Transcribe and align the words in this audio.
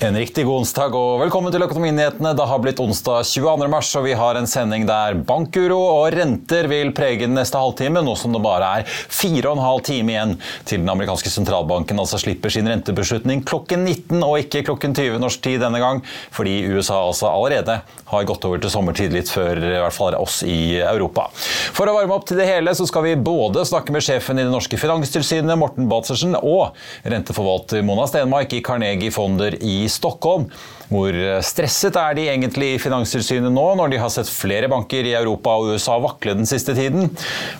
En 0.00 0.14
riktig 0.14 0.44
god 0.46 0.60
onsdag 0.62 0.94
og 0.94 1.16
velkommen 1.24 1.50
til 1.50 1.64
Økonominyhetene. 1.64 2.30
Det 2.38 2.44
har 2.46 2.60
blitt 2.62 2.78
onsdag 2.78 3.24
22. 3.26 3.66
mars, 3.66 3.88
og 3.98 4.04
vi 4.06 4.12
har 4.14 4.36
en 4.38 4.46
sending 4.46 4.84
der 4.86 5.16
bankuro 5.26 5.74
og 5.74 6.14
renter 6.14 6.68
vil 6.70 6.92
prege 6.94 7.24
den 7.24 7.34
neste 7.34 7.58
halvtime, 7.58 7.98
nå 8.06 8.14
som 8.14 8.30
det 8.30 8.38
bare 8.44 8.68
er 8.78 8.86
fire 8.86 9.50
og 9.50 9.56
en 9.56 9.64
halv 9.64 9.82
time 9.88 10.14
igjen 10.14 10.34
til 10.68 10.84
den 10.84 10.92
amerikanske 10.92 11.32
sentralbanken 11.34 11.98
altså 11.98 12.20
slipper 12.22 12.54
sin 12.54 12.70
rentebeslutning 12.70 13.42
klokken 13.48 13.82
19 13.88 14.22
og 14.22 14.36
ikke 14.44 14.62
klokken 14.68 14.94
20 14.94 15.18
norsk 15.18 15.42
tid 15.48 15.64
denne 15.64 15.80
gang, 15.82 16.04
fordi 16.30 16.60
USA 16.70 17.00
altså 17.08 17.32
allerede 17.32 17.80
har 18.12 18.30
gått 18.30 18.46
over 18.46 18.62
til 18.62 18.70
sommertid 18.70 19.18
litt 19.18 19.34
før 19.34 19.58
i 19.58 19.82
hvert 19.82 19.98
fall 19.98 20.14
oss 20.20 20.44
i 20.46 20.78
Europa. 20.78 21.26
For 21.74 21.90
å 21.90 21.96
varme 21.98 22.14
opp 22.14 22.30
til 22.30 22.38
det 22.38 22.46
hele 22.46 22.76
så 22.78 22.86
skal 22.86 23.02
vi 23.08 23.16
både 23.18 23.66
snakke 23.66 23.98
med 23.98 24.06
sjefen 24.06 24.38
i 24.38 24.46
det 24.46 24.54
norske 24.54 24.78
finanstilsynet, 24.78 25.58
Morten 25.58 25.90
Batsersen, 25.90 26.38
og 26.38 26.78
renteforvalter 27.02 27.82
Mona 27.82 28.06
Stenmark 28.06 28.54
i 28.54 28.62
Carnegie 28.62 29.10
Fonder 29.10 29.58
i 29.58 29.87
Stockholm. 29.88 30.50
Hvor 30.88 31.12
stresset 31.44 31.96
er 32.00 32.14
de 32.16 32.22
egentlig 32.32 32.70
i 32.74 32.80
Finanstilsynet 32.80 33.52
nå, 33.52 33.64
når 33.76 33.90
de 33.92 33.98
har 34.00 34.12
sett 34.12 34.30
flere 34.32 34.70
banker 34.72 35.04
i 35.04 35.12
Europa 35.18 35.52
og 35.60 35.74
USA 35.74 35.98
vakle 36.00 36.32
den 36.38 36.48
siste 36.48 36.72
tiden? 36.76 37.10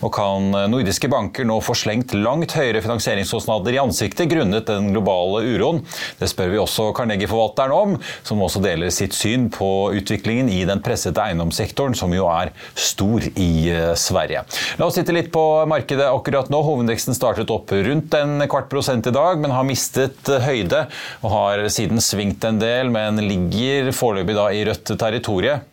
Og 0.00 0.12
kan 0.16 0.48
nordiske 0.72 1.10
banker 1.12 1.44
nå 1.48 1.58
få 1.64 1.76
slengt 1.76 2.14
langt 2.16 2.54
høyere 2.56 2.80
finansieringskostnader 2.84 3.76
i 3.76 3.82
ansiktet 3.82 4.30
grunnet 4.32 4.68
den 4.70 4.88
globale 4.94 5.42
uroen? 5.44 5.82
Det 6.16 6.30
spør 6.32 6.54
vi 6.54 6.62
også 6.62 6.88
Carnegie-forvalteren 6.96 7.74
om, 7.76 7.96
som 8.24 8.40
også 8.44 8.62
deler 8.64 8.94
sitt 8.94 9.16
syn 9.16 9.50
på 9.52 9.68
utviklingen 9.98 10.48
i 10.48 10.62
den 10.68 10.80
pressede 10.84 11.20
eiendomssektoren, 11.20 11.98
som 11.98 12.14
jo 12.16 12.30
er 12.32 12.54
stor 12.78 13.28
i 13.34 13.50
eh, 13.74 13.92
Sverige. 13.98 14.46
La 14.80 14.88
oss 14.88 14.96
sitte 14.96 15.12
litt 15.12 15.28
på 15.34 15.44
markedet 15.68 16.08
akkurat 16.08 16.48
nå. 16.52 16.62
Hovedveksten 16.64 17.16
startet 17.16 17.52
opp 17.52 17.76
rundt 17.76 18.16
en 18.16 18.48
kvart 18.48 18.72
prosent 18.72 19.06
i 19.10 19.14
dag, 19.14 19.36
men 19.44 19.52
har 19.52 19.68
mistet 19.68 20.32
høyde 20.48 20.86
og 21.20 21.30
har 21.34 21.66
siden 21.72 22.00
svingt 22.00 22.48
en 22.48 22.64
del. 22.64 22.88
men 22.88 23.17
ligger 23.24 23.91
foreløpig 23.92 24.36
da 24.36 24.48
i 24.54 24.65
rødt 24.69 24.94
territorium. 25.00 25.65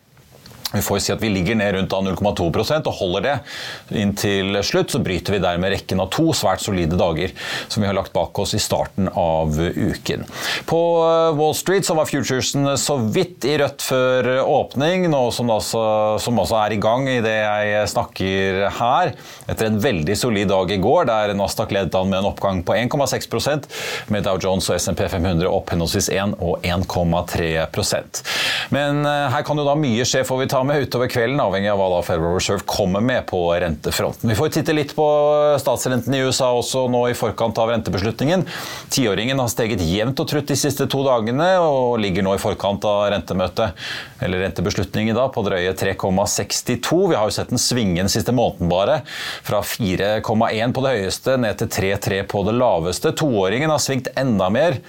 Vi 0.75 0.83
får 0.85 1.01
si 1.03 1.13
at 1.15 1.23
vi 1.23 1.31
ligger 1.33 1.57
ned 1.59 1.77
rundt 1.77 1.95
0,2% 1.95 2.89
og 2.89 2.99
holder 2.99 3.25
det 3.25 3.35
inntil 4.01 4.59
slutt. 4.65 4.91
Så 4.93 5.01
bryter 5.03 5.35
vi 5.35 5.41
dermed 5.43 5.73
rekken 5.73 6.03
av 6.03 6.11
to 6.13 6.31
svært 6.35 6.63
solide 6.63 6.99
dager 6.99 7.33
som 7.67 7.83
vi 7.83 7.89
har 7.89 7.97
lagt 7.97 8.13
bak 8.15 8.37
oss 8.39 8.55
i 8.57 8.61
starten 8.61 9.09
av 9.11 9.55
uken. 9.55 10.25
På 10.69 10.81
eh, 11.05 11.31
Wall 11.39 11.55
Street 11.57 11.87
så 11.87 11.95
var 11.97 12.09
futuresen 12.09 12.75
så 12.79 12.97
vidt 12.99 13.45
i 13.47 13.57
rødt 13.61 13.85
før 13.85 14.29
åpning, 14.43 15.07
nå 15.11 15.21
som, 15.35 15.49
altså, 15.53 15.81
som 16.21 16.39
også 16.41 16.59
er 16.63 16.75
i 16.75 16.81
gang 16.81 17.07
i 17.09 17.19
det 17.23 17.35
jeg 17.35 17.91
snakker 17.93 18.61
her. 18.79 19.13
Etter 19.47 19.69
en 19.69 19.79
veldig 19.81 20.17
solid 20.17 20.49
dag 20.51 20.71
i 20.71 20.79
går, 20.81 21.07
der 21.09 21.35
Nasdaq 21.37 21.73
ledet 21.75 21.95
an 21.97 22.11
med 22.11 22.21
en 22.21 22.29
oppgang 22.31 22.61
på 22.65 22.75
1,6% 22.77 23.69
med 24.13 24.25
Dow 24.25 24.39
Jones 24.41 24.69
og 24.69 24.79
SMP 24.79 25.05
500 25.11 25.47
opp 25.49 25.71
henholdsvis 25.73 26.09
1 26.13 26.35
og 26.43 26.65
1,3% 26.65 28.21
Men 28.75 29.03
eh, 29.05 29.27
her 29.33 29.45
kan 29.45 29.59
jo 29.59 29.67
da 29.67 29.75
mye 29.79 30.05
skje, 30.07 30.25
får 30.27 30.41
vi 30.43 30.49
ta 30.51 30.63
med 30.65 30.81
utover 30.85 31.09
kvelden, 31.11 31.39
avhengig 31.39 31.69
av 31.71 31.79
hva 31.79 31.87
da 31.93 32.01
Federal 32.05 32.35
Reserve 32.35 32.65
kommer 32.67 33.03
med 33.03 33.25
på 33.29 33.39
rentefronten. 33.61 34.29
Vi 34.31 34.37
får 34.37 34.51
titte 34.55 34.75
litt 34.75 34.91
på 34.97 35.05
statsrenten 35.61 36.13
i 36.15 36.21
USA 36.25 36.49
også 36.55 36.85
nå 36.91 37.05
i 37.11 37.15
forkant 37.17 37.57
av 37.61 37.71
rentebeslutningen. 37.71 38.45
Tiåringen 38.93 39.39
har 39.41 39.51
steget 39.51 39.83
jevnt 39.85 40.19
og 40.21 40.29
trutt 40.31 40.49
de 40.51 40.57
siste 40.59 40.87
to 40.91 41.03
dagene, 41.05 41.49
og 41.63 41.99
ligger 42.03 42.25
nå 42.25 42.35
i 42.35 42.41
forkant 42.41 42.85
av 42.89 43.07
rentemøtet, 43.13 43.87
eller 44.25 44.45
rentebeslutningen 44.45 45.17
da, 45.17 45.27
på 45.31 45.45
drøye 45.45 45.75
3,62. 45.77 47.01
Vi 47.11 47.19
har 47.19 47.29
jo 47.29 47.35
sett 47.37 47.53
den 47.53 47.61
svinge 47.61 48.01
den 48.01 48.11
siste 48.11 48.35
måneden 48.35 48.71
bare, 48.71 49.01
fra 49.45 49.61
4,1 49.65 50.75
på 50.75 50.85
det 50.85 50.95
høyeste 50.97 51.37
ned 51.41 51.61
til 51.61 51.73
3,3 51.93 52.23
på 52.31 52.45
det 52.49 52.57
laveste. 52.57 53.13
Toåringen 53.15 53.71
har 53.71 53.83
svingt 53.83 54.11
enda 54.19 54.49
mer. 54.53 54.81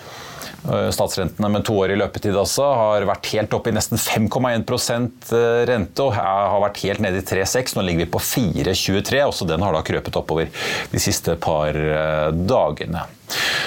Eh, 0.66 0.90
statsrentene 0.90 1.48
med 1.48 1.64
to 1.66 1.76
år 1.78 1.92
i 1.94 1.98
løpetid 2.00 2.34
også 2.34 2.66
har 2.74 3.06
vært 3.06 3.28
helt 3.34 3.54
opp 3.54 3.68
i 3.70 3.74
nesten 3.76 4.00
5,1 4.00 4.66
eh, 5.36 5.60
rente 5.70 6.06
og 6.06 6.16
har 6.16 6.62
vært 6.64 6.80
helt 6.82 7.04
nede 7.04 7.22
i 7.22 7.26
3,6. 7.26 7.76
Nå 7.76 7.86
ligger 7.86 8.06
vi 8.06 8.12
på 8.16 8.22
4,23. 8.22 9.22
Også 9.28 9.46
den 9.46 9.62
har 9.62 9.76
da 9.76 9.84
krøpet 9.86 10.18
oppover 10.18 10.50
de 10.90 11.02
siste 11.02 11.36
par 11.38 11.76
eh, 11.76 12.32
dagene. 12.34 13.06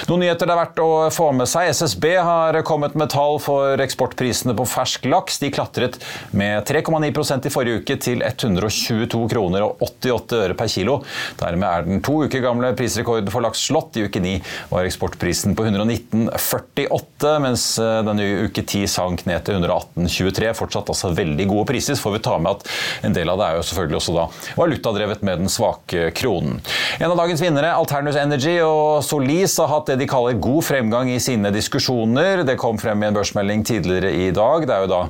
Noen 0.08 0.24
nyheter 0.24 0.48
det 0.48 0.54
er 0.54 0.58
verdt 0.58 0.80
å 0.82 0.90
få 1.14 1.28
med 1.36 1.46
seg. 1.50 1.68
SSB 1.70 2.06
har 2.24 2.56
kommet 2.66 2.96
med 2.98 3.12
tall 3.12 3.38
for 3.42 3.80
eksportprisene 3.82 4.56
på 4.58 4.66
fersk 4.66 5.04
laks. 5.10 5.38
De 5.42 5.50
klatret 5.54 5.98
med 6.36 6.64
3,9% 6.66 7.46
i 7.46 7.52
forrige 7.52 7.82
uke 7.82 7.96
til 8.02 8.24
122 8.26 9.20
kroner 9.30 9.66
og 9.66 9.84
88 9.86 10.40
øre 10.40 10.56
per 10.58 10.70
kilo. 10.72 11.00
Dermed 11.40 11.68
er 11.68 11.86
den 11.86 12.02
to 12.06 12.16
uker 12.24 12.42
gamle 12.44 12.72
prisrekorden 12.78 13.30
for 13.32 13.44
laks 13.44 13.66
slått. 13.68 14.00
I 14.00 14.06
uke 14.08 14.22
9 14.24 14.34
var 14.72 14.88
eksportprisen 14.88 15.54
på 15.58 15.68
119,48, 15.68 17.36
mens 17.44 17.66
eh, 17.82 18.00
denne 18.06 18.26
uke 18.48 18.64
10 18.64 18.90
sank 18.90 19.26
ned 19.28 19.44
til 19.46 19.60
118,23. 19.60 20.54
Fortsatt 20.58 20.90
altså 20.94 21.12
veldig 21.16 21.48
gode 21.50 21.68
priser. 21.70 21.98
Så 21.98 22.06
får 22.06 22.16
vi 22.16 22.24
ta 22.26 22.38
med 22.40 22.56
at 22.56 23.06
en 23.06 23.16
del 23.16 23.30
av 23.30 23.40
det 23.40 23.50
er 23.50 23.60
jo 23.60 23.68
selvfølgelig 23.68 24.00
også 24.00 24.16
da 24.16 24.26
valutadrevet 24.58 25.22
med 25.26 25.44
den 25.44 25.52
svake 25.52 26.10
kronen. 26.16 26.58
En 26.98 27.10
av 27.12 27.18
dagens 27.20 27.42
vinnere, 27.44 27.76
Alternus 27.76 28.18
Energy 28.20 28.58
og 28.64 29.04
Solis 29.06 29.49
Moody's 29.50 29.58
har 29.58 29.70
hatt 29.72 29.88
det 29.90 29.96
de 29.98 30.06
kaller 30.06 30.36
god 30.38 30.62
fremgang 30.62 31.08
i 31.10 31.18
sine 31.20 31.50
diskusjoner. 31.50 32.44
Det 32.46 32.58
kom 32.58 32.78
frem 32.78 33.02
i 33.02 33.08
en 33.08 33.16
børsmelding 33.16 33.64
tidligere 33.66 34.12
i 34.12 34.30
dag. 34.30 34.66
Det 34.66 34.74
er 34.76 34.84
jo 34.84 34.90
da 34.92 35.00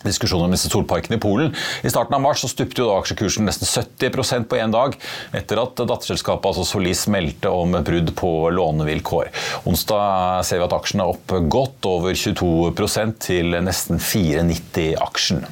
diskusjoner 0.00 0.46
om 0.48 0.54
disse 0.54 0.70
solparkene 0.72 1.18
i 1.18 1.20
Polen. 1.20 1.52
I 1.84 1.92
starten 1.92 2.16
av 2.16 2.22
mars 2.24 2.40
så 2.40 2.48
stupte 2.48 2.80
jo 2.80 2.88
da 2.88 2.96
aksjekursen 3.02 3.44
nesten 3.44 3.68
70% 3.68 4.48
på 4.48 4.56
én 4.56 4.72
dag, 4.72 4.96
etter 5.36 5.60
at 5.60 5.76
datterselskapet 5.76 6.48
altså 6.48 6.64
Solis 6.64 7.04
meldte 7.12 7.52
om 7.52 7.76
brudd 7.84 8.14
på 8.16 8.32
lånevilkår. 8.56 9.28
Onsdag 9.68 10.40
ser 10.48 10.62
vi 10.62 10.70
at 10.70 10.80
aksjen 10.80 11.04
er 11.04 11.12
opp 11.12 11.36
godt 11.52 11.90
over 11.90 12.16
22% 12.16 13.20
til 13.28 13.60
nesten 13.60 14.00
4,90 14.00 14.94
aksjen. 15.04 15.44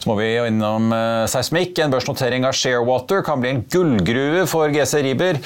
Så 0.00 0.10
må 0.10 0.16
vi 0.20 0.30
innom 0.48 0.90
uh, 0.94 1.24
seismikk. 1.30 1.78
En 1.82 1.92
børsnotering 1.92 2.46
av 2.48 2.56
Sharewater 2.56 3.24
kan 3.26 3.42
bli 3.42 3.52
en 3.54 3.62
gullgruve 3.72 4.44
for 4.50 4.72
GC 4.74 5.02
Riber. 5.06 5.40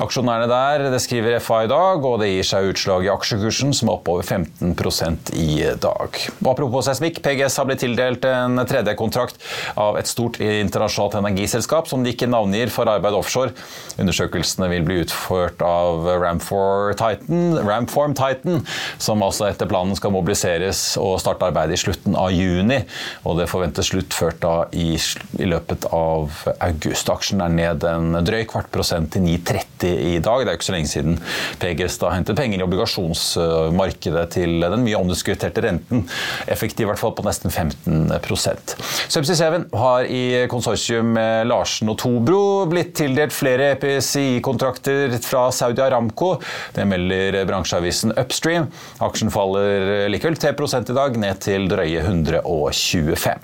Aksjonærene 0.00 0.48
der 0.50 0.88
det 0.94 1.00
skriver 1.04 1.38
FA 1.42 1.64
i 1.64 1.70
dag, 1.70 2.04
og 2.04 2.20
det 2.22 2.30
gir 2.30 2.48
seg 2.48 2.70
utslag 2.72 3.06
i 3.06 3.12
aksjekursen, 3.12 3.74
som 3.76 3.90
er 3.90 3.96
opp 3.98 4.10
over 4.12 4.26
15% 4.26 5.34
i 5.38 5.60
dag. 5.80 6.20
Og 6.40 6.50
apropos 6.52 6.88
seismikk, 6.88 7.22
PGS 7.24 7.58
har 7.60 7.68
blitt 7.68 7.82
tildelt 7.84 8.26
en 8.28 8.60
3D-kontrakt 8.64 9.40
av 9.80 9.98
et 10.00 10.10
stort 10.10 10.40
internasjonalt 10.42 11.18
energiselskap 11.20 11.88
som 11.90 12.04
de 12.04 12.14
ikke 12.14 12.30
navngir 12.30 12.72
for 12.74 12.90
arbeid 12.90 13.16
offshore. 13.16 13.54
Undersøkelsene 14.00 14.70
vil 14.72 14.86
bli 14.86 15.00
utført 15.04 15.62
av 15.64 16.06
Ramform 16.22 16.94
Titan, 16.98 17.58
Ramform 17.64 18.16
Titan 18.18 18.62
som 18.98 19.22
altså 19.24 19.48
etter 19.48 19.68
planen 19.70 19.96
skal 19.98 20.12
mobiliseres 20.14 20.82
og 21.00 21.16
starte 21.22 21.48
arbeidet 21.48 21.78
i 21.78 21.82
slutten 21.84 22.18
av 22.18 22.32
juni. 22.34 22.82
og 23.24 23.38
det 23.38 23.48
forventes 23.54 23.90
sluttført 23.92 24.40
da 24.42 24.54
i, 24.74 24.94
i, 25.38 25.46
løpet 25.48 25.86
av 25.94 26.32
august. 26.64 27.10
Aksjen 27.12 27.42
er 27.44 27.54
ned 27.54 27.86
en 27.88 28.18
drøy 28.26 28.44
kvart 28.50 28.70
prosent 28.74 29.12
til 29.14 29.24
9,30 29.26 29.94
i 30.14 30.14
dag. 30.24 30.44
Det 30.44 30.52
er 30.52 30.58
ikke 30.58 30.68
så 30.68 30.76
lenge 30.76 30.90
siden 30.90 31.18
PGS 31.62 32.00
da 32.02 32.12
hentet 32.14 32.38
penger 32.38 32.60
i 32.60 32.66
obligasjonsmarkedet 32.66 34.26
til 34.34 34.64
den 34.64 34.84
mye 34.86 35.00
omdiskuterte 35.00 35.64
renten. 35.64 36.06
Effektiv 36.50 36.86
i 36.86 36.90
hvert 36.90 37.00
fall 37.00 37.14
på 37.16 37.24
nesten 37.26 37.52
15% 37.52 38.74
Subsea 39.12 39.36
7 39.36 39.76
har 39.78 40.08
i 40.10 40.22
konsortium 40.50 41.12
med 41.16 41.48
Larsen 41.48 41.90
og 41.92 41.98
Tobro 42.00 42.64
blitt 42.70 42.94
tildelt 42.98 43.34
flere 43.34 43.72
EPCI-kontrakter 43.74 45.14
fra 45.24 45.46
Saudi 45.54 45.82
Aramco. 45.84 46.34
Det 46.74 46.86
melder 46.88 47.40
bransjeavisen 47.48 48.14
Upstream. 48.20 48.68
Aksjen 49.04 49.32
faller 49.34 50.08
likevel 50.12 50.38
3% 50.40 50.92
i 50.92 50.98
dag, 50.98 51.18
ned 51.20 51.42
til 51.44 51.68
drøye 51.70 52.04
125. 52.04 53.43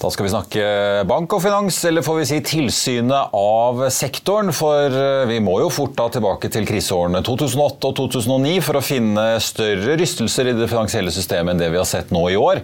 Da 0.00 0.08
skal 0.08 0.24
vi 0.24 0.30
snakke 0.32 0.60
bank 1.04 1.34
og 1.36 1.42
finans, 1.44 1.76
eller 1.84 2.00
får 2.00 2.14
vi 2.16 2.22
si 2.30 2.36
tilsynet 2.54 3.34
av 3.36 3.82
sektoren. 3.92 4.48
For 4.56 4.94
eh, 4.96 5.26
vi 5.28 5.42
må 5.44 5.58
jo 5.60 5.66
fort 5.68 5.92
da 5.98 6.06
tilbake 6.14 6.48
til 6.48 6.64
kriseårene 6.64 7.20
2008 7.26 7.90
og 7.90 7.98
2009 7.98 8.54
for 8.64 8.78
å 8.78 8.82
finne 8.84 9.24
større 9.44 9.98
rystelser 10.00 10.48
i 10.48 10.54
det 10.56 10.70
finansielle 10.70 11.12
systemet 11.12 11.52
enn 11.52 11.60
det 11.60 11.68
vi 11.74 11.76
har 11.76 11.88
sett 11.90 12.14
nå 12.16 12.22
i 12.32 12.38
år. 12.40 12.62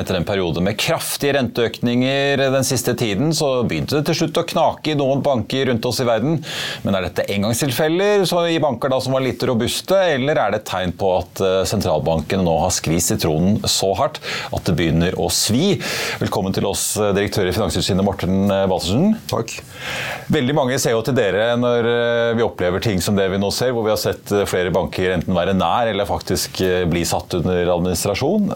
Etter 0.00 0.16
en 0.16 0.24
periode 0.30 0.62
med 0.64 0.78
kraftige 0.80 1.34
renteøkninger 1.36 2.46
den 2.56 2.64
siste 2.64 2.96
tiden, 2.96 3.36
så 3.36 3.50
begynte 3.68 3.98
det 3.98 4.08
til 4.08 4.22
slutt 4.22 4.40
å 4.40 4.46
knake 4.54 4.94
i 4.94 4.96
noen 4.96 5.20
banker 5.20 5.68
rundt 5.68 5.90
oss 5.92 6.00
i 6.00 6.08
verden. 6.08 6.40
Men 6.86 6.96
er 6.96 7.10
dette 7.10 7.28
engangstilfeller 7.36 8.24
i 8.48 8.56
banker 8.64 8.94
da 8.94 9.02
som 9.04 9.18
var 9.18 9.26
litt 9.26 9.44
robuste, 9.44 10.00
eller 10.14 10.40
er 10.40 10.56
det 10.56 10.62
et 10.62 10.70
tegn 10.72 10.96
på 10.96 11.12
at 11.18 11.44
eh, 11.44 11.60
sentralbankene 11.68 12.48
nå 12.48 12.56
har 12.64 12.72
skvist 12.72 13.12
sitronen 13.12 13.60
så 13.68 13.92
hardt 14.00 14.24
at 14.48 14.64
det 14.64 14.78
begynner 14.80 15.20
å 15.20 15.28
svi? 15.28 15.76
Velkommen 16.24 16.56
til 16.56 16.64
oss 16.64 16.77
oss 16.78 16.86
eh, 16.96 17.10
direktør 17.16 17.48
i 17.48 17.54
Finanstilsynet, 17.54 18.04
Morten 18.06 18.46
Balsersen. 18.70 19.10
Eh, 19.12 19.26
Takk. 19.32 19.54
Veldig 20.32 20.56
mange 20.56 20.78
ser 20.80 20.94
jo 20.94 21.02
til 21.04 21.16
dere 21.18 21.50
når 21.58 21.88
eh, 21.90 22.32
vi 22.38 22.44
opplever 22.46 22.82
ting 22.84 23.02
som 23.04 23.18
det 23.18 23.26
vi 23.32 23.40
nå 23.40 23.50
ser, 23.54 23.74
hvor 23.74 23.86
vi 23.86 23.92
har 23.92 24.00
sett 24.00 24.32
flere 24.48 24.72
banker 24.74 25.16
enten 25.16 25.36
være 25.36 25.56
nær 25.58 25.90
eller 25.90 26.08
faktisk 26.08 26.60
bli 26.90 27.04
satt 27.08 27.38
under 27.40 27.72
administrasjon. 27.74 28.50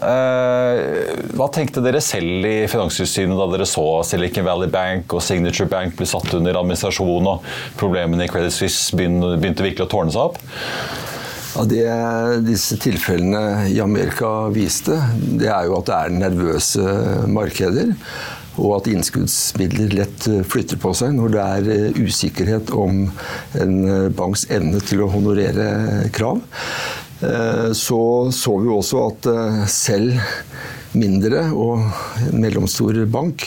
Hva 1.37 1.47
tenkte 1.53 1.83
dere 1.83 2.01
selv 2.03 2.47
i 2.47 2.67
Finanstilsynet 2.71 3.37
da 3.39 3.47
dere 3.51 3.67
så 3.69 3.85
Silicon 4.07 4.47
Valley 4.47 4.71
Bank 4.71 5.13
og 5.15 5.23
Signature 5.25 5.69
Bank 5.71 5.97
bli 5.99 6.07
satt 6.09 6.31
under 6.37 6.59
administrasjon, 6.61 7.29
og 7.29 7.47
problemene 7.79 8.27
i 8.27 8.31
Credit 8.31 8.53
Suisse 8.53 8.95
begynte 8.97 9.65
virkelig 9.65 9.87
å 9.87 9.91
tårne 9.95 10.13
seg 10.13 10.31
opp? 10.31 11.11
Ja, 11.53 11.63
det 11.69 11.85
disse 12.47 12.79
tilfellene 12.81 13.67
i 13.69 13.75
Amerika 13.83 14.47
viste, 14.53 14.95
det 15.37 15.51
er 15.53 15.67
jo 15.67 15.75
at 15.77 15.89
det 15.89 15.97
er 15.99 16.15
nervøse 16.15 16.85
markeder. 17.29 17.91
Og 18.57 18.79
at 18.79 18.89
innskuddsmidler 18.89 19.93
lett 19.97 20.25
flytter 20.49 20.81
på 20.81 20.93
seg 20.97 21.13
når 21.17 21.33
det 21.33 21.43
er 21.43 21.69
eh, 21.73 22.01
usikkerhet 22.05 22.69
om 22.77 23.07
en 23.57 23.75
eh, 23.85 24.09
banks 24.13 24.45
evne 24.53 24.81
til 24.85 25.01
å 25.05 25.09
honorere 25.13 26.09
krav. 26.13 26.41
Eh, 27.21 27.69
så 27.77 28.01
så 28.33 28.57
vi 28.61 28.73
også 28.73 29.05
at 29.07 29.29
selv 29.73 30.21
mindre 30.97 31.47
og 31.57 31.81
mellomstor 32.35 32.97
bank 33.11 33.45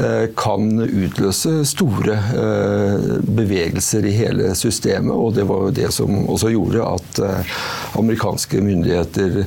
eh, 0.00 0.28
kan 0.38 0.68
utløse 0.84 1.64
store 1.68 2.16
eh, 2.36 3.06
bevegelser 3.36 4.06
i 4.06 4.14
hele 4.16 4.52
systemet. 4.58 5.12
Og 5.14 5.34
det 5.36 5.46
var 5.48 5.66
jo 5.66 5.74
det 5.80 5.90
som 5.94 6.22
også 6.24 6.52
gjorde 6.54 6.86
at 6.96 7.22
eh, 7.26 7.54
amerikanske 7.98 8.62
myndigheter 8.64 9.44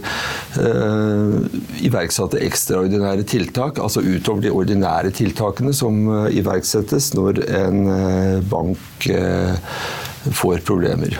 iverksatte 1.85 2.39
ekstraordinære 2.41 3.25
tiltak, 3.29 3.77
altså 3.79 4.01
utover 4.01 4.41
de 4.43 4.53
ordinære 4.53 5.11
tiltakene 5.15 5.73
som 5.75 6.01
iverksettes 6.33 7.11
når 7.13 7.43
en 7.61 7.83
bank 8.49 9.05
får 10.41 10.65
problemer. 10.65 11.19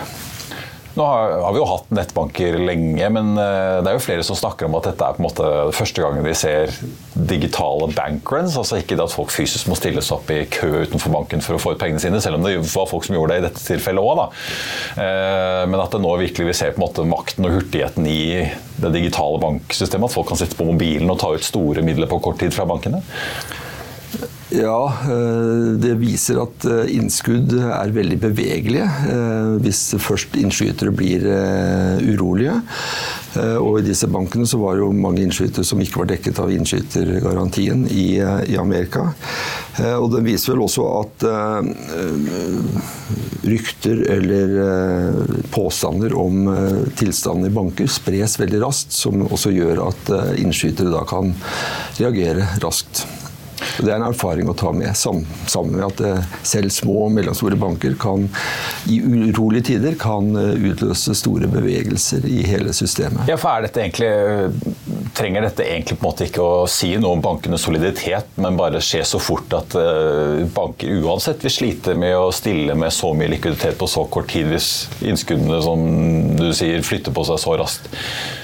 Nå 1.00 1.04
har, 1.06 1.30
har, 1.40 1.52
vi 1.56 1.60
jo 1.62 1.64
hatt 1.64 1.92
nettbanker 1.96 2.58
lenge, 2.60 3.06
men 3.14 3.30
eh, 3.40 3.78
det 3.80 3.88
er 3.88 3.94
jo 3.96 4.02
flere 4.04 4.24
som 4.26 4.36
snakker 4.36 4.66
om 4.66 4.74
at 4.76 4.90
dette 4.90 5.06
er 5.06 5.14
på 5.16 5.22
en 5.22 5.26
måte 5.30 5.46
første 5.72 6.02
gangen 6.04 6.26
vi 6.26 6.34
ser 6.36 6.74
digitale 7.14 7.86
bankruns. 7.96 8.58
Altså 8.60 8.82
ikke 8.82 8.98
det 8.98 9.06
at 9.06 9.14
folk 9.14 9.32
fysisk 9.32 9.70
må 9.70 9.78
stilles 9.78 10.10
opp 10.12 10.28
i 10.34 10.42
kø 10.52 10.68
utenfor 10.82 11.14
banken 11.14 11.40
for 11.46 11.56
å 11.56 11.62
få 11.62 11.72
ut 11.72 11.80
pengene 11.80 12.02
sine, 12.04 12.20
selv 12.20 12.36
om 12.36 12.44
det 12.44 12.58
var 12.66 12.90
folk 12.90 13.08
som 13.08 13.16
gjorde 13.16 13.32
det 13.32 13.40
i 13.40 13.46
dette 13.46 13.64
tilfellet 13.64 14.10
òg. 14.12 14.36
Eh, 15.00 15.62
men 15.72 15.80
at 15.80 15.96
det 15.96 16.02
nå 16.04 16.12
virkelig 16.20 16.50
vi 16.50 16.58
ser 16.60 16.76
på 16.76 16.82
en 16.82 16.84
måte 16.84 17.08
makten 17.08 17.48
og 17.48 17.56
hurtigheten 17.56 18.10
i 18.10 18.20
det 18.84 18.92
digitale 18.98 19.40
banksystemet. 19.40 20.10
At 20.10 20.18
folk 20.18 20.28
kan 20.34 20.42
sitte 20.42 20.60
på 20.60 20.68
mobilen 20.68 21.08
og 21.08 21.22
ta 21.24 21.32
ut 21.32 21.48
store 21.48 21.86
midler 21.86 22.12
på 22.12 22.20
kort 22.28 22.44
tid 22.44 22.52
fra 22.52 22.68
bankene. 22.68 23.00
Ja, 24.50 24.92
eh, 25.02 25.72
det 25.78 25.92
viser 26.00 26.40
at 26.42 26.64
eh, 26.66 26.90
innskudd 26.96 27.52
er 27.54 27.92
veldig 27.94 28.16
bevegelige 28.18 28.88
eh, 29.12 29.52
hvis 29.62 29.82
først 30.02 30.34
innskytere 30.40 30.90
blir 30.94 31.22
urolige. 32.02 32.56
Og 33.30 33.76
i 33.78 33.84
disse 33.86 34.08
bankene 34.10 34.42
så 34.48 34.58
var 34.58 34.74
det 34.74 34.82
jo 34.82 34.88
mange 34.90 35.22
innskytere 35.22 35.62
som 35.62 35.78
ikke 35.78 36.00
var 36.00 36.08
dekket 36.10 36.40
av 36.42 36.50
innskytergarantien 36.50 37.84
i, 37.94 38.18
Amerika. 38.58 39.04
Og 40.00 40.08
den 40.16 40.26
viser 40.26 40.56
vel 40.56 40.64
også 40.64 40.88
at 40.98 41.26
rykter 43.46 44.02
eller 44.16 44.56
påstander 45.54 46.16
om 46.18 46.50
tilstanden 46.98 47.46
i 47.46 47.54
banker 47.54 47.86
spres 47.86 48.34
veldig 48.42 48.64
raskt, 48.66 48.98
som 48.98 49.22
også 49.28 49.54
gjør 49.54 49.86
at 49.86 50.12
innskytere 50.42 50.90
da 50.90 51.06
kan 51.06 51.30
reagere 52.02 52.50
raskt. 52.66 53.06
Og 53.78 53.86
det 53.86 53.92
er 53.92 53.98
en 53.98 54.08
erfaring 54.08 54.50
å 54.50 54.56
ta 54.56 54.72
med, 54.74 54.96
sammen 54.96 55.76
med 55.76 55.86
at 55.86 56.02
eh, 56.06 56.36
selv 56.46 56.72
små 56.74 57.06
og 57.06 57.14
mellomstore 57.16 57.58
banker 57.60 57.96
kan 58.00 58.26
i 58.90 59.00
urolige 59.00 59.70
tider 59.72 59.96
kan 60.00 60.32
eh, 60.38 60.70
utløse 60.70 61.14
store 61.18 61.50
bevegelser 61.50 62.26
i 62.28 62.42
hele 62.48 62.74
systemet. 62.76 63.26
Ja, 63.30 63.38
for 63.40 63.52
er 63.54 63.68
dette 63.68 63.84
egentlig, 63.84 64.10
eh, 64.10 64.78
Trenger 65.16 65.44
dette 65.46 65.66
egentlig 65.66 65.98
på 65.98 66.06
en 66.06 66.10
måte 66.10 66.26
ikke 66.28 66.44
å 66.44 66.66
si 66.70 66.92
noe 67.00 67.16
om 67.16 67.24
bankenes 67.24 67.64
soliditet, 67.66 68.30
men 68.40 68.58
bare 68.58 68.82
skje 68.84 69.02
så 69.06 69.20
fort 69.22 69.52
at 69.56 69.74
banker 70.54 71.02
uansett 71.02 71.44
vil 71.44 71.54
slite 71.54 71.94
med 71.98 72.16
å 72.16 72.30
stille 72.34 72.76
med 72.78 72.92
så 72.94 73.12
mye 73.16 73.30
likviditet 73.32 73.78
på 73.80 73.88
så 73.90 74.04
kort 74.12 74.30
tid, 74.32 74.48
hvis 74.50 74.70
innskuddene 75.04 75.60
som 75.64 75.84
du 76.38 76.48
sier, 76.56 76.82
flytter 76.86 77.14
på 77.14 77.24
seg 77.28 77.40
så 77.42 77.56
raskt? 77.60 77.90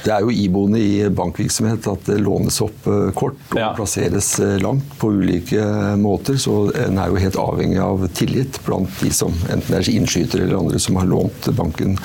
Det 0.06 0.12
er 0.14 0.22
jo 0.22 0.34
iboende 0.34 0.78
i 0.82 1.06
bankvirksomhet 1.10 1.86
at 1.90 2.10
det 2.10 2.18
lånes 2.22 2.60
opp 2.62 2.86
kort 3.18 3.40
og 3.54 3.58
ja. 3.58 3.72
plasseres 3.74 4.36
langt 4.62 4.96
på 5.00 5.10
ulike 5.16 5.62
måter, 6.00 6.38
så 6.40 6.68
en 6.86 7.00
er 7.00 7.10
jo 7.10 7.22
helt 7.22 7.40
avhengig 7.40 7.80
av 7.82 8.06
tillit 8.16 8.60
blant 8.66 8.90
de 9.00 9.10
som 9.14 9.34
enten 9.52 9.78
er 9.78 9.90
innskytere 9.90 10.46
eller 10.46 10.60
andre 10.60 10.80
som 10.82 10.98
har 11.00 11.08
lånt 11.10 11.48
banken 11.56 11.96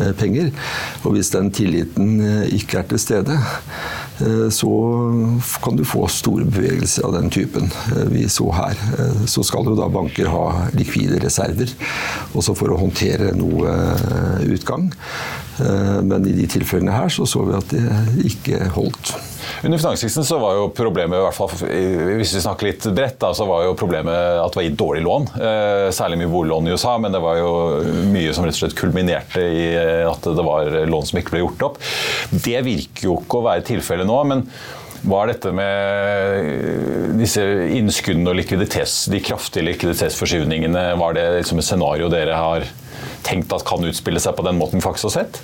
eh, 0.00 0.12
penger. 0.18 0.50
Og 1.04 1.16
hvis 1.16 1.32
den 1.34 1.50
tilliten 1.54 2.20
eh, 2.24 2.54
ikke 2.60 2.82
er 2.82 2.88
til 2.90 3.02
stede, 3.02 3.36
eh, 3.36 4.09
så 4.52 4.70
kan 5.64 5.78
du 5.78 5.84
få 5.88 6.04
store 6.12 6.44
bevegelser 6.48 7.06
av 7.08 7.14
den 7.16 7.30
typen 7.32 7.70
vi 8.12 8.26
så 8.28 8.50
her. 8.54 8.78
Så 9.30 9.44
skal 9.46 9.68
jo 9.68 9.76
da 9.78 9.88
banker 9.92 10.30
ha 10.32 10.44
likvide 10.76 11.20
reserver, 11.24 11.72
også 12.36 12.56
for 12.58 12.72
å 12.72 12.80
håndtere 12.80 13.32
noe 13.38 13.74
utgang. 14.50 14.90
Men 15.60 16.28
i 16.28 16.36
de 16.36 16.46
tilfellene 16.50 16.94
her 16.94 17.12
så 17.12 17.26
så 17.28 17.44
vi 17.48 17.56
at 17.58 17.72
det 17.72 18.30
ikke 18.32 18.70
holdt. 18.76 19.14
Under 19.64 19.78
finanskrisen 19.78 20.24
så 20.24 20.38
var 20.40 20.56
jo 20.56 20.68
problemet, 20.76 21.18
i 21.18 21.24
hvert 21.24 21.36
fall 21.36 21.52
hvis 22.18 22.34
vi 22.36 22.42
snakker 22.42 22.68
litt 22.70 22.88
bredt, 22.96 23.18
da, 23.22 23.32
så 23.36 23.46
var 23.48 23.66
jo 23.66 23.76
problemet 23.78 24.14
at 24.40 24.52
det 24.52 24.60
var 24.60 24.66
gitt 24.66 24.80
dårlig 24.80 25.04
lån. 25.06 25.28
Eh, 25.36 25.86
særlig 25.94 26.20
mye 26.22 26.32
boliglån 26.32 26.68
i 26.68 26.74
USA, 26.74 26.96
men 27.02 27.14
det 27.14 27.22
var 27.22 27.40
jo 27.40 27.52
mye 28.10 28.34
som 28.36 28.46
rett 28.46 28.56
og 28.56 28.64
slett 28.64 28.78
kulminerte 28.78 29.44
i 29.44 29.64
eh, 29.76 30.04
at 30.08 30.26
det 30.26 30.46
var 30.46 30.74
lån 30.90 31.08
som 31.10 31.20
ikke 31.20 31.36
ble 31.36 31.44
gjort 31.44 31.66
opp. 31.70 31.80
Det 32.32 32.60
virker 32.66 33.10
jo 33.10 33.18
ikke 33.20 33.40
å 33.40 33.48
være 33.50 33.66
tilfellet 33.72 34.08
nå. 34.08 34.20
men 34.30 34.46
var 35.00 35.30
dette 35.30 35.48
med 35.56 37.16
disse 37.16 37.40
innskuddene 37.72 38.34
og 38.34 38.36
de 38.36 39.20
kraftige 39.24 39.64
likviditetsforskyvningene 39.64 40.82
var 41.00 41.16
det 41.16 41.24
liksom 41.38 41.62
et 41.62 41.64
scenario 41.64 42.10
dere 42.12 42.36
har 42.36 42.66
tenkt 43.24 43.52
at 43.56 43.64
kan 43.68 43.84
utspille 43.86 44.20
seg 44.20 44.36
på 44.36 44.44
den 44.44 44.60
måten 44.60 44.80
vi 44.80 44.84
faktisk 44.84 45.08
har 45.08 45.22
sett? 45.22 45.40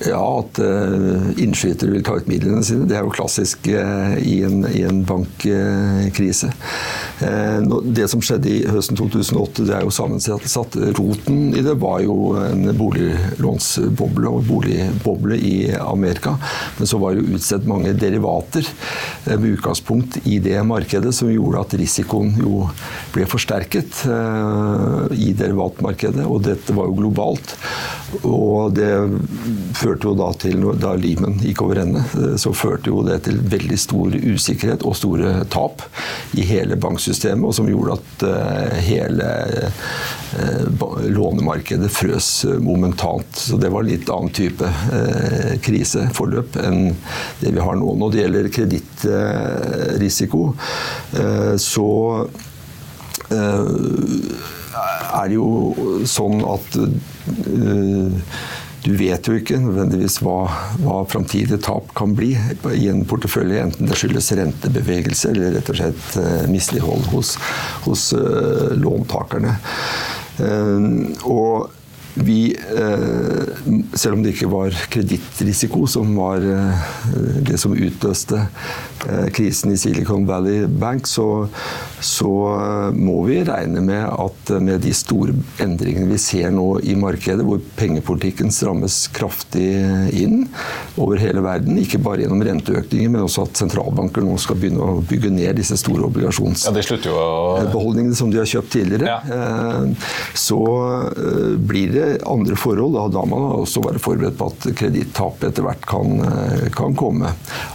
Ja, 0.00 0.20
at 0.40 0.56
uh, 0.64 1.28
innskytere 1.36 1.92
vil 1.92 2.04
ta 2.04 2.14
ut 2.16 2.28
midlene 2.30 2.62
sine. 2.64 2.86
Det 2.88 2.96
er 2.96 3.04
jo 3.04 3.12
klassisk 3.12 3.66
uh, 3.68 4.14
i, 4.16 4.38
en, 4.48 4.62
en, 4.64 5.02
bankkrise. 5.04 6.48
Uh, 7.20 7.82
det 7.84 8.06
som 8.08 8.22
skjedde 8.24 8.48
i 8.48 8.62
høsten 8.72 8.96
2008, 8.96 9.66
det 9.68 9.74
er 9.76 9.84
jo 9.84 9.92
sammensatt. 9.92 10.78
Roten 10.96 11.50
i 11.52 11.64
det 11.66 11.76
var 11.82 12.00
jo 12.06 12.32
en 12.40 12.70
boliglånsboble 12.78 14.32
og 14.32 14.48
boligboble 14.48 15.36
i 15.36 15.54
Amerika. 15.76 16.38
Men 16.78 16.88
så 16.88 17.00
var 17.02 17.12
det 17.12 17.26
jo 17.26 17.36
utstedt 17.36 17.68
mange 17.68 17.92
derivater 17.92 18.64
med 19.28 19.50
utgangspunkt 19.52 20.22
i 20.24 20.40
det 20.40 20.56
markedet, 20.64 21.12
som 21.12 21.28
gjorde 21.28 21.60
at 21.60 21.76
risikoen 21.76 22.32
jo 22.40 22.64
ble 23.12 23.28
forsterket 23.28 24.06
i 25.12 25.32
derivatmarkedet. 25.36 26.24
Og 26.24 26.40
dette 26.48 26.76
var 26.76 26.88
jo 26.88 26.98
globalt. 27.02 27.56
Og 28.24 28.72
det 28.74 28.90
førte 29.90 30.06
jo 30.06 30.14
da 30.14 30.30
til, 30.38 30.62
da 30.78 30.92
Limen 30.98 31.40
gikk 31.42 31.62
over 31.64 31.80
ende, 31.82 32.02
eh, 32.14 32.36
så 32.38 32.52
førte 32.54 32.90
jo 32.90 33.02
det 33.06 33.20
til 33.26 33.40
veldig 33.50 33.78
stor 33.78 34.14
usikkerhet 34.14 34.84
og 34.86 34.96
store 34.96 35.44
tap 35.50 35.82
i 36.38 36.44
hele 36.46 36.76
banksystemet, 36.80 37.46
og 37.46 37.54
som 37.56 37.68
gjorde 37.68 37.96
at 37.98 38.22
uh, 38.26 38.76
hele 38.84 39.26
uh, 39.66 40.66
lånemarkedet 41.10 41.90
frøs 41.90 42.28
momentant. 42.62 43.34
Så 43.34 43.58
det 43.60 43.70
var 43.72 43.82
en 43.82 43.90
litt 43.90 44.10
annen 44.10 44.30
type 44.34 44.68
kriseforløp 45.64 46.56
enn 46.62 46.94
det 47.40 47.54
vi 47.56 47.64
har 47.64 47.78
nå. 47.78 47.94
Når 47.98 48.12
det 48.12 48.22
gjelder 48.22 48.50
kredittrisiko, 48.54 50.42
så 51.60 51.88
er 55.10 55.26
det 55.26 55.36
jo 55.36 56.04
sånn 56.08 56.44
at 56.46 56.78
du 58.84 58.94
vet 58.96 59.28
jo 59.28 59.36
ikke 59.36 59.58
nødvendigvis 59.60 60.20
hva, 60.24 60.38
hva 60.80 61.00
framtidige 61.08 61.60
tap 61.64 61.90
kan 61.96 62.14
bli 62.16 62.30
i 62.76 62.86
en 62.88 63.02
portefølje, 63.08 63.66
enten 63.66 63.90
det 63.90 63.98
skyldes 64.00 64.32
rentebevegelse 64.38 65.34
eller 65.34 65.58
rett 65.58 65.68
og 65.72 65.80
slett 65.82 66.06
uh, 66.16 66.46
mislighold 66.48 67.10
hos, 67.12 67.34
hos 67.84 68.06
uh, 68.16 68.72
låntakerne. 68.80 69.58
Uh, 70.40 71.12
og 71.28 71.76
vi, 72.20 72.50
selv 73.94 74.16
om 74.16 74.22
det 74.24 74.32
ikke 74.34 74.48
var 74.50 74.74
kredittrisiko 74.90 75.84
som 75.88 76.10
var 76.18 76.42
det 77.46 77.54
som 77.62 77.70
utløste 77.70 78.40
krisen 79.34 79.72
i 79.72 79.76
Silicon 79.80 80.26
Valley 80.28 80.66
Bank, 80.66 81.06
så, 81.06 81.48
så, 82.00 82.30
må 82.94 83.22
vi 83.26 83.44
regne 83.46 83.80
med 83.84 84.08
at 84.08 84.50
med 84.62 84.80
de 84.84 84.92
store 84.96 85.34
endringene 85.62 86.08
vi 86.10 86.18
ser 86.20 86.50
nå 86.54 86.80
i 86.84 86.96
markedet, 86.98 87.44
hvor 87.46 87.60
pengepolitikken 87.78 88.50
strammes 88.54 89.08
kraftig 89.16 89.68
inn 90.16 90.48
over 91.00 91.16
hele 91.20 91.40
verden, 91.44 91.78
ikke 91.80 91.98
bare 92.02 92.20
gjennom 92.24 92.42
renteøkninger, 92.44 93.10
men 93.12 93.26
også 93.26 93.42
at 93.48 93.62
sentralbanker 93.62 94.22
nå 94.26 94.34
skal 94.40 94.56
begynne 94.60 94.84
å 94.84 95.04
bygge 95.06 95.30
ned 95.34 95.56
disse 95.60 95.76
store 95.80 96.04
obligasjonsbeholdningene 96.10 98.14
ja, 98.14 98.20
som 98.20 98.28
de 98.32 98.38
har 98.40 98.48
kjøpt 98.50 98.72
tidligere, 98.74 99.06
ja. 99.08 99.18
så 100.38 100.60
blir 101.70 101.88
det 101.94 102.08
andre 102.26 102.56
forhold. 102.56 102.94
Da, 102.94 103.08
da 103.08 103.24
man 103.28 103.44
også 103.60 103.82
være 103.84 104.02
forberedt 104.02 104.38
på 104.38 104.48
at 104.50 104.66
kredittap 104.78 105.44
etter 105.46 105.66
hvert 105.66 105.84
kan, 105.88 106.20
eh, 106.26 106.66
kan, 106.74 106.96
komme. 106.98 107.28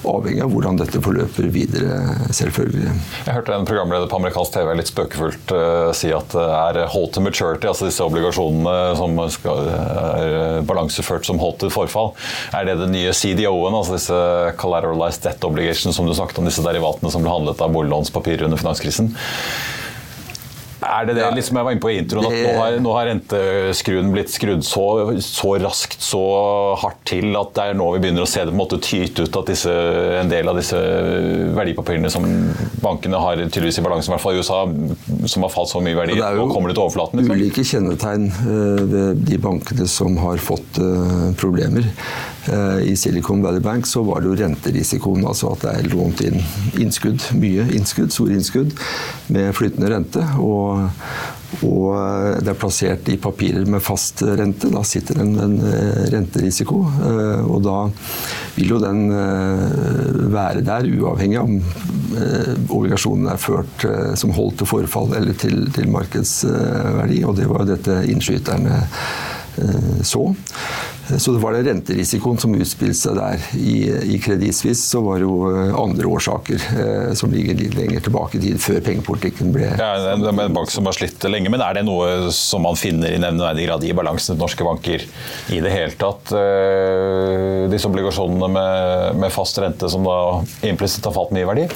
Avhengig 0.05 0.43
av 0.45 0.51
hvordan 0.53 0.75
dette 0.81 1.01
forløper 1.01 1.14
videre, 1.53 1.97
selvfølgelig. 2.35 2.93
Jeg 3.25 3.35
hørte 3.35 3.55
en 3.55 3.67
programleder 3.67 4.09
på 4.11 4.19
amerikansk 4.19 4.55
TV 4.55 4.71
litt 4.77 4.91
spøkefullt 4.91 5.53
uh, 5.55 5.91
si 5.95 6.11
at 6.15 6.35
det 6.35 6.81
er 6.81 6.91
hold 6.93 7.11
to 7.15 7.23
maturity, 7.23 7.69
altså 7.69 7.89
disse 7.89 8.05
obligasjonene 8.05 8.75
som 8.99 9.19
skal, 9.33 9.69
er 9.75 10.67
balanseført 10.67 11.27
som 11.27 11.41
hold 11.41 11.59
til 11.61 11.73
forfall. 11.73 12.13
Er 12.55 12.67
det 12.67 12.79
den 12.81 12.93
nye 12.95 13.13
CDO-en, 13.15 13.77
altså 13.77 13.97
disse 13.97 14.19
collateralized 14.61 15.25
debt 15.25 15.47
obligations 15.47 15.95
som 15.97 16.07
du 16.07 16.15
snakket 16.17 16.41
om, 16.41 16.49
disse 16.49 16.65
derivatene 16.65 17.13
som 17.13 17.25
ble 17.25 17.33
handlet 17.33 17.63
av 17.63 17.73
boliglånspapirer 17.75 18.47
under 18.49 18.61
finanskrisen? 18.61 19.13
Er 20.85 21.07
det 21.07 21.15
det 21.17 21.27
liksom 21.35 21.57
jeg 21.59 21.67
var 21.67 21.75
inne 21.75 21.83
på 21.83 21.91
i 21.91 21.97
introen, 22.01 22.27
at 22.29 22.35
nå 22.35 22.53
har, 22.59 22.77
nå 22.83 22.93
har 22.95 23.09
renteskruen 23.09 24.11
blitt 24.13 24.31
skrudd 24.33 24.65
så, 24.65 24.85
så, 25.23 25.55
raskt, 25.61 25.97
så 26.03 26.21
hardt 26.81 27.01
til 27.09 27.35
at 27.39 27.53
det 27.57 27.65
er 27.71 27.79
nå 27.79 27.87
vi 27.95 28.03
begynner 28.03 28.25
å 28.25 28.29
se 28.29 28.43
det 28.43 28.51
på 28.51 28.57
en 28.57 28.61
måte 28.61 28.79
tyte 28.83 29.25
ut 29.25 29.39
at 29.41 29.51
disse, 29.51 29.73
en 30.19 30.31
del 30.31 30.51
av 30.51 30.59
disse 30.59 30.79
verdipapirene 31.57 32.11
som 32.13 32.27
bankene 32.83 33.21
har 33.21 33.41
tydeligvis 33.45 33.81
i 33.81 33.85
balansen, 33.85 34.13
i 34.13 34.15
hvert 34.15 34.25
fall 34.25 34.37
i 34.37 34.43
USA, 34.43 34.61
som 35.31 35.47
har 35.47 35.53
falt 35.53 35.73
så 35.73 35.81
mye 35.83 35.97
verdi, 35.97 36.17
nå 36.19 36.47
kommer 36.51 36.71
det 36.71 36.77
til 36.77 36.85
overflaten? 36.85 37.21
Det 37.21 37.25
er 37.25 37.41
jo 37.41 37.49
ulike 37.49 37.65
kjennetegn 37.65 38.29
eh, 38.31 38.85
ved 38.93 39.25
de 39.29 39.41
bankene 39.41 39.89
som 39.89 40.17
har 40.21 40.41
fått 40.43 40.81
eh, 40.81 41.27
problemer. 41.39 41.89
Eh, 42.49 42.91
I 42.91 42.95
Silicon 42.95 43.41
Valley 43.41 43.59
Bank 43.59 43.87
så 43.87 44.03
var 44.03 44.21
det 44.21 44.29
jo 44.29 44.37
renterisikoen, 44.43 45.25
altså 45.25 45.53
at 45.53 45.65
det 45.65 45.73
er 45.73 45.89
lånt 45.93 46.21
inn 46.25 46.41
innskudd, 46.81 47.23
mye 47.39 47.65
innskudd, 47.73 48.13
store 48.13 48.37
innskudd, 48.37 48.75
med 49.33 49.53
flytende 49.57 49.89
rente. 49.91 50.25
Og, 50.43 50.85
og 51.65 51.89
eh, 51.97 52.37
det 52.45 52.53
er 52.53 52.59
plassert 52.61 53.09
i 53.09 53.17
papirer 53.21 53.65
med 53.69 53.83
fast 53.85 54.21
rente. 54.25 54.69
Da 54.73 54.83
sitter 54.85 55.17
det 55.19 55.25
en, 55.25 55.35
en 55.47 55.57
eh, 55.71 56.05
renterisiko. 56.13 56.83
Og 57.49 57.59
da 57.65 57.79
vil 58.55 58.75
jo 58.75 58.81
den 58.81 59.07
være 60.31 60.61
der, 60.65 60.87
uavhengig 60.95 61.39
av 61.41 61.49
om 61.49 61.57
obligasjonen 62.71 63.27
er 63.27 63.39
ført 63.41 63.83
som 64.15 64.31
holdt 64.35 64.61
til 64.61 64.69
forfall 64.69 65.15
eller 65.17 65.35
til, 65.39 65.65
til 65.75 65.89
markedsverdi. 65.91 67.23
Og 67.27 67.35
det 67.39 67.49
var 67.51 67.63
jo 67.63 67.73
dette 67.73 67.97
innskyterne 68.11 68.83
så. 70.05 70.25
Så 71.05 71.31
det 71.31 71.39
var 71.39 71.53
det 71.53 71.67
renterisikoen 71.67 72.39
som 72.41 72.55
utspilte 72.57 72.97
seg 72.97 73.17
der. 73.19 73.43
I, 73.59 73.75
i 74.15 74.17
Credit 74.21 74.55
så 74.79 75.01
var 75.05 75.19
det 75.21 75.27
jo 75.27 75.51
eh, 75.51 75.75
andre 75.77 76.09
årsaker 76.09 76.65
eh, 76.81 77.11
som 77.17 77.33
ligger 77.33 77.57
litt 77.59 77.77
lenger 77.77 78.05
tilbake 78.07 78.39
i 78.39 78.41
tid, 78.41 78.57
før 78.61 78.81
pengepolitikken 78.85 79.53
ble 79.53 79.69
Ja, 79.69 79.91
Det 80.01 80.15
er 80.15 80.41
en 80.47 80.57
bank 80.57 80.73
som 80.73 80.89
har 80.89 80.97
slitt 80.97 81.21
lenge, 81.29 81.51
men 81.53 81.61
er 81.61 81.77
det 81.77 81.85
noe 81.85 82.31
som 82.33 82.65
man 82.65 82.79
finner 82.79 83.13
i 83.13 83.21
nevneverdig 83.21 83.67
grad 83.69 83.85
i 83.85 83.93
balansen 83.97 84.33
til 84.33 84.41
norske 84.41 84.65
banker 84.65 85.05
i 85.53 85.61
det 85.61 85.73
hele 85.73 85.93
tatt? 86.01 86.33
Eh, 86.33 87.65
disse 87.69 87.89
obligasjonene 87.91 88.49
med, 88.57 89.21
med 89.21 89.33
fast 89.33 89.61
rente 89.61 89.89
som 89.91 90.05
da 90.05 90.19
implisitt 90.65 91.05
har 91.05 91.15
falt 91.15 91.35
mye 91.35 91.49
verdi? 91.53 91.69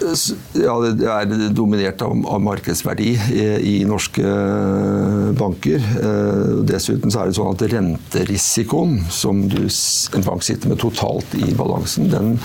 Ja, 0.00 0.74
det 0.82 1.08
er 1.08 1.30
dominert 1.56 2.02
av, 2.04 2.12
av 2.28 2.42
markedsverdi 2.44 3.12
i, 3.32 3.44
i, 3.56 3.74
norske 3.88 4.22
eh, 4.22 5.30
banker. 5.38 5.80
Eh, 5.80 6.52
dessuten 6.68 7.12
så 7.12 7.22
er 7.22 7.30
det 7.30 7.38
sånn 7.38 7.54
at 7.54 7.64
renterisikoen 7.72 8.98
som 9.12 9.46
du, 9.48 9.62
en 9.64 10.26
bank 10.26 10.44
sitter 10.44 10.72
med 10.72 10.80
totalt 10.82 11.36
i 11.40 11.54
balansen, 11.56 12.10
den, 12.12 12.36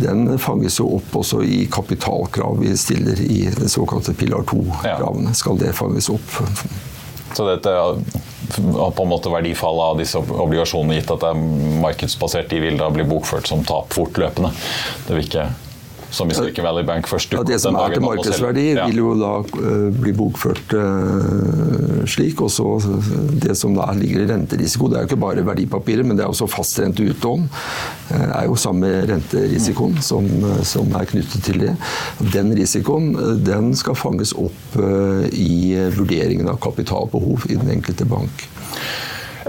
den 0.00 0.38
fanges 0.40 0.80
jo 0.80 0.88
opp 0.96 1.20
også 1.20 1.42
i 1.44 1.66
kapitalkrav 1.72 2.62
vi 2.64 2.72
stiller 2.80 3.20
i 3.26 3.42
de 3.52 3.68
såkalte 3.68 4.16
pilar 4.16 4.46
2-kravene. 4.48 5.36
Skal 5.36 5.60
det 5.60 5.76
fanges 5.76 6.08
opp? 6.12 6.38
Så 7.36 7.46
dette 7.46 7.70
har 7.70 8.00
på 8.90 9.02
en 9.04 9.10
måte 9.10 9.30
verdifallet 9.30 9.92
av 9.92 9.98
disse 10.00 10.18
obligasjonene, 10.18 10.96
gitt 10.98 11.12
at 11.12 11.22
det 11.22 11.30
er 11.30 11.82
markedsbasert, 11.84 12.48
de 12.50 12.62
vil 12.64 12.80
da 12.80 12.88
bli 12.90 13.04
bokført 13.06 13.50
som 13.50 13.62
tap 13.66 13.92
fortløpende? 13.94 14.50
Det 15.06 15.14
vil 15.14 15.28
ikke 15.28 15.50
som 16.10 16.30
i 16.30 16.34
Silicon 16.34 16.66
Valley 16.66 16.86
Bank 16.86 17.08
først 17.10 17.34
ja, 17.34 17.42
Det 17.46 17.58
som 17.62 17.76
er 17.78 17.94
til 17.94 18.04
markedsverdi, 18.04 18.66
ja. 18.74 18.86
vil 18.90 19.00
jo 19.02 19.12
da 19.20 19.32
uh, 19.46 19.88
bli 19.94 20.12
bokført 20.16 20.74
uh, 20.76 22.02
slik. 22.10 22.40
Og 22.42 22.50
så 22.52 22.66
det 23.42 23.56
som 23.58 23.76
da 23.76 23.90
ligger 23.96 24.24
i 24.24 24.30
renterisiko, 24.30 24.90
det 24.90 24.98
er 24.98 25.04
jo 25.04 25.10
ikke 25.10 25.20
bare 25.22 25.46
verdipapirer, 25.46 26.06
men 26.06 26.18
det 26.18 26.26
er 26.26 26.32
også 26.32 26.48
fastrente 26.50 27.04
utlån. 27.06 27.46
Er 28.10 28.48
jo 28.48 28.56
samme 28.58 28.90
renterisikoen 29.10 29.98
mm. 29.98 30.02
som, 30.04 30.26
som, 30.66 30.90
er 30.98 31.06
knyttet 31.10 31.44
til 31.46 31.60
det. 31.62 31.76
Den 32.34 32.50
risikoen 32.58 33.12
den 33.46 33.70
skal 33.78 33.98
fanges 33.98 34.34
opp 34.34 34.80
i 35.30 35.76
vurderingen 35.94 36.50
av 36.50 36.58
kapitalbehov 36.62 37.46
i 37.50 37.58
den 37.60 37.70
enkelte 37.78 38.08
bank. 38.10 38.48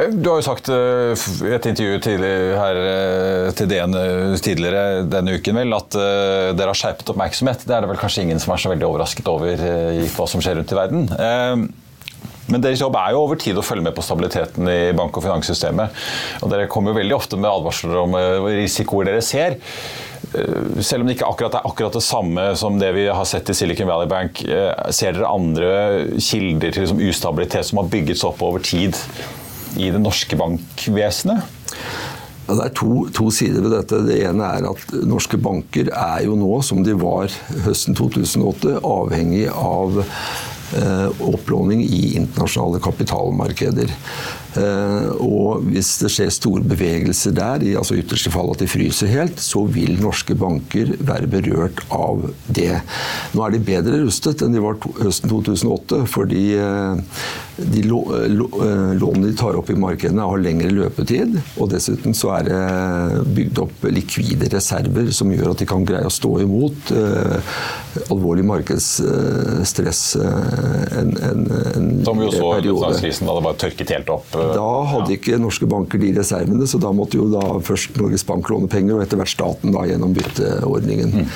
Du 0.09 0.29
har 0.31 0.39
jo 0.39 0.45
sagt 0.45 0.69
eh, 0.73 1.25
i 1.45 1.51
et 1.53 1.65
intervju 1.69 1.99
her 2.57 2.79
eh, 2.79 3.49
til 3.53 3.67
DN 3.69 3.93
eh, 3.97 4.39
tidligere 4.41 5.03
denne 5.05 5.35
uken 5.37 5.59
vel, 5.61 5.75
at 5.77 5.97
dere 6.57 6.71
har 6.71 6.79
skjerpet 6.79 7.11
oppmerksomhet. 7.13 7.67
Det 7.67 7.75
er 7.75 7.83
det 7.83 7.91
vel 7.91 7.99
kanskje 8.01 8.25
ingen 8.25 8.41
som 8.41 8.55
er 8.55 8.63
så 8.63 8.71
veldig 8.71 8.87
overrasket 8.87 9.29
over 9.29 9.61
gitt 9.99 10.15
hva 10.17 10.27
som 10.29 10.41
skjer 10.41 10.57
rundt 10.57 10.73
i 10.73 10.79
verden. 10.79 11.05
Men 12.51 12.63
deres 12.63 12.81
jobb 12.81 12.97
er 12.99 13.13
jo 13.13 13.25
over 13.27 13.37
tid 13.39 13.59
å 13.59 13.63
følge 13.63 13.85
med 13.85 13.95
på 13.95 14.03
stabiliteten 14.03 14.67
i 14.67 14.79
bank- 14.97 15.19
og 15.19 15.23
finanssystemet. 15.23 15.99
Og 16.41 16.51
dere 16.51 16.69
kommer 16.71 16.91
jo 16.91 16.97
veldig 16.97 17.15
ofte 17.15 17.37
med 17.39 17.51
advarsler 17.51 17.99
om 18.01 18.17
risikoer 18.47 19.11
dere 19.11 19.21
ser. 19.23 19.59
Selv 20.31 21.03
om 21.03 21.09
det 21.09 21.15
ikke 21.15 21.29
akkurat 21.29 21.59
er 21.59 21.67
akkurat 21.69 21.95
det 21.95 22.03
samme 22.05 22.47
som 22.59 22.79
det 22.81 22.89
vi 22.97 23.05
har 23.07 23.27
sett 23.29 23.53
i 23.53 23.55
Silicon 23.55 23.89
Valley 23.89 24.09
Bank, 24.11 24.41
ser 24.89 25.15
dere 25.15 25.29
andre 25.29 25.71
kilder 26.17 26.73
til 26.73 26.87
liksom 26.87 27.05
ustabilitet 27.05 27.69
som 27.69 27.83
har 27.83 27.93
bygget 27.93 28.19
seg 28.19 28.33
opp 28.33 28.43
over 28.49 28.65
tid 28.65 28.97
i 29.77 29.91
det 29.93 30.01
norske 30.01 30.39
bankvesenet? 30.39 31.45
Ja, 32.47 32.55
det 32.57 32.63
er 32.65 32.73
to, 32.75 33.05
to, 33.15 33.29
sider 33.31 33.63
ved 33.63 33.75
dette. 33.77 34.01
Det 34.07 34.17
ene 34.27 34.47
er 34.57 34.69
at 34.71 34.95
norske 35.07 35.39
banker 35.39 35.91
er 35.93 36.25
jo 36.25 36.35
nå, 36.39 36.53
som 36.65 36.81
de 36.83 36.97
var 36.99 37.31
høsten 37.67 37.95
2008, 37.95 38.79
avhengig 38.83 39.45
av 39.53 40.01
opplåning 41.19 41.81
i 41.83 42.15
internasjonale 42.15 42.79
kapitalmarkeder. 42.83 43.91
Eh, 44.59 45.09
og 45.23 45.63
hvis 45.71 45.93
det 46.01 46.11
skjer 46.11 46.31
store 46.33 46.65
bevegelser 46.67 47.35
der, 47.35 47.63
i 47.63 47.75
altså 47.79 47.95
ytterste 47.99 48.31
fall 48.33 48.51
at 48.51 48.63
de 48.63 48.67
fryser 48.71 49.11
helt, 49.11 49.39
så 49.39 49.63
vil 49.71 49.99
norske 50.01 50.35
banker 50.35 50.95
være 50.99 51.29
berørt 51.31 51.83
av 51.95 52.25
det. 52.47 52.81
Nå 53.35 53.45
er 53.45 53.55
de 53.55 53.63
bedre 53.71 54.01
rustet 54.03 54.43
enn 54.43 54.55
de 54.55 54.63
var 54.63 54.79
høsten 54.99 55.31
2008, 55.31 56.03
fordi 56.11 56.45
eh, 56.59 57.23
de 57.71 57.83
eh, 57.85 58.33
lånene 58.97 59.29
de 59.29 59.35
tar 59.37 59.57
opp 59.59 59.69
i 59.71 59.77
markedene 59.79 60.25
har 60.27 60.41
lengre 60.41 60.71
løpetid. 60.73 61.37
Og 61.61 61.71
dessuten 61.73 62.15
så 62.17 62.35
er 62.39 62.49
det 62.49 62.61
bygd 63.35 63.63
opp 63.65 63.87
likvide 63.91 64.49
reserver 64.53 65.11
som 65.15 65.31
gjør 65.33 65.53
at 65.53 65.63
de 65.63 65.69
kan 65.69 65.85
greie 65.87 66.07
å 66.07 66.13
stå 66.13 66.35
imot 66.45 66.93
alvorlig 68.11 68.43
markedsstress 68.47 70.01
en, 70.15 71.11
en, 71.17 71.41
en 71.75 71.89
Som 72.05 72.21
vi 72.21 72.27
jo 72.27 72.31
så 72.31 72.51
i 72.59 72.63
finanskrisen 72.63 73.27
da 73.27 73.35
det 73.35 73.43
bare 73.45 73.59
tørket 73.65 73.93
helt 73.95 74.11
opp. 74.13 74.31
Da 74.31 74.69
hadde 74.93 75.15
ikke 75.17 75.39
norske 75.41 75.67
banker 75.69 76.01
de 76.01 76.13
reservene, 76.15 76.67
så 76.67 76.79
da 76.81 76.93
måtte 76.95 77.19
jo 77.19 77.27
da 77.31 77.43
først 77.65 77.97
Norges 77.99 78.25
Bank 78.27 78.49
låne 78.51 78.71
penger, 78.71 78.97
og 78.97 79.05
etter 79.05 79.19
hvert 79.19 79.33
staten 79.33 79.75
da 79.75 79.83
gjennom 79.89 80.15
bytteordningen. 80.15 81.15
Mm. 81.21 81.27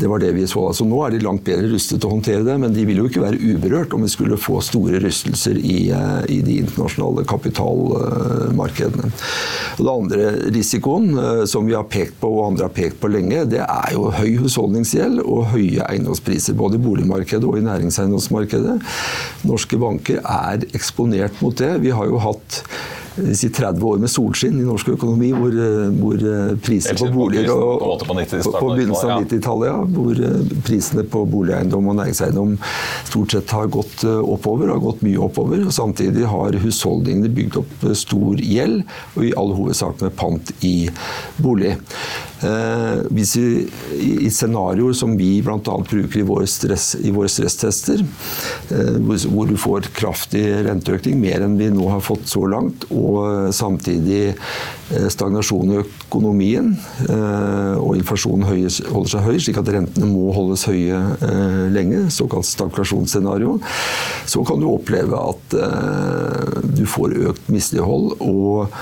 Det 0.00 0.08
var 0.08 0.22
det 0.22 0.32
vi 0.36 0.46
så. 0.46 0.68
Altså, 0.70 0.86
nå 0.88 1.00
er 1.04 1.14
de 1.14 1.22
langt 1.24 1.44
bedre 1.46 1.70
rustet 1.72 1.98
til 1.98 2.08
å 2.08 2.14
håndtere 2.14 2.44
det, 2.46 2.56
men 2.62 2.74
de 2.74 2.86
vil 2.88 3.02
jo 3.02 3.08
ikke 3.10 3.24
være 3.24 3.40
uberørt 3.40 3.96
om 3.96 4.06
vi 4.06 4.12
skulle 4.12 4.38
få 4.40 4.60
store 4.64 5.02
rystelser 5.02 5.51
i, 5.58 5.90
eh, 5.90 6.22
i 6.28 6.40
de 6.44 6.58
internasjonale 6.62 7.24
kapitalmarkedene. 7.28 9.10
Og 9.78 9.82
det 9.84 9.92
andre 9.92 10.30
risikoen 10.54 11.12
eh, 11.18 11.42
som 11.50 11.66
vi 11.68 11.76
har 11.76 11.88
pekt 11.90 12.18
på 12.20 12.30
og 12.30 12.46
andre 12.52 12.68
har 12.68 12.76
pekt 12.76 13.00
på 13.02 13.10
lenge, 13.12 13.44
det 13.50 13.62
er 13.64 13.92
jo 13.96 14.10
høy 14.14 14.36
husholdningsgjeld 14.44 15.22
og 15.24 15.52
høye 15.52 15.84
eiendomspriser. 15.88 16.56
Både 16.58 16.78
i 16.78 16.84
boligmarkedet 16.84 17.48
og 17.48 17.58
i 17.58 17.66
næringseiendomsmarkedet. 17.66 18.78
Norske 19.48 19.80
banker 19.80 20.22
er 20.22 20.66
eksponert 20.72 21.40
mot 21.42 21.56
det. 21.58 21.74
Vi 21.82 21.94
har 21.94 22.10
jo 22.10 22.22
hatt 22.22 22.62
si 23.34 23.50
30 23.52 23.84
år 23.84 24.00
med 24.02 24.10
solskinn 24.10 24.58
i 24.60 24.64
norsk 24.66 24.92
økonomi, 24.94 25.30
hvor, 25.36 25.52
eh, 25.52 25.92
hvor 25.98 26.24
eh, 26.32 26.54
priser 26.64 26.96
på 26.98 27.10
boliger 27.12 27.52
og, 27.52 28.02
på, 28.06 28.52
på 28.56 28.70
begynnelsen 28.72 29.12
av 29.12 29.24
90-tallet, 29.26 29.68
ja, 29.68 29.78
hvor 29.96 30.22
eh, 30.28 30.56
prisene 30.66 31.04
på 31.12 31.24
boligeiendom 31.32 31.90
og 31.92 31.98
næringseiendom 32.00 32.56
stort 33.10 33.36
sett 33.36 33.54
har 33.56 33.70
gått 33.72 34.04
oppover, 34.06 34.72
har 34.72 34.82
gått 34.82 35.04
mye 35.06 35.20
oppover. 35.22 35.64
og 35.66 35.74
Samtidig 35.76 36.26
har 36.28 36.58
husholdningene 36.64 37.32
bygd 37.36 37.60
opp 37.62 37.88
stor 37.98 38.40
gjeld, 38.42 38.82
og 39.16 39.28
i 39.28 39.32
all 39.38 39.54
hovedsak 39.58 40.02
med 40.02 40.16
pant 40.18 40.54
i 40.66 40.76
bolig. 41.42 41.76
Eh, 42.42 43.02
hvis 43.14 43.36
vi, 43.36 43.66
I 44.26 44.30
scenarioer 44.30 44.96
som 44.98 45.14
vi 45.18 45.36
bl.a. 45.44 45.58
bruker 45.60 46.20
i 46.20 46.26
våre, 46.26 46.46
stress, 46.50 46.94
i 46.98 47.12
våre 47.14 47.30
stresstester, 47.30 48.02
eh, 48.74 48.98
hvor 49.30 49.50
du 49.50 49.54
får 49.60 49.92
kraftig 49.94 50.44
renteøkning, 50.66 51.20
mer 51.22 51.46
enn 51.46 51.58
vi 51.60 51.70
nå 51.72 51.86
har 51.92 52.02
fått 52.02 52.26
så 52.30 52.44
langt, 52.50 52.88
og 52.90 53.52
samtidig 53.54 54.32
eh, 54.32 55.08
stagnasjon 55.12 55.74
i 55.76 55.80
økonomien, 55.84 56.74
og 57.12 57.94
inflasjonen 57.96 58.44
holder 58.44 59.10
seg 59.12 59.24
høy, 59.24 59.36
slik 59.40 59.60
at 59.60 59.70
rentene 59.72 60.08
må 60.10 60.32
holdes 60.36 60.66
høye 60.68 60.98
lenge, 61.72 62.04
såkalt 62.12 62.46
stagflasjonsscenario, 62.48 63.54
så 64.28 64.44
kan 64.46 64.60
du 64.60 64.68
oppleve 64.68 65.16
at 65.16 65.56
du 66.76 66.84
får 66.88 67.16
økt 67.30 67.48
mislighold 67.52 68.18
og 68.20 68.76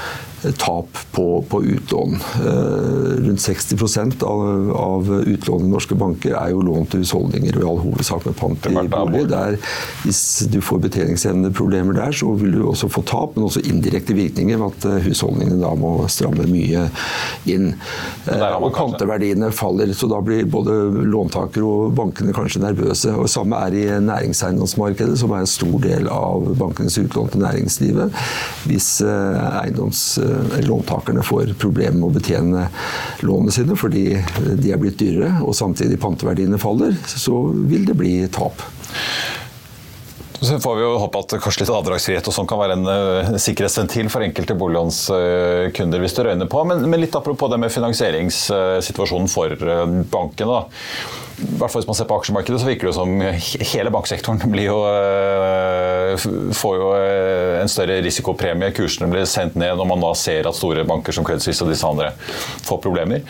tap 0.59 0.99
på, 1.13 1.45
på 1.49 1.65
utlån. 1.65 2.15
Eh, 2.47 3.25
rundt 3.27 3.41
60 3.41 4.25
av, 4.25 4.73
av 4.77 5.11
utlånet 5.27 5.67
i 5.67 5.71
norske 5.71 5.95
banker 5.95 6.35
er 6.39 6.55
jo 6.55 6.63
lån 6.65 6.89
til 6.91 7.05
husholdninger, 7.05 7.59
og 7.59 7.63
i 7.63 7.69
all 7.69 7.81
hovedsak 7.85 8.27
med 8.29 8.37
pant 8.39 8.69
i 8.71 8.75
bolig. 8.89 9.25
Der, 9.31 9.59
hvis 10.05 10.23
du 10.51 10.61
får 10.65 10.81
betjeningsevneproblemer 10.87 11.99
der, 11.99 12.17
så 12.17 12.33
vil 12.41 12.57
du 12.57 12.63
også 12.71 12.89
få 12.93 13.05
tap, 13.09 13.37
men 13.37 13.49
også 13.49 13.65
indirekte 13.69 14.17
virkninger 14.17 14.61
ved 14.61 14.79
at 14.79 14.89
eh, 14.89 15.09
husholdningene 15.11 15.61
da 15.61 15.75
må 15.79 15.93
stramme 16.13 16.49
mye 16.49 16.87
inn. 17.51 17.75
Eh, 18.31 18.47
og 18.57 18.73
panteverdiene 18.77 19.53
faller, 19.55 19.93
så 19.97 20.09
da 20.11 20.23
blir 20.25 20.49
både 20.51 20.79
låntakere 21.11 21.69
og 21.69 21.95
bankene 22.01 22.35
kanskje 22.37 22.65
nervøse. 22.65 23.13
Og 23.13 23.29
Samme 23.31 23.61
er 23.69 23.77
i 23.77 23.85
næringseiendomsmarkedet, 24.09 25.19
som 25.21 25.37
er 25.37 25.45
en 25.45 25.53
stor 25.53 25.77
del 25.85 26.09
av 26.13 26.49
bankenes 26.61 26.97
utlån 27.05 27.35
til 27.35 27.45
næringslivet. 27.45 28.17
Hvis 28.65 28.91
eiendoms 29.05 30.03
låntakerne 30.67 31.25
får 31.27 31.55
problemer 31.61 31.99
med 31.99 32.09
å 32.11 32.15
betjene 32.15 32.67
lånene 33.27 33.55
sine 33.55 33.77
fordi 33.79 34.05
de 34.61 34.73
er 34.73 34.81
blitt 34.81 34.99
dyrere, 35.01 35.41
og 35.45 35.57
samtidig 35.57 36.01
panteverdiene 36.03 36.61
faller, 36.61 36.97
så 37.09 37.43
vil 37.71 37.87
det 37.89 37.99
bli 37.99 38.15
tap. 38.33 38.65
Så 40.41 40.57
får 40.61 40.77
vi 40.77 40.85
jo 40.87 40.93
håpe 41.03 41.21
at 41.21 41.35
kanskje 41.45 41.67
litt 41.67 41.73
avdragsfrihet 41.75 42.29
og 42.31 42.33
sånn 42.33 42.47
kan 42.49 42.61
være 42.63 42.77
en 42.79 42.87
uh, 42.89 43.35
sikkerhetsventil 43.37 44.09
for 44.13 44.25
enkelte 44.25 44.57
boliglånskunder, 44.57 46.01
hvis 46.01 46.17
det 46.17 46.25
røyner 46.25 46.49
på. 46.49 46.63
Men, 46.65 46.87
men, 46.87 47.03
litt 47.03 47.17
apropos 47.17 47.53
det 47.53 47.59
med 47.61 47.75
finansieringssituasjonen 47.75 49.29
for 49.29 49.53
uh, 49.69 49.85
bankene. 50.09 50.63
I 51.41 51.59
hvert 51.61 51.73
fall 51.73 51.83
Hvis 51.83 51.89
man 51.89 51.97
ser 51.99 52.09
på 52.11 52.19
aksjemarkedet, 52.21 52.61
så 52.61 52.69
virker 52.69 52.91
det 52.91 52.97
som 52.97 53.15
hele 53.73 53.93
banksektoren 53.95 54.57
jo, 54.61 54.79
uh, 54.85 56.29
får 56.57 56.77
jo 56.77 56.91
en 57.61 57.73
større 57.73 58.01
risikopremie. 58.05 58.73
Kursene 58.77 59.11
blir 59.13 59.29
sendt 59.29 59.57
ned 59.61 59.79
når 59.79 59.89
man 59.89 60.05
da 60.05 60.13
ser 60.19 60.49
at 60.49 60.59
store 60.59 60.85
banker 60.89 61.17
som 61.17 61.27
Credit 61.27 61.45
Suisse 61.47 61.65
og 61.65 61.73
disse 61.73 61.87
andre 61.87 62.13
får 62.67 62.83
problemer 62.85 63.25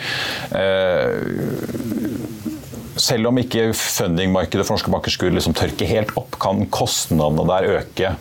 selv 3.01 3.29
om 3.29 3.39
ikke 3.39 3.71
fundingmarkedet 3.77 4.65
for 4.65 4.75
norske 4.75 4.91
banker 4.93 5.13
skulle 5.13 5.37
liksom 5.37 5.55
tørke 5.57 5.87
helt 5.89 6.11
opp, 6.19 6.35
kan 6.41 6.65
kostnadene 6.73 7.47
der 7.49 7.69
øke 7.79 8.13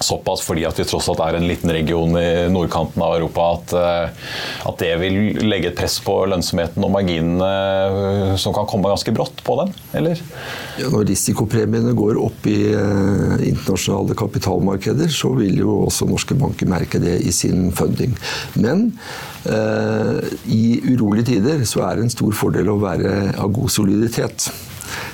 såpass 0.00 0.42
fordi 0.44 0.64
at 0.66 0.78
vi 0.78 0.86
tross 0.88 1.08
alt 1.12 1.20
er 1.24 1.36
en 1.38 1.46
liten 1.46 1.70
region 1.74 2.16
i 2.18 2.48
nordkanten 2.52 3.02
av 3.04 3.16
Europa 3.18 3.48
at, 3.56 3.74
eh, 3.76 4.30
at 4.70 4.80
det 4.80 4.92
vil 5.02 5.18
legge 5.44 5.70
et 5.70 5.78
press 5.78 5.98
på 6.04 6.16
lønnsomheten 6.32 6.84
og 6.84 6.94
marginene 6.94 7.50
eh, 7.50 8.34
som 8.40 8.54
kan 8.56 8.68
komme 8.70 8.90
ganske 8.92 9.14
brått 9.14 9.42
på 9.46 9.58
dem, 9.60 9.72
eller? 9.98 10.20
Ja, 10.80 10.88
når 10.92 11.06
risikopremiene 11.10 11.92
går 11.96 12.18
opp 12.22 12.46
i 12.48 12.72
uh, 12.72 13.36
internasjonale 13.44 14.16
kapitalmarkeder, 14.18 15.10
så 15.12 15.32
vil 15.36 15.60
jo 15.60 15.82
også 15.86 16.08
norske 16.08 16.36
banker 16.38 16.70
merke 16.70 17.00
det 17.02 17.18
i 17.26 17.32
sin 17.34 17.68
funding. 17.76 18.14
Men 18.56 18.88
eh, 19.44 20.32
i 20.48 20.64
urolige 20.88 21.34
tider 21.34 21.64
så 21.68 21.84
er 21.88 21.98
det 21.98 22.06
en 22.06 22.14
stor 22.14 22.36
fordel 22.36 22.72
å 22.72 22.80
være 22.82 23.34
av 23.36 23.52
god 23.54 23.72
soliditet. 23.72 24.48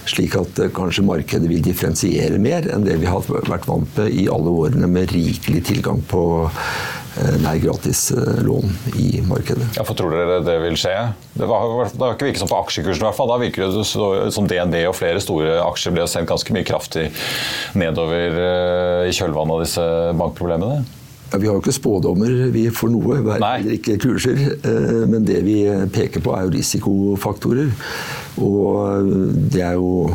Slik 0.09 0.37
at 0.39 0.61
eh, 0.63 0.71
kanskje 0.75 1.07
markedet 1.07 1.51
vil 1.51 1.65
differensiere 1.65 2.41
mer 2.43 2.69
enn 2.73 2.87
det 2.87 2.99
vi 3.03 3.11
har 3.11 3.25
vært 3.29 3.69
vant 3.69 3.99
med 3.99 4.13
i 4.15 4.29
alle 4.33 4.55
årene 4.65 4.91
med 4.91 5.13
rikelig 5.15 5.65
tilgang 5.69 6.01
på 6.09 6.23
eh, 6.49 7.37
nær 7.45 7.61
gratis 7.63 8.09
eh, 8.15 8.43
lån 8.47 8.77
i 8.99 9.09
markedet. 9.29 9.71
Ja, 9.79 9.87
for 9.87 9.99
Tror 9.99 10.15
dere 10.15 10.41
det 10.47 10.59
vil 10.65 10.79
skje? 10.81 10.95
Det, 11.35 11.49
har 11.49 12.15
ikke 12.15 12.31
virket 12.31 12.43
som 12.43 12.51
på 12.51 12.61
aksjekursen. 12.61 13.03
i 13.03 13.09
hvert 13.09 13.19
fall. 13.19 13.33
Da 13.33 13.41
virker 13.43 13.67
det 13.67 13.87
som 14.35 14.51
DNB 14.51 14.81
og 14.91 14.97
flere 14.99 15.23
store 15.25 15.59
aksjer 15.67 15.97
ble 15.97 16.07
sendt 16.11 16.31
ganske 16.31 16.55
mye 16.57 16.67
kraftig 16.69 17.09
nedover 17.79 19.07
i 19.09 19.15
kjølvannet 19.15 19.59
av 19.59 19.67
disse 19.67 19.91
bankproblemene. 20.19 20.98
Ja, 21.29 21.39
vi 21.39 21.49
har 21.49 21.59
jo 21.59 21.61
ikke 21.61 21.77
spådommer 21.77 22.33
vi 22.55 22.69
for 22.73 22.93
noe, 22.93 23.19
heller 23.21 23.75
ikke 23.75 23.99
kurser. 24.01 24.39
Men 25.11 25.27
det 25.29 25.43
vi 25.45 25.59
peker 25.93 26.25
på, 26.25 26.33
er 26.33 26.47
jo 26.47 26.55
risikofaktorer. 26.55 27.69
Og 28.41 29.11
det 29.53 29.65
er 29.67 29.77
jo 29.77 30.09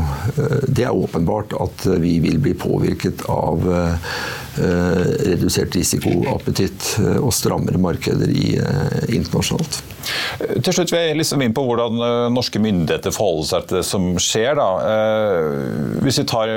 det 0.67 0.87
er 0.87 0.95
åpenbart 0.95 1.53
at 1.61 1.85
vi 2.01 2.17
vil 2.23 2.39
bli 2.41 2.55
påvirket 2.57 3.25
av 3.31 3.67
eh, 3.69 4.15
redusert 4.57 5.75
risikoappetitt 5.75 6.33
appetitt 6.33 7.19
og 7.23 7.31
strammere 7.33 7.79
markeder 7.81 8.29
i, 8.29 8.57
eh, 8.57 9.15
internasjonalt. 9.15 9.81
Til 10.63 10.73
slutt 10.73 10.91
vil 10.91 10.99
jeg 10.99 11.17
liksom 11.17 11.41
inn 11.41 11.53
på 11.55 11.63
hvordan 11.63 12.33
norske 12.33 12.59
myndigheter 12.59 13.13
forholder 13.15 13.47
seg 13.47 13.67
til 13.67 13.77
det 13.77 13.85
som 13.87 14.09
skjer. 14.19 14.55
Da. 14.59 14.69
Hvis 16.03 16.19
vi 16.19 16.25
tar 16.27 16.51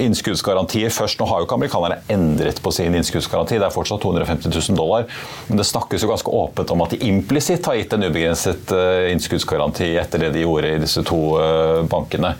innskuddsgarantier 0.00 0.92
først. 0.92 1.20
Nå 1.20 1.28
har 1.30 1.40
jo 1.40 1.48
ikke 1.48 1.56
amerikanerne 1.58 1.98
endret 2.12 2.60
på 2.62 2.72
sin 2.74 2.94
innskuddsgaranti, 2.96 3.58
det 3.60 3.68
er 3.68 3.74
fortsatt 3.74 4.02
250 4.04 4.52
000 4.52 4.78
dollar. 4.78 5.06
Men 5.48 5.60
det 5.60 5.68
snakkes 5.68 6.04
jo 6.04 6.10
ganske 6.10 6.34
åpent 6.40 6.74
om 6.74 6.84
at 6.84 6.94
de 6.94 7.00
implisitt 7.08 7.66
har 7.68 7.78
gitt 7.78 7.96
en 7.96 8.06
ubegrenset 8.06 8.74
eh, 8.76 9.10
innskuddsgaranti 9.14 9.92
etter 10.00 10.26
det 10.26 10.34
de 10.36 10.44
gjorde 10.44 10.74
i 10.74 10.82
disse 10.82 11.04
to 11.06 11.20
eh, 11.40 11.82
bankene. 11.90 12.34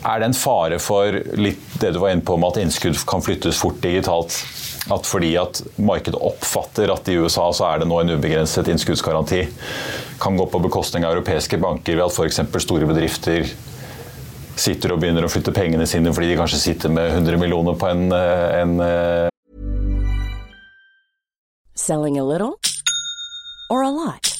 Er 0.00 0.20
det 0.20 0.30
en 0.30 0.36
fare 0.36 0.78
for 0.80 1.12
litt 1.36 1.74
det 1.80 1.92
du 1.92 1.98
var 2.00 2.14
inne 2.14 2.24
på 2.24 2.38
om 2.38 2.46
at 2.48 2.56
innskudd 2.60 2.96
kan 3.08 3.20
flyttes 3.24 3.60
fort 3.60 3.82
digitalt? 3.84 4.32
At 4.90 5.04
fordi 5.04 5.34
at 5.36 5.60
markedet 5.76 6.16
oppfatter 6.16 6.88
at 6.92 7.08
i 7.12 7.18
USA 7.20 7.50
så 7.52 7.66
er 7.68 7.82
det 7.82 7.88
nå 7.90 7.98
en 8.00 8.14
ubegrenset 8.16 8.70
innskuddsgaranti, 8.72 9.42
kan 10.20 10.38
gå 10.40 10.46
på 10.48 10.62
bekostning 10.64 11.04
av 11.04 11.12
europeiske 11.18 11.60
banker 11.60 11.98
ved 11.98 12.06
at 12.06 12.16
f.eks. 12.16 12.40
store 12.64 12.88
bedrifter 12.88 13.44
sitter 14.60 14.92
og 14.92 15.02
begynner 15.02 15.24
å 15.24 15.30
flytte 15.32 15.54
pengene 15.56 15.86
sine 15.88 16.12
fordi 16.16 16.32
de 16.32 16.40
kanskje 16.40 16.60
sitter 16.64 16.92
med 16.92 17.12
100 17.12 17.40
millioner 17.40 17.76
på 17.80 17.92
en, 17.92 18.08
eh, 18.12 18.60
en 18.60 18.74
eh, 18.84 19.28
Selling 21.76 22.18
a 22.18 22.24
little 22.24 22.58
or 23.70 23.82
a 23.84 23.90
lot? 23.90 24.39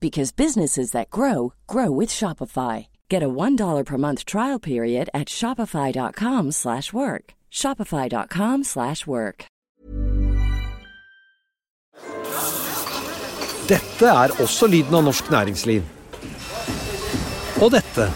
because 0.00 0.32
businesses 0.32 0.92
that 0.92 1.10
grow 1.10 1.52
grow 1.66 1.90
with 1.90 2.10
Shopify. 2.10 2.86
Get 3.08 3.22
a 3.22 3.28
$1 3.28 3.84
per 3.84 3.96
month 3.96 4.24
trial 4.24 4.58
period 4.58 5.08
at 5.14 5.28
shopify.com/work. 5.28 7.34
shopify.com/work. 7.50 9.46
Dette 13.66 14.06
er 14.06 14.30
også 14.42 14.68
lyden 14.70 14.94
av 14.94 15.04
norsk 15.04 15.30
næringsliv. 15.30 15.82
Og 17.62 17.72
dette. 17.72 18.06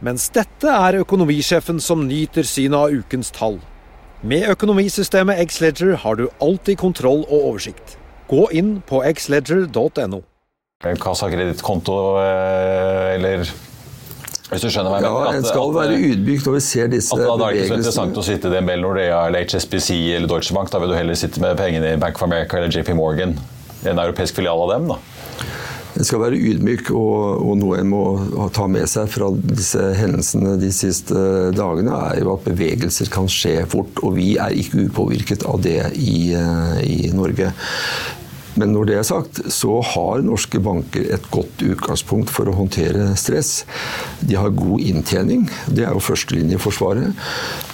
Mens 0.00 0.28
dette 0.32 0.70
er 0.70 1.00
økonomisjefen 1.02 1.80
som 1.82 2.06
nyter 2.06 2.46
synet 2.46 2.78
av 2.78 2.94
ukens 2.94 3.32
tall. 3.34 3.58
Med 4.22 4.46
økonomisystemet 4.52 5.42
Xledger 5.50 5.96
har 6.04 6.20
du 6.20 6.28
alltid 6.40 6.78
kontroll 6.78 7.24
og 7.26 7.48
oversikt. 7.50 7.96
Gå 8.30 8.44
inn 8.54 8.76
på 8.86 9.02
xledger.no. 9.02 10.22
Kassakredittkonto, 11.02 11.96
eh, 12.22 13.14
eller 13.16 13.42
Hvis 14.50 14.64
du 14.64 14.70
skjønner 14.72 14.90
hva 14.90 14.98
jeg 14.98 15.04
Ja, 15.06 15.10
mener? 15.14 15.36
En 15.38 15.44
skal 15.46 15.72
være 15.74 15.98
ydmyk 15.98 16.46
når 16.46 16.54
vi 16.56 16.60
ser 16.64 16.88
disse 16.90 17.14
bevegelsene. 17.14 17.38
da 17.38 17.46
er 17.46 17.52
det 17.54 17.60
ikke 17.60 17.70
så 17.70 17.78
interessant 17.78 18.16
å 18.18 18.24
sitte 18.26 18.50
i 18.50 18.54
DNB, 18.56 18.72
Nordea 18.82 19.20
eller 19.28 19.44
HSBC 19.44 19.90
eller 20.16 20.26
Deutsche 20.30 20.54
Bank. 20.56 20.70
Da 20.72 20.80
vil 20.82 20.90
du 20.90 20.96
heller 20.96 21.14
sitte 21.14 21.42
med 21.42 21.58
pengene 21.58 21.92
i 21.94 22.00
Bank 22.02 22.18
of 22.18 22.24
America 22.26 22.58
eller 22.58 22.70
JP 22.70 22.94
Morgan. 22.98 23.36
En 23.86 23.98
europeisk 23.98 24.34
filial 24.40 24.58
av 24.64 24.72
dem, 24.74 24.88
da. 24.90 24.98
En 25.98 26.06
skal 26.06 26.20
være 26.22 26.38
ydmyk, 26.38 26.90
og, 26.94 27.42
og 27.50 27.56
noe 27.58 27.78
en 27.80 27.88
må 27.90 28.02
ta 28.54 28.66
med 28.70 28.86
seg 28.90 29.08
fra 29.10 29.30
disse 29.34 29.80
hendelsene 29.98 30.56
de 30.60 30.70
siste 30.72 31.14
dagene, 31.56 31.96
er 32.12 32.22
jo 32.22 32.34
at 32.36 32.46
bevegelser 32.46 33.10
kan 33.10 33.26
skje 33.30 33.66
fort. 33.70 33.98
Og 34.06 34.14
vi 34.18 34.36
er 34.38 34.54
ikke 34.54 34.86
upåvirket 34.86 35.44
av 35.50 35.60
det 35.62 35.80
i, 35.98 36.32
eh, 36.34 36.80
i 36.86 37.10
Norge. 37.14 37.50
Men 38.58 38.72
når 38.74 38.88
det 38.88 38.96
er 38.98 39.06
sagt, 39.06 39.40
så 39.52 39.78
har 39.92 40.24
norske 40.26 40.60
banker 40.62 41.06
et 41.14 41.26
godt 41.30 41.62
utgangspunkt 41.62 42.32
for 42.32 42.50
å 42.50 42.56
håndtere 42.56 43.12
stress. 43.18 43.64
De 44.26 44.36
har 44.38 44.50
god 44.56 44.82
inntjening, 44.82 45.46
det 45.70 45.86
er 45.86 45.94
jo 45.94 46.02
førstelinjeforsvaret. 46.02 47.14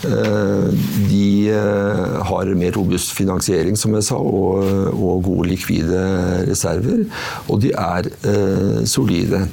Eh, 0.06 0.68
De 1.06 1.48
eh, 1.52 2.16
har 2.28 2.52
mer 2.58 2.74
robust 2.76 3.14
finansiering, 3.16 3.76
som 3.78 3.94
jeg 3.96 4.06
sa, 4.08 4.18
og, 4.18 4.62
og 4.92 5.24
gode 5.26 5.50
likvide 5.52 6.02
reserver. 6.50 7.06
Og 7.48 7.62
de 7.64 7.72
er 7.72 8.10
eh, 8.28 8.84
solide, 8.88 9.46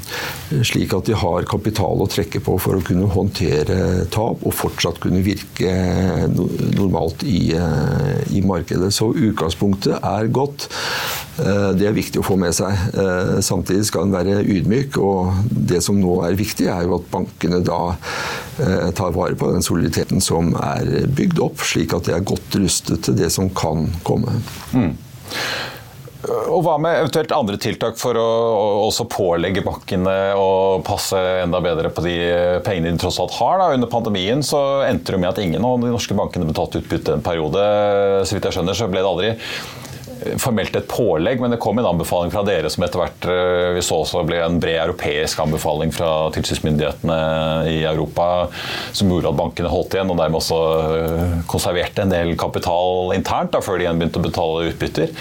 slik 0.65 0.93
at 0.97 1.07
de 1.09 1.17
har 1.17 1.47
kapital 1.49 2.03
å 2.03 2.09
trekke 2.09 2.43
på 2.43 2.57
for 2.62 2.77
å 2.77 2.86
kunne 2.86 3.09
håndtere 3.13 4.05
tap 4.13 4.43
og 4.43 4.55
fortsatt 4.57 4.99
kunne 5.03 5.23
virke 5.25 5.71
normalt 6.29 7.23
i, 7.27 7.53
i 8.33 8.43
markedet. 8.45 8.91
Så 8.93 9.12
utgangspunktet 9.13 9.97
er 9.97 10.29
godt. 10.33 10.67
Eh, 11.39 11.71
Det 11.78 11.88
er 11.89 11.95
viktig 11.95 12.21
å 12.21 12.26
få 12.26 12.38
med 12.39 12.54
seg. 12.56 12.71
Eh, 12.93 13.39
Samtidig 13.41 13.88
skal 13.89 14.08
en 14.08 14.13
være 14.13 14.43
ydmyk, 14.43 14.97
og 15.02 15.34
det 15.49 15.82
som 15.86 15.97
nå 15.99 16.19
er 16.28 16.38
viktig, 16.38 16.67
er 16.69 16.86
jo 16.86 16.99
at 16.99 17.10
bankene 17.13 17.63
da 17.65 17.95
eh, 18.60 18.91
tar 18.93 19.15
vare 19.15 19.38
på 19.39 19.52
den 19.54 19.65
soliditeten 19.65 20.21
som 20.21 20.54
er 20.62 21.08
bygd 21.10 21.41
opp, 21.43 21.65
slik 21.65 21.93
at 21.97 22.06
de 22.10 22.15
er 22.17 22.26
godt 22.26 22.60
rustet 22.62 23.04
til 23.08 23.17
det 23.17 23.32
som 23.34 23.49
kan 23.49 23.88
komme. 24.06 24.38
Og 26.23 26.62
Hva 26.63 26.78
med 26.80 27.02
eventuelt 27.02 27.34
andre 27.36 27.58
tiltak 27.60 27.97
for 27.99 28.15
å 28.15 28.28
også 28.86 29.04
pålegge 29.12 29.63
bankene 29.65 30.13
å 30.39 30.80
passe 30.86 31.17
enda 31.41 31.60
bedre 31.60 31.89
på 31.91 32.04
de 32.06 32.13
pengene 32.63 32.93
de 32.93 33.02
tross 33.02 33.19
alt 33.19 33.34
har? 33.41 33.58
Da. 33.60 33.73
Under 33.76 33.91
pandemien 33.91 34.39
så 34.45 34.62
endte 34.88 35.12
det 35.12 35.19
med 35.19 35.34
at 35.34 35.41
ingen 35.43 35.65
av 35.67 35.82
de 35.84 35.91
norske 35.91 36.15
bankene 36.15 36.47
betalte 36.47 36.80
utbytte 36.80 37.17
en 37.17 37.26
periode. 37.26 37.65
Så 38.23 38.38
vidt 38.38 38.47
jeg 38.47 38.56
skjønner 38.56 38.78
så 38.78 38.88
ble 38.88 39.04
det 39.04 39.12
aldri 39.12 39.34
formelt 40.41 40.76
et 40.76 40.88
pålegg, 40.89 41.41
men 41.41 41.54
det 41.54 41.60
kom 41.62 41.80
en 41.80 41.88
anbefaling 41.88 42.32
fra 42.34 42.43
dere 42.47 42.69
som 42.71 42.86
etter 42.86 43.02
hvert 43.02 43.28
eh, 43.30 43.69
vi 43.76 43.84
så 43.86 43.99
også 44.04 44.23
ble 44.28 44.39
en 44.43 44.60
bred 44.62 44.80
europeisk 44.86 45.41
anbefaling 45.43 45.93
fra 45.95 46.12
tilsynsmyndighetene 46.36 47.17
i 47.71 47.82
Europa 47.89 48.28
som 48.95 49.12
gjorde 49.12 49.34
at 49.34 49.39
bankene 49.39 49.71
holdt 49.71 49.97
igjen 49.97 50.13
og 50.13 50.19
dermed 50.19 50.39
også 50.39 50.62
eh, 50.99 51.34
konserverte 51.49 52.06
en 52.06 52.13
del 52.13 52.36
kapital 52.39 53.13
internt 53.17 53.54
da, 53.56 53.63
før 53.63 53.80
de 53.80 53.88
igjen 53.88 53.99
begynte 53.99 54.21
å 54.21 54.28
betale 54.30 54.69
utbytter. 54.71 55.12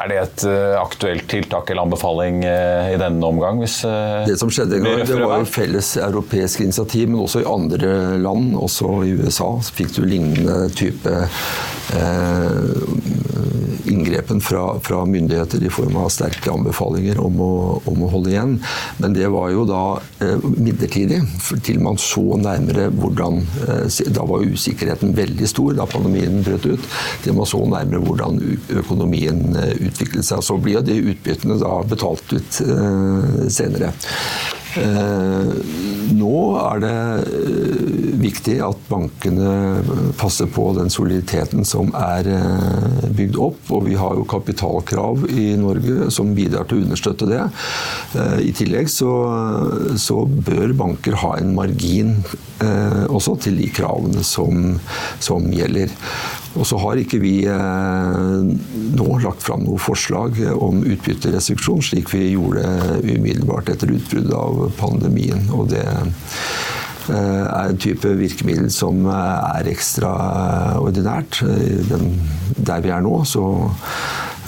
Er 0.00 0.06
det 0.06 0.18
et 0.20 0.44
eh, 0.46 0.76
aktuelt 0.78 1.26
tiltak 1.30 1.72
eller 1.72 1.88
anbefaling 1.88 2.44
i 2.44 2.98
denne 3.00 3.26
omgang? 3.26 3.58
Hvis, 3.62 3.80
Det 4.28 4.38
som 4.38 4.52
skjedde 4.52 4.78
en 4.78 4.86
gang, 4.86 5.02
det 5.08 5.18
var 5.18 5.42
jo 5.42 5.50
felles 5.50 5.96
europeisk 5.98 6.62
initiativ, 6.66 7.08
men 7.10 7.24
også 7.24 7.42
i 7.42 7.48
andre 7.50 7.96
land, 8.22 8.54
også 8.58 9.00
i 9.08 9.16
USA, 9.18 9.52
så 9.64 9.76
fikk 9.80 9.96
du 9.98 10.04
lignende 10.06 10.70
type 10.78 11.16
eh, 11.96 13.29
inngrepen 13.84 14.40
fra, 14.40 14.80
fra 14.80 15.04
myndigheter 15.06 15.64
i 15.64 15.70
form 15.70 15.96
av 15.96 16.08
sterke 16.12 16.52
anbefalinger 16.52 17.20
om 17.20 17.40
å, 17.40 17.54
om 17.84 18.04
å 18.04 18.10
holde 18.12 18.32
igjen. 18.34 18.56
Men 19.00 19.16
det 19.16 19.28
var 19.32 19.50
jo 19.54 19.64
da 19.68 19.82
eh, 20.22 20.46
midlertidig, 20.56 21.20
til 21.66 21.80
man 21.82 21.98
så 22.00 22.36
nærmere 22.40 22.88
hvordan 22.94 23.40
eh, 23.66 23.98
Da 24.14 24.24
var 24.28 24.46
usikkerheten 24.46 25.14
veldig 25.16 25.48
stor 25.50 25.74
da 25.78 25.88
pandemien 25.90 26.42
brøt 26.46 26.68
ut. 26.68 26.88
Til 27.24 27.36
man 27.38 27.48
så 27.48 27.62
nærmere 27.64 28.02
hvordan 28.04 28.40
økonomien 28.82 29.42
eh, 29.56 29.74
utviklet 29.88 30.26
seg. 30.26 30.44
Så 30.46 30.58
blir 30.60 30.78
jo 30.78 30.86
de 30.86 31.00
utbyttene 31.14 31.58
da 31.60 31.80
betalt 31.88 32.36
ut 32.36 32.62
senere. 33.50 33.92
Nå 36.14 36.34
er 36.60 36.82
det 36.82 36.94
viktig 38.30 38.56
at 38.64 38.82
bankene 38.88 39.50
passer 40.20 40.48
på 40.50 40.70
den 40.78 40.90
soliditeten 40.92 41.66
som 41.68 41.92
er 41.98 42.28
eh, 42.30 43.06
bygd 43.16 43.38
opp. 43.40 43.60
Og 43.74 43.86
vi 43.88 43.96
har 43.98 44.16
jo 44.18 44.26
kapitalkrav 44.30 45.26
i 45.30 45.52
Norge 45.60 46.10
som 46.14 46.34
bidrar 46.36 46.68
til 46.70 46.80
å 46.80 46.86
understøtte 46.86 47.28
det. 47.30 47.42
Eh, 48.16 48.38
I 48.48 48.54
tillegg 48.56 48.90
så, 48.92 49.12
så 50.00 50.24
bør 50.26 50.76
banker 50.78 51.18
ha 51.24 51.36
en 51.38 51.54
margin 51.56 52.20
eh, 52.62 53.06
også 53.08 53.36
til 53.46 53.60
de 53.60 53.70
kravene 53.74 54.24
som, 54.26 54.76
som 55.22 55.50
gjelder. 55.52 55.92
Og 56.58 56.66
så 56.66 56.78
har 56.82 56.98
ikke 56.98 57.20
vi 57.22 57.34
eh, 57.46 58.40
nå 58.98 59.08
lagt 59.22 59.44
fram 59.46 59.62
noe 59.66 59.78
forslag 59.80 60.40
om 60.56 60.82
utbytterestriksjon, 60.82 61.82
slik 61.84 62.10
vi 62.14 62.32
gjorde 62.32 62.64
umiddelbart 63.04 63.70
etter 63.70 63.94
utbruddet 63.94 64.34
av 64.34 64.64
pandemien. 64.80 65.46
Og 65.54 65.70
det 65.70 65.86
eh, 65.86 66.78
er 67.10 67.70
en 67.70 67.80
type 67.80 68.14
virkemiddel 68.18 68.70
som 68.74 69.04
er 69.10 69.68
ekstraordinært. 69.70 71.42
Der 72.60 72.84
vi 72.84 72.92
er 72.94 73.04
nå, 73.04 73.14
så 73.28 73.44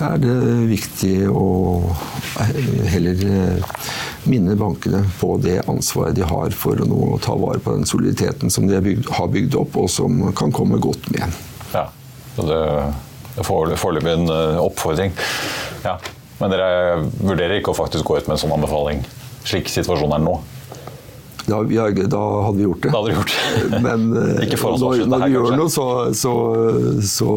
er 0.03 0.19
det 0.23 0.37
viktig 0.71 1.15
å 1.29 1.47
heller 2.93 3.23
eh, 3.27 3.77
minne 4.31 4.57
bankene 4.59 5.03
på 5.19 5.35
det 5.43 5.61
ansvaret 5.71 6.17
de 6.17 6.25
har 6.27 6.55
for 6.57 6.81
å 6.81 6.89
nå 6.89 7.19
ta 7.25 7.35
vare 7.39 7.63
på 7.63 7.75
den 7.77 7.87
soliditeten 7.89 8.53
som 8.53 8.69
de 8.69 8.79
har 8.79 9.33
bygd, 9.33 9.57
opp, 9.59 9.77
og 9.79 9.91
som 9.93 10.25
kan 10.39 10.55
komme 10.55 10.81
godt 10.83 11.09
med. 11.15 11.39
Ja, 11.75 11.87
så 12.37 12.47
det 12.49 12.61
er 12.63 13.47
foreløpig 13.49 14.17
en 14.17 14.33
eh, 14.33 14.63
oppfordring. 14.63 15.15
Ja. 15.85 15.99
Men 16.41 16.55
dere 16.55 17.03
vurderer 17.21 17.61
ikke 17.61 17.75
å 17.75 17.79
faktisk 17.79 18.09
gå 18.09 18.19
ut 18.19 18.27
med 18.27 18.37
en 18.37 18.43
sånn 18.43 18.57
anbefaling, 18.57 19.05
slik 19.47 19.71
situasjonen 19.71 20.17
er 20.19 20.25
nå? 20.25 20.39
Da, 21.47 21.59
ja, 21.75 21.89
da 21.91 22.23
hadde 22.47 22.59
vi 22.59 22.67
gjort 22.67 22.83
det. 22.83 22.91
Da 22.93 23.01
hadde 23.01 23.11
vi 23.11 23.17
gjort 23.17 23.33
det. 23.33 23.81
Men 23.87 24.05
eh, 24.21 24.57
når, 24.63 25.05
når 25.11 25.25
vi 25.25 25.31
gjør 25.35 25.57
noe, 25.59 25.71
så, 25.73 25.87
så, 26.17 26.35
så 27.07 27.31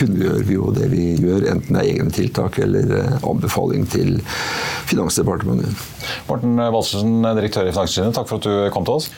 kunngjør 0.00 0.46
vi 0.48 0.56
jo 0.56 0.70
det 0.76 0.90
vi 0.92 1.06
gjør, 1.20 1.48
enten 1.54 1.76
det 1.76 1.82
er 1.82 1.90
egne 1.94 2.14
tiltak 2.14 2.60
eller 2.64 2.94
eh, 3.00 3.18
anbefaling 3.20 3.84
til 3.92 4.16
Finansdepartementet. 4.90 5.88
Morten 6.30 6.56
Walsersen, 6.60 7.20
direktør 7.36 7.68
i 7.68 7.74
Finanstilsynet, 7.74 8.16
takk 8.16 8.30
for 8.30 8.40
at 8.40 8.48
du 8.48 8.72
kom 8.74 8.88
til 8.88 9.00
oss. 9.00 9.10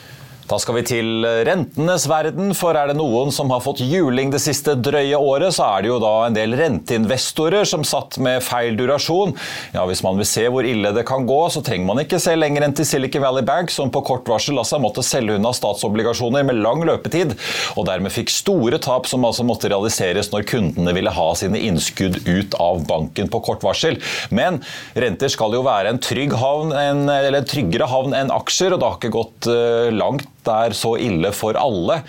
Da 0.52 0.58
skal 0.60 0.76
vi 0.76 0.82
til 0.84 1.24
rentenes 1.48 2.02
verden, 2.10 2.50
for 2.52 2.76
er 2.76 2.90
det 2.90 2.98
noen 2.98 3.30
som 3.32 3.48
har 3.54 3.62
fått 3.64 3.78
juling 3.88 4.28
det 4.34 4.42
siste 4.44 4.74
drøye 4.76 5.16
året, 5.16 5.54
så 5.56 5.64
er 5.64 5.84
det 5.84 5.88
jo 5.88 5.94
da 6.02 6.10
en 6.26 6.34
del 6.36 6.52
renteinvestorer 6.58 7.64
som 7.70 7.86
satt 7.88 8.18
med 8.20 8.44
feil 8.44 8.76
durasjon. 8.76 9.32
Ja, 9.72 9.86
Hvis 9.88 10.02
man 10.04 10.20
vil 10.20 10.28
se 10.28 10.44
hvor 10.52 10.68
ille 10.68 10.90
det 10.92 11.06
kan 11.08 11.24
gå, 11.24 11.38
så 11.48 11.62
trenger 11.64 11.88
man 11.88 12.02
ikke 12.02 12.20
se 12.20 12.34
lenger 12.36 12.66
enn 12.66 12.76
til 12.76 12.84
Silicon 12.84 13.24
Valley 13.24 13.46
Bank, 13.48 13.72
som 13.72 13.88
på 13.94 14.02
kort 14.04 14.28
varsel 14.28 14.60
altså 14.60 14.76
måtte 14.82 15.00
selge 15.06 15.38
unna 15.38 15.54
statsobligasjoner 15.56 16.44
med 16.44 16.60
lang 16.60 16.84
løpetid, 16.84 17.32
og 17.80 17.88
dermed 17.88 18.12
fikk 18.12 18.34
store 18.36 18.76
tap 18.84 19.08
som 19.08 19.24
altså 19.24 19.48
måtte 19.48 19.72
realiseres 19.72 20.28
når 20.34 20.44
kundene 20.52 20.92
ville 20.92 21.16
ha 21.16 21.30
sine 21.38 21.64
innskudd 21.64 22.20
ut 22.28 22.58
av 22.60 22.84
banken 22.92 23.32
på 23.32 23.40
kort 23.48 23.64
varsel. 23.64 23.96
Men 24.28 24.60
renter 24.92 25.32
skal 25.32 25.56
jo 25.56 25.64
være 25.64 25.96
en 25.96 26.04
trygg 26.10 26.36
havn, 26.44 26.76
en, 26.76 27.02
eller 27.08 27.40
en 27.40 27.50
tryggere 27.56 27.88
havn 27.88 28.20
enn 28.20 28.36
aksjer, 28.36 28.76
og 28.76 28.84
det 28.84 28.90
har 28.90 29.00
ikke 29.00 29.14
gått 29.16 29.48
uh, 29.48 29.88
langt 29.96 30.28
er 30.50 30.74
så 30.76 30.94
ille 31.00 31.30
for 31.36 31.58
alle. 31.58 32.00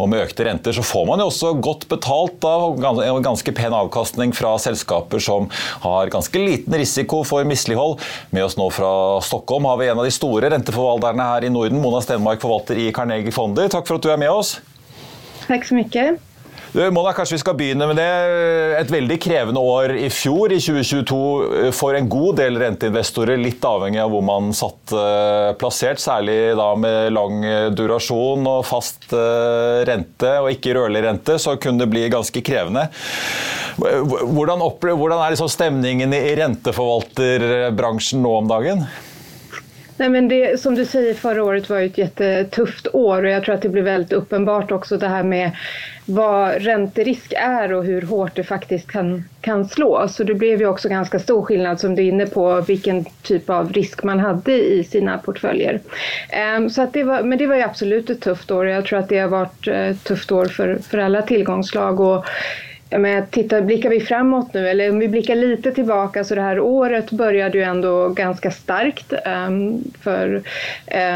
Og 0.00 0.08
med 0.10 0.24
økte 0.24 0.46
renter 0.48 0.74
så 0.74 0.84
får 0.86 1.06
man 1.10 1.22
jo 1.22 1.28
også 1.30 1.52
godt 1.62 1.86
betalt 1.90 2.44
av 2.48 2.80
en 3.04 3.22
ganske 3.24 3.54
pen 3.56 3.76
avkastning 3.76 4.34
fra 4.36 4.54
selskaper 4.62 5.22
som 5.22 5.48
har 5.84 6.12
ganske 6.14 6.42
liten 6.42 6.78
risiko 6.80 7.22
for 7.28 7.44
mislighold. 7.48 8.00
Med 8.30 8.46
oss 8.48 8.58
nå 8.58 8.70
fra 8.74 9.20
Stockholm 9.24 9.68
har 9.70 9.78
vi 9.80 9.92
en 9.92 10.00
av 10.00 10.08
de 10.08 10.14
store 10.14 10.50
renteforvalterne 10.54 11.30
her 11.34 11.46
i 11.46 11.52
Norden, 11.52 11.80
Mona 11.82 12.02
Stenmark, 12.04 12.42
forvalter 12.42 12.80
i 12.80 12.90
Carnegie 12.94 13.34
Fonder. 13.34 13.70
Takk 13.72 13.88
for 13.88 14.00
at 14.00 14.04
du 14.04 14.12
er 14.12 14.20
med 14.20 14.32
oss. 14.32 14.58
Takk 15.46 15.66
så 15.68 15.78
mye. 15.78 16.12
Mona, 16.72 17.10
kanskje 17.12 17.36
vi 17.36 17.40
skal 17.42 17.56
begynne 17.58 17.84
med 17.90 17.98
det. 18.00 18.08
Et 18.78 18.92
veldig 18.94 19.18
krevende 19.20 19.60
år 19.60 19.92
i 20.00 20.06
fjor, 20.08 20.54
i 20.54 20.60
2022, 20.62 21.18
for 21.76 21.92
en 21.98 22.08
god 22.08 22.38
del 22.40 22.56
renteinvestorer. 22.62 23.36
Litt 23.36 23.60
avhengig 23.68 24.00
av 24.00 24.08
hvor 24.14 24.24
man 24.24 24.48
satt 24.56 24.94
eh, 24.96 25.50
plassert, 25.60 26.00
særlig 26.00 26.38
da 26.56 26.70
med 26.80 27.12
lang 27.12 27.44
durasjon 27.76 28.48
og 28.48 28.64
fast 28.64 29.12
eh, 29.12 29.84
rente 29.88 30.32
og 30.40 30.48
ikke 30.54 30.78
rørlig 30.78 31.04
rente, 31.04 31.36
så 31.36 31.58
kunne 31.60 31.84
det 31.84 31.92
bli 31.92 32.08
ganske 32.12 32.40
krevende. 32.40 32.88
Hvordan, 33.76 34.64
hvordan 34.80 35.18
er 35.18 35.36
liksom 35.36 35.52
stemningen 35.52 36.16
i 36.16 36.24
renteforvalterbransjen 36.40 38.24
nå 38.24 38.36
om 38.40 38.48
dagen? 38.48 38.86
Nej, 40.02 40.08
men 40.08 40.28
det, 40.28 40.60
som 40.60 40.74
du 40.74 40.84
säger, 40.84 41.14
förra 41.14 41.44
året 41.44 41.70
var 41.70 41.80
ett 41.80 41.98
jättetufft 41.98 42.86
år 42.92 43.24
och 43.24 43.30
jag 43.30 43.44
tror 43.44 43.54
att 43.54 43.62
det 43.62 43.68
blir 43.68 43.82
väldigt 43.82 44.12
uppenbart 44.12 44.72
också 44.72 44.96
det 44.96 45.08
här 45.08 45.22
med 45.22 45.50
vad 46.06 46.62
ränterisk 46.62 47.32
är 47.36 47.72
och 47.72 47.84
hur 47.84 48.02
hårt 48.02 48.34
det 48.34 48.44
faktiskt 48.44 48.90
kan, 48.90 49.24
kan 49.40 49.68
slå. 49.68 50.08
Så 50.08 50.24
det 50.24 50.34
blev 50.34 50.60
ju 50.60 50.66
också 50.66 50.88
ganska 50.88 51.18
stor 51.18 51.42
skillnad 51.42 51.80
som 51.80 51.94
du 51.94 52.02
är 52.02 52.08
inne 52.08 52.26
på 52.26 52.60
vilken 52.60 53.04
typ 53.04 53.50
av 53.50 53.72
risk 53.72 54.02
man 54.02 54.20
hade 54.20 54.52
i 54.52 54.84
sina 54.84 55.18
portföljer. 55.18 55.80
Um, 56.56 56.70
så 56.70 56.82
att 56.82 56.92
det 56.92 57.02
var, 57.02 57.22
men 57.22 57.38
det 57.38 57.46
var 57.46 57.56
ju 57.56 57.62
absolut 57.62 58.10
ett 58.10 58.20
tufft 58.20 58.50
år 58.50 58.64
och 58.64 58.70
jag 58.70 58.86
tror 58.86 58.98
att 58.98 59.08
det 59.08 59.18
har 59.18 59.28
varit 59.28 59.68
ett 59.68 59.90
uh, 59.90 59.96
tufft 59.96 60.32
år 60.32 60.46
för, 60.46 60.76
för 60.76 60.98
alla 60.98 61.22
tillgångslag. 61.22 62.00
Och, 62.00 62.24
men 62.98 63.26
tittar, 63.26 63.60
blickar 63.60 63.90
vi 63.90 64.00
framåt 64.00 64.54
nu, 64.54 64.68
eller 64.68 64.90
om 64.90 64.98
vi 64.98 65.08
blickar 65.08 65.34
lite 65.34 65.72
tillbaka, 65.72 66.24
så 66.24 66.34
det 66.34 66.40
här 66.40 66.60
året 66.60 67.10
började 67.10 67.58
ju 67.58 67.64
ändå 67.64 68.08
ganska 68.08 68.50
starkt 68.50 69.12
um, 69.46 69.84
för, 70.00 70.42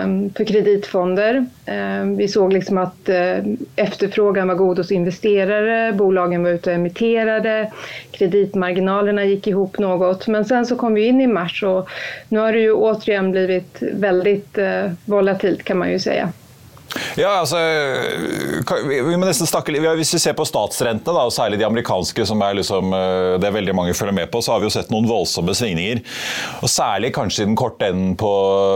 um, 0.04 0.30
för 0.30 0.44
kreditfonder. 0.44 1.46
Um, 1.66 2.16
vi 2.16 2.28
såg 2.28 2.52
liksom 2.52 2.78
att 2.78 3.08
uh, 3.08 3.54
efterfrågan 3.76 4.48
var 4.48 4.54
god 4.54 4.78
hos 4.78 4.92
investerare, 4.92 5.92
bolagen 5.92 6.42
var 6.42 6.50
ute 6.50 6.70
och 6.70 6.76
emitterade, 6.76 7.72
kreditmarginalerna 8.10 9.24
gick 9.24 9.46
ihop 9.46 9.78
något. 9.78 10.26
Men 10.26 10.44
sen 10.44 10.66
så 10.66 10.76
kom 10.76 10.94
vi 10.94 11.06
in 11.06 11.20
i 11.20 11.26
mars 11.26 11.62
och 11.62 11.88
nu 12.28 12.38
har 12.38 12.52
det 12.52 12.60
ju 12.60 12.72
återigen 12.72 13.30
blivit 13.30 13.78
väldigt 13.80 14.58
uh, 14.58 14.90
volatilt 15.04 15.62
kan 15.62 15.78
man 15.78 15.90
ju 15.90 15.98
säga. 15.98 16.32
Ja, 17.16 17.40
altså, 17.40 17.58
vi 18.86 19.16
må 19.16 19.24
nesten 19.24 19.48
snakke 19.48 19.72
litt, 19.74 19.84
Hvis 19.98 20.14
vi 20.16 20.20
ser 20.22 20.36
på 20.36 20.46
statsrentene, 20.48 21.14
da, 21.14 21.24
og 21.26 21.34
særlig 21.34 21.60
de 21.60 21.66
amerikanske, 21.68 22.26
som 22.28 22.42
er 22.44 22.58
liksom, 22.58 22.92
eh, 22.96 23.36
det 23.40 23.48
er 23.48 23.56
veldig 23.56 23.74
mange 23.76 23.96
følger 23.96 24.16
med 24.16 24.30
på, 24.32 24.42
så 24.44 24.54
har 24.54 24.62
vi 24.62 24.68
jo 24.68 24.74
sett 24.74 24.92
noen 24.92 25.08
voldsomme 25.08 25.54
svingninger. 25.56 26.02
Og 26.62 26.72
Særlig 26.76 27.12
kanskje 27.16 27.44
i 27.44 27.48
den 27.48 27.56
korte 27.56 27.88
enden 27.88 28.16
på 28.20 28.30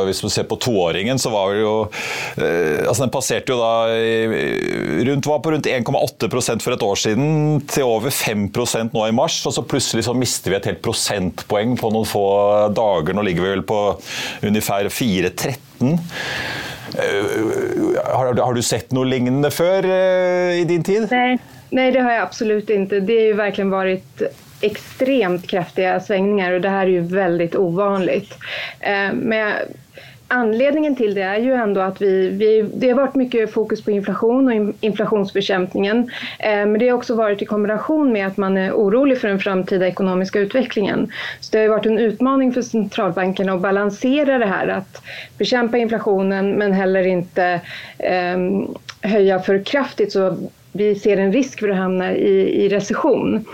Hvis 0.06 0.22
vi 0.24 0.30
ser 0.32 0.46
på 0.48 0.56
toåringen, 0.56 1.18
så 1.20 1.30
var 1.32 1.52
det 1.52 1.60
jo 1.60 1.74
eh, 2.40 2.86
altså 2.88 3.04
Den 3.04 3.12
passerte 3.12 3.52
jo 3.52 3.58
da 3.60 3.72
rundt, 5.10 5.28
var 5.28 5.42
på 5.44 5.52
rundt 5.52 5.68
1,8% 5.68 6.64
for 6.64 6.74
et 6.76 6.84
år 6.86 7.00
siden, 7.02 7.60
til 7.68 7.88
over 7.88 8.10
5% 8.14 8.96
nå 8.96 9.06
i 9.06 9.14
mars. 9.16 9.40
Og 9.46 9.54
så 9.56 9.66
plutselig 9.66 10.06
så 10.06 10.16
mister 10.16 10.52
vi 10.52 10.60
et 10.60 10.70
helt 10.70 10.84
prosentpoeng 10.84 11.76
på 11.80 11.92
noen 11.92 12.08
få 12.08 12.26
dager. 12.76 13.16
Nå 13.16 13.26
ligger 13.26 13.46
vi 13.46 13.56
vel 13.56 13.66
på 13.66 13.82
ungefær 14.46 14.90
4,13. 14.90 15.69
Eh, 15.80 17.24
har, 18.04 18.34
har, 18.34 18.54
du 18.54 18.62
sett 18.62 18.92
noe 18.96 19.08
lignende 19.08 19.50
før 19.54 19.86
eh, 19.86 20.60
i 20.60 20.64
din 20.68 20.84
tid? 20.86 21.08
Nei, 21.12 21.38
nej, 21.70 21.90
det 21.94 22.04
har 22.04 22.16
jeg 22.16 22.24
absolut 22.24 22.70
ikke. 22.70 23.02
Det 23.02 23.18
har 23.18 23.28
jo 23.28 23.40
virkelig 23.42 23.68
vært 23.74 24.24
ekstremt 24.66 25.46
kraftige 25.48 25.94
svingninger, 26.04 26.58
og 26.58 26.64
det 26.64 26.72
her 26.74 26.84
er 26.84 26.96
jo 26.98 27.04
veldig 27.14 27.52
uvanlig. 27.56 28.24
men 29.16 29.16
men 29.16 29.78
anledningen 30.30 30.96
till 30.96 31.14
det 31.14 31.22
är 31.22 31.38
ju 31.38 31.52
ändå 31.52 31.80
att 31.80 32.02
vi, 32.02 32.28
vi, 32.28 32.62
det 32.74 32.88
har 32.88 32.96
varit 32.96 33.14
mycket 33.14 33.52
fokus 33.52 33.84
på 33.84 33.90
inflation 33.90 34.46
och 34.48 34.74
inflationsbekämpningen. 34.80 36.10
Eh, 36.38 36.50
men 36.50 36.78
det 36.78 36.88
har 36.88 36.96
också 36.96 37.14
varit 37.14 37.42
i 37.42 37.46
kombination 37.46 38.12
med 38.12 38.26
att 38.26 38.36
man 38.36 38.56
är 38.56 38.72
orolig 38.72 39.18
för 39.18 39.28
den 39.28 39.38
framtida 39.38 39.86
ekonomiska 39.86 40.38
utvecklingen. 40.38 41.12
Så 41.40 41.56
det 41.56 41.62
har 41.62 41.68
varit 41.68 41.86
en 41.86 41.98
utmaning 41.98 42.52
för 42.52 42.62
centralbankerna 42.62 43.52
att 43.52 43.60
balansera 43.60 44.38
det 44.38 44.46
här, 44.46 44.68
att 44.68 45.02
bekämpa 45.38 45.78
inflationen 45.78 46.52
men 46.52 46.72
heller 46.72 47.06
inte 47.06 47.60
eh, 47.98 48.38
höja 49.02 49.40
för 49.40 49.64
kraftigt 49.64 50.12
så 50.12 50.36
vi 50.72 50.94
ser 50.94 51.16
en 51.16 51.32
risk 51.32 51.60
för 51.60 51.68
att 51.68 51.76
hamna 51.76 52.12
i, 52.12 52.64
i 52.64 52.68
recession. 52.68 53.44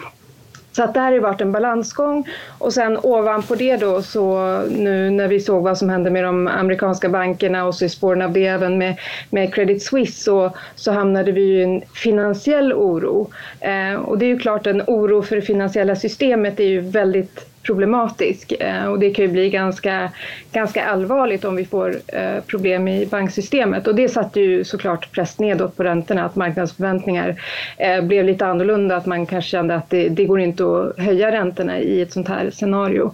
Så 0.76 0.82
att 0.82 0.94
det 0.94 1.00
här 1.00 1.12
har 1.12 1.18
varit 1.18 1.40
en 1.40 1.52
balansgång 1.52 2.28
och 2.58 2.72
sen 2.72 2.98
ovanpå 3.02 3.54
det 3.54 3.76
då 3.76 4.02
så 4.02 4.58
nu 4.70 5.10
när 5.10 5.28
vi 5.28 5.40
såg 5.40 5.62
vad 5.62 5.78
som 5.78 5.88
hände 5.88 6.10
med 6.10 6.24
de 6.24 6.48
amerikanska 6.48 7.08
bankerna 7.08 7.64
och 7.64 7.74
så 7.74 7.84
i 7.84 7.88
spåren 7.88 8.22
av 8.22 8.32
det 8.32 8.46
även 8.46 8.78
med, 8.78 8.96
med 9.30 9.54
Credit 9.54 9.82
Suisse 9.82 10.22
så, 10.22 10.50
så 10.74 10.92
hamnade 10.92 11.32
vi 11.32 11.40
i 11.40 11.62
en 11.62 11.82
finansiell 11.94 12.72
oro. 12.72 13.30
Eh, 13.60 13.94
och 13.94 14.18
det 14.18 14.24
är 14.24 14.28
ju 14.28 14.38
klart 14.38 14.66
en 14.66 14.82
oro 14.86 15.22
för 15.22 15.36
det 15.36 15.42
finansiella 15.42 15.96
systemet 15.96 16.60
är 16.60 16.64
ju 16.64 16.80
väldigt 16.80 17.46
problematisk 17.66 18.52
eh, 18.60 18.86
och 18.86 18.98
det 18.98 19.10
kan 19.10 19.24
ju 19.24 19.30
bli 19.30 19.50
ganska, 19.50 20.10
ganska 20.52 20.84
allvarligt 20.84 21.44
om 21.44 21.56
vi 21.56 21.64
får 21.64 21.96
eh, 22.06 22.40
problem 22.46 22.88
i 22.88 23.06
banksystemet 23.06 23.86
och 23.86 23.94
det 23.94 24.08
satte 24.08 24.40
ju 24.40 24.64
såklart 24.64 25.12
press 25.12 25.38
nedåt 25.38 25.76
på 25.76 25.84
räntorna 25.84 26.24
att 26.24 26.36
marknadsförväntningar 26.36 27.42
eh, 27.78 28.04
blev 28.04 28.24
lite 28.24 28.46
annorlunda 28.46 28.96
att 28.96 29.06
man 29.06 29.26
kanske 29.26 29.50
kände 29.50 29.74
att 29.74 29.90
det, 29.90 30.08
det 30.08 30.24
går 30.24 30.40
inte 30.40 30.64
att 30.64 30.98
höja 30.98 31.32
räntorna 31.32 31.78
i 31.78 32.02
ett 32.02 32.12
sånt 32.12 32.28
här 32.28 32.50
scenario 32.50 33.12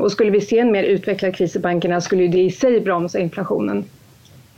och 0.00 0.12
skulle 0.12 0.30
vi 0.30 0.40
se 0.40 0.58
en 0.58 0.72
mer 0.72 0.84
utvecklad 0.84 1.36
kris 1.36 1.56
i 1.56 1.58
bankerna 1.58 2.00
skulle 2.00 2.26
det 2.26 2.38
i 2.38 2.50
sig 2.50 2.80
bromsa 2.80 3.18
inflationen. 3.18 3.84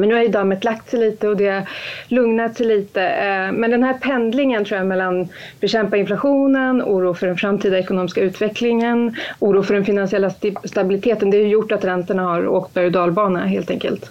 Men 0.02 0.08
nu 0.08 0.14
har 0.14 0.22
ju 0.22 0.28
dammet 0.28 0.64
lagt 0.64 0.90
sig 0.90 1.00
lite 1.00 1.28
och 1.28 1.36
det 1.36 1.48
har 1.48 1.68
lugnat 2.08 2.56
sig 2.56 2.66
lite. 2.66 3.02
Eh, 3.02 3.52
men 3.52 3.70
den 3.70 3.82
här 3.82 3.94
pendlingen 3.94 4.64
tror 4.64 4.78
jag 4.78 4.86
mellan 4.86 5.28
bekämpa 5.60 5.96
inflationen, 5.96 6.82
oro 6.82 7.14
för 7.14 7.26
den 7.26 7.36
framtida 7.36 7.78
ekonomiska 7.78 8.20
utvecklingen, 8.20 9.16
oro 9.38 9.62
för 9.62 9.74
den 9.74 9.84
finansiella 9.84 10.30
stabiliteten, 10.64 11.30
det 11.30 11.36
har 11.36 11.48
gjort 11.48 11.72
att 11.72 11.84
räntorna 11.84 12.22
har 12.22 12.48
åkt 12.48 12.74
berg 12.74 12.86
och 12.86 12.92
dalbana 12.92 13.46
helt 13.46 13.70
enkelt. 13.70 14.10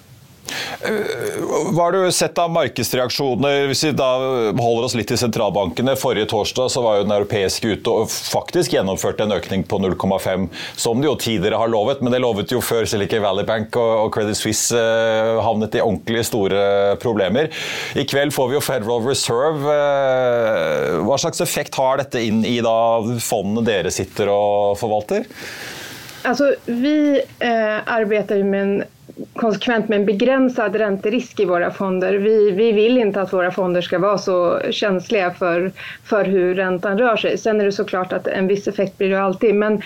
Eh, 0.82 1.42
hva 1.72 1.88
har 1.88 1.96
du 1.96 2.12
sett 2.16 2.40
av 2.42 2.52
markedsreaksjoner? 2.54 3.68
Hvis 3.72 3.86
vi 3.88 3.94
da 3.98 4.12
holder 4.52 4.88
oss 4.88 4.96
litt 4.98 5.10
til 5.12 5.20
sentralbankene. 5.20 5.96
Forrige 6.00 6.30
torsdag 6.32 6.72
så 6.74 6.84
var 6.84 7.00
jo 7.00 7.06
den 7.08 7.16
europeiske 7.16 7.76
ute 7.76 7.94
og 7.94 8.12
faktisk 8.12 8.76
gjennomførte 8.76 9.26
en 9.26 9.36
økning 9.36 9.66
på 9.68 9.80
0,5, 9.82 10.48
som 10.80 11.02
de 11.02 11.10
jo 11.10 11.16
tidligere 11.20 11.60
har 11.62 11.72
lovet. 11.72 12.02
Men 12.02 12.16
det 12.16 12.22
lovet 12.24 12.54
jo 12.54 12.62
før 12.64 12.88
Silicon 12.90 13.24
Valley 13.26 13.48
Bank 13.48 13.78
og 13.80 14.12
Credit 14.16 14.40
Suisse 14.40 14.78
eh, 14.78 15.42
havnet 15.44 15.76
i 15.78 15.84
ordentlig 15.84 16.26
store 16.30 16.96
problemer. 17.02 17.52
I 17.96 18.08
kveld 18.08 18.36
får 18.36 18.52
vi 18.52 18.58
jo 18.58 18.64
Federal 18.66 19.04
Reserve. 19.08 19.76
Eh, 19.76 21.02
hva 21.06 21.20
slags 21.22 21.44
effekt 21.44 21.78
har 21.80 22.02
dette 22.02 22.24
inn 22.24 22.46
i 22.48 22.60
da 22.64 22.78
fondene 23.22 23.66
dere 23.68 23.94
sitter 23.94 24.32
og 24.32 24.80
forvalter? 24.80 25.28
Altså, 26.28 26.52
vi 26.66 27.18
eh, 27.18 27.78
arbeider 27.90 28.44
med 28.46 28.62
en 28.62 28.82
konsekvent 29.34 29.90
med 29.90 30.00
en 30.00 30.06
begränsad 30.06 30.76
ränterisk 30.76 31.40
i 31.40 31.46
våra 31.46 31.72
fonder. 31.72 32.14
Vi, 32.14 32.52
vi 32.52 32.72
vill 32.72 32.98
inte 32.98 33.22
att 33.22 33.34
våra 33.34 33.52
fonder 33.52 33.82
ska 33.82 34.00
vara 34.00 34.18
så 34.18 34.60
känsliga 34.72 35.32
för, 35.32 35.72
för 36.04 36.26
hur 36.26 36.56
räntan 36.56 36.98
rör 36.98 37.18
sig. 37.18 37.38
Sen 37.38 37.62
är 37.62 37.66
det 37.66 37.72
såklart 37.72 38.14
att 38.14 38.28
en 38.28 38.48
viss 38.48 38.68
effekt 38.68 38.98
blir 38.98 39.10
det 39.10 39.22
alltid. 39.22 39.56
Men 39.56 39.82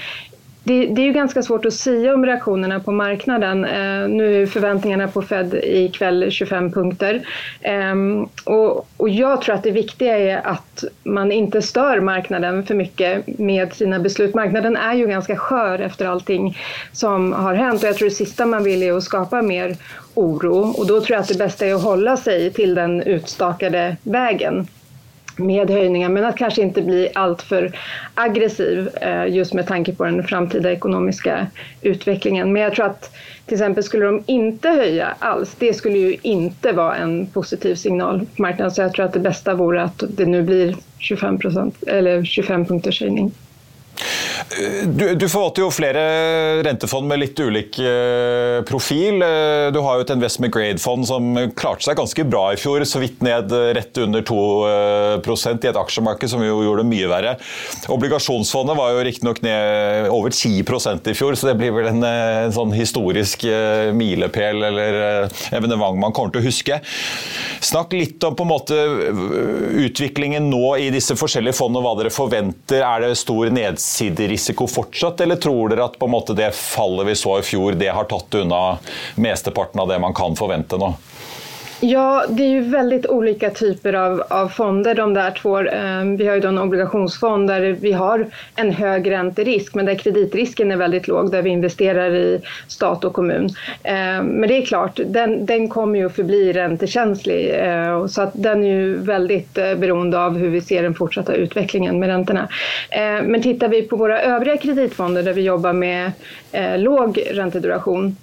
det, 0.66 0.86
det, 0.86 1.02
är 1.02 1.06
ju 1.06 1.12
ganska 1.12 1.44
svårt 1.44 1.66
att 1.66 1.74
säga 1.74 2.14
om 2.14 2.26
reaktionerna 2.26 2.80
på 2.80 2.92
marknaden. 2.92 3.66
Eh, 3.66 4.08
nu 4.08 4.42
är 4.42 4.46
förväntningarna 4.46 5.08
på 5.08 5.22
Fed 5.22 5.54
ikväll 5.64 6.32
25 6.32 6.72
punkter. 6.72 7.28
Eh, 7.62 7.96
och, 8.44 8.88
och, 8.98 9.10
jag 9.10 9.42
tror 9.42 9.56
att 9.56 9.64
det 9.64 9.72
viktiga 9.72 10.18
är 10.18 10.48
att 10.48 10.84
man 11.04 11.32
inte 11.32 11.62
stör 11.62 12.00
marknaden 12.00 12.66
för 12.66 12.76
mycket 12.76 13.40
med 13.40 13.74
sina 13.74 14.00
beslut. 14.00 14.36
Marknaden 14.36 14.76
är 14.76 14.94
ju 14.94 15.08
ganska 15.08 15.36
skör 15.36 15.80
efter 15.80 16.06
allting 16.06 16.58
som 16.92 17.34
har 17.34 17.54
hänt 17.54 17.84
och 17.84 17.90
jag 17.90 17.96
tror 17.96 18.10
det 18.10 18.16
sista 18.16 18.46
man 18.46 18.64
vill 18.64 18.84
är 18.84 18.94
att 18.94 19.04
skapa 19.04 19.42
mer 19.42 19.76
oro 20.14 20.74
och 20.78 20.88
då 20.88 21.02
tror 21.02 21.12
jag 21.12 21.22
att 21.22 21.28
det 21.28 21.38
bästa 21.38 21.66
är 21.66 21.74
att 21.74 21.84
hålla 21.84 22.18
sig 22.18 22.54
till 22.54 22.76
den 22.76 23.02
utstakade 23.02 23.98
vägen 24.04 24.68
med 25.38 25.70
höjningar 25.70 26.10
men 26.10 26.26
att 26.26 26.38
kanske 26.38 26.62
inte 26.62 26.82
bli 26.82 27.10
alltför 27.16 27.78
aggressiv 28.14 28.90
eh, 29.02 29.28
just 29.28 29.54
med 29.54 29.68
tanke 29.68 29.96
på 29.96 30.06
den 30.06 30.24
framtida 30.24 30.72
ekonomiska 30.72 31.48
utvecklingen. 31.82 32.54
Men 32.54 32.62
jag 32.62 32.76
tror 32.76 32.86
att 32.86 33.12
till 33.46 33.56
exempel 33.56 33.84
skulle 33.84 34.06
de 34.06 34.24
inte 34.26 34.70
höja 34.70 35.16
alls, 35.20 35.56
det 35.60 35.74
skulle 35.74 35.98
ju 35.98 36.18
inte 36.22 36.72
vara 36.72 36.96
en 36.96 37.28
positiv 37.28 37.76
signal 37.76 38.20
på 38.36 38.42
marknaden. 38.42 38.72
Så 38.72 38.82
jag 38.82 38.94
tror 38.94 39.06
att 39.06 39.14
det 39.14 39.20
bästa 39.20 39.54
vore 39.54 39.84
att 39.84 40.04
det 40.10 40.26
nu 40.26 40.44
blir 40.44 40.76
25 41.00 41.40
procent 41.40 41.84
eller 41.88 42.24
25 42.24 42.66
punkters 42.66 43.02
höjning. 43.02 43.32
Du, 44.86 45.06
du, 45.16 45.26
forvalter 45.30 45.64
jo 45.64 45.72
flere 45.74 46.02
rentefond 46.66 47.08
med 47.10 47.22
litt 47.22 47.40
ulik 47.40 47.78
eh, 47.82 48.60
profil. 48.68 49.22
Eh, 49.24 49.68
du 49.74 49.80
har 49.84 49.98
jo 49.98 50.06
et 50.06 50.14
investment 50.16 50.54
grade-fond 50.54 51.08
som 51.08 51.30
klarte 51.58 51.88
seg 51.88 51.98
ganske 52.00 52.26
bra 52.28 52.46
i 52.54 52.60
fjor, 52.60 52.84
så 52.88 53.02
vidt 53.04 53.24
ned 53.26 53.54
rett 53.78 53.98
under 54.04 54.26
2 54.26 54.40
eh, 54.70 55.56
i 55.56 55.70
et 55.70 55.80
aksjemarked 55.80 56.32
som 56.32 56.44
jo 56.46 56.62
gjorde 56.66 56.84
det 56.84 56.92
mye 56.92 57.10
verre. 57.12 57.36
Obligasjonsfondet 57.92 58.78
var 58.78 58.94
jo 58.94 59.06
riktignok 59.08 59.42
ned 59.46 60.10
over 60.14 60.34
10 60.34 60.64
i 61.12 61.16
fjor, 61.18 61.36
så 61.36 61.52
det 61.52 61.58
blir 61.60 61.74
vel 61.76 61.90
en, 61.92 62.04
en 62.06 62.56
sånn 62.56 62.74
historisk 62.76 63.46
milepæl 63.96 64.64
eller 64.68 64.98
evenement 65.56 66.00
man 66.00 66.14
kommer 66.16 66.34
til 66.34 66.44
å 66.44 66.48
huske. 66.48 66.80
Snakk 67.66 67.94
litt 67.96 68.24
om 68.26 68.36
på 68.38 68.46
en 68.46 68.52
måte 68.52 68.80
utviklingen 69.86 70.50
nå 70.52 70.76
i 70.82 70.92
disse 70.94 71.16
forskjellige 71.18 71.58
fondene, 71.58 71.84
hva 71.86 71.96
dere 72.00 72.14
forventer. 72.14 72.84
Er 72.86 73.06
det 73.06 73.16
stor 73.20 73.52
nedsiderisiko? 73.54 74.25
Risiko 74.28 74.68
fortsatt, 74.68 75.22
eller 75.22 75.40
tror 75.42 75.70
dere 75.72 75.88
at 75.90 75.98
det 76.36 76.52
fallet 76.58 77.08
vi 77.08 77.16
så 77.16 77.40
i 77.40 77.46
fjor, 77.46 77.78
det 77.80 77.92
har 77.94 78.08
tatt 78.10 78.42
unna 78.42 78.78
mesteparten 79.16 79.82
av 79.82 79.90
det 79.92 80.00
man 80.00 80.16
kan 80.18 80.36
forvente 80.36 80.80
nå? 80.82 80.94
Ja, 81.82 82.26
det 82.30 82.44
är 82.44 82.48
ju 82.48 82.62
väldigt 82.62 83.06
olika 83.06 83.50
typer 83.50 83.94
av, 83.94 84.24
av 84.30 84.48
fonder 84.48 84.96
de 84.96 85.14
där 85.14 85.32
två. 85.32 85.60
Eh, 85.60 86.04
vi 86.18 86.28
har 86.28 86.36
ju 86.36 86.48
en 86.48 86.58
obligationsfond 86.58 87.48
där 87.48 87.62
vi 87.62 87.92
har 87.92 88.28
en 88.56 88.72
hög 88.72 89.12
ränterisk 89.12 89.76
men 89.76 89.86
där 89.86 89.96
kreditrisken 89.96 90.72
är 90.72 90.76
väldigt 90.76 91.08
låg 91.08 91.32
där 91.32 91.42
vi 91.42 91.50
investerar 91.50 92.16
i 92.16 92.42
stat 92.68 93.04
och 93.04 93.14
kommun. 93.14 93.50
Eh, 93.84 94.24
men 94.24 94.48
det 94.48 94.58
är 94.58 94.66
klart, 94.66 95.00
den, 95.06 95.46
den 95.46 95.70
kommer 95.70 96.00
ju 96.00 96.06
att 96.06 96.16
förbli 96.16 96.54
räntekänslig 96.54 97.56
eh, 97.56 98.08
så 98.08 98.22
att 98.22 98.32
den 98.34 98.64
är 98.64 98.68
ju 98.68 98.98
väldigt 98.98 99.58
eh, 99.58 99.76
beroende 99.76 100.20
av 100.20 100.38
hur 100.38 100.50
vi 100.50 100.62
ser 100.62 100.84
den 100.84 100.96
fortsatta 100.96 101.34
utvecklingen 101.34 102.00
med 102.00 102.10
räntorna. 102.10 102.48
Eh, 102.90 103.24
men 103.24 103.42
tittar 103.42 103.68
vi 103.68 103.82
på 103.82 103.96
våra 103.96 104.22
övriga 104.22 104.58
kreditfonder 104.58 105.24
där 105.24 105.34
vi 105.34 105.42
jobbar 105.42 105.74
med 105.74 106.12
eh, 106.52 106.78
låg 106.78 107.24
ränteduration 107.32 108.16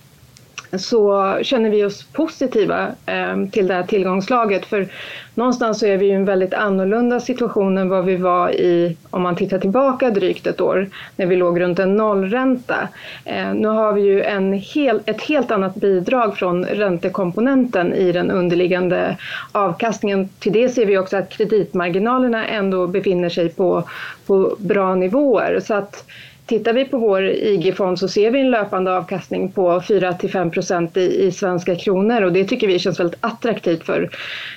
så 0.78 1.38
känner 1.42 1.70
vi 1.70 1.84
oss 1.84 2.02
positiva 2.02 2.88
eh, 3.06 3.46
till 3.52 3.66
det 3.66 3.74
här 3.74 3.82
tillgångslaget. 3.82 4.66
För 4.66 4.88
någonstans 5.34 5.78
så 5.78 5.86
är 5.86 5.96
vi 5.96 6.06
i 6.06 6.10
en 6.10 6.24
väldigt 6.24 6.54
annorlunda 6.54 7.20
situation 7.20 7.78
än 7.78 7.88
vad 7.88 8.04
vi 8.04 8.16
var 8.16 8.50
i, 8.50 8.96
om 9.10 9.22
man 9.22 9.36
tittar 9.36 9.58
tillbaka 9.58 10.10
drygt 10.10 10.46
ett 10.46 10.60
år, 10.60 10.88
när 11.16 11.26
vi 11.26 11.36
låg 11.36 11.60
runt 11.60 11.78
en 11.78 11.96
nollränta. 11.96 12.88
Eh, 13.24 13.54
nu 13.54 13.68
har 13.68 13.92
vi 13.92 14.02
ju 14.02 14.22
en 14.22 14.52
hel, 14.52 15.00
ett 15.04 15.22
helt 15.22 15.50
annat 15.50 15.74
bidrag 15.74 16.36
från 16.36 16.64
räntekomponenten 16.64 17.94
i 17.94 18.12
den 18.12 18.30
underliggande 18.30 19.16
avkastningen. 19.52 20.28
Till 20.38 20.52
det 20.52 20.68
ser 20.68 20.86
vi 20.86 20.98
också 20.98 21.16
att 21.16 21.30
kreditmarginalerna 21.30 22.46
ändå 22.46 22.86
befinner 22.86 23.28
sig 23.28 23.48
på, 23.48 23.84
på 24.26 24.56
bra 24.58 24.94
nivåer. 24.94 25.60
Så 25.60 25.74
att 25.74 26.04
Tittar 26.46 26.72
vi 26.72 26.84
på 26.84 26.98
vår 26.98 27.22
IG-fond 27.22 27.98
så 27.98 28.08
ser 28.08 28.30
vi 28.30 28.40
en 28.40 28.50
löpande 28.50 28.96
avkastning 28.96 29.52
på 29.52 29.80
4-5 29.80 30.50
procent 30.50 30.96
i, 30.96 31.24
i 31.24 31.32
svenska 31.32 31.76
kronor 31.76 32.22
och 32.22 32.32
det 32.32 32.44
tycker 32.44 32.66
vi 32.66 32.78
känns 32.78 33.00
väldigt 33.00 33.18
attraktivt 33.20 33.84
för 33.86 34.10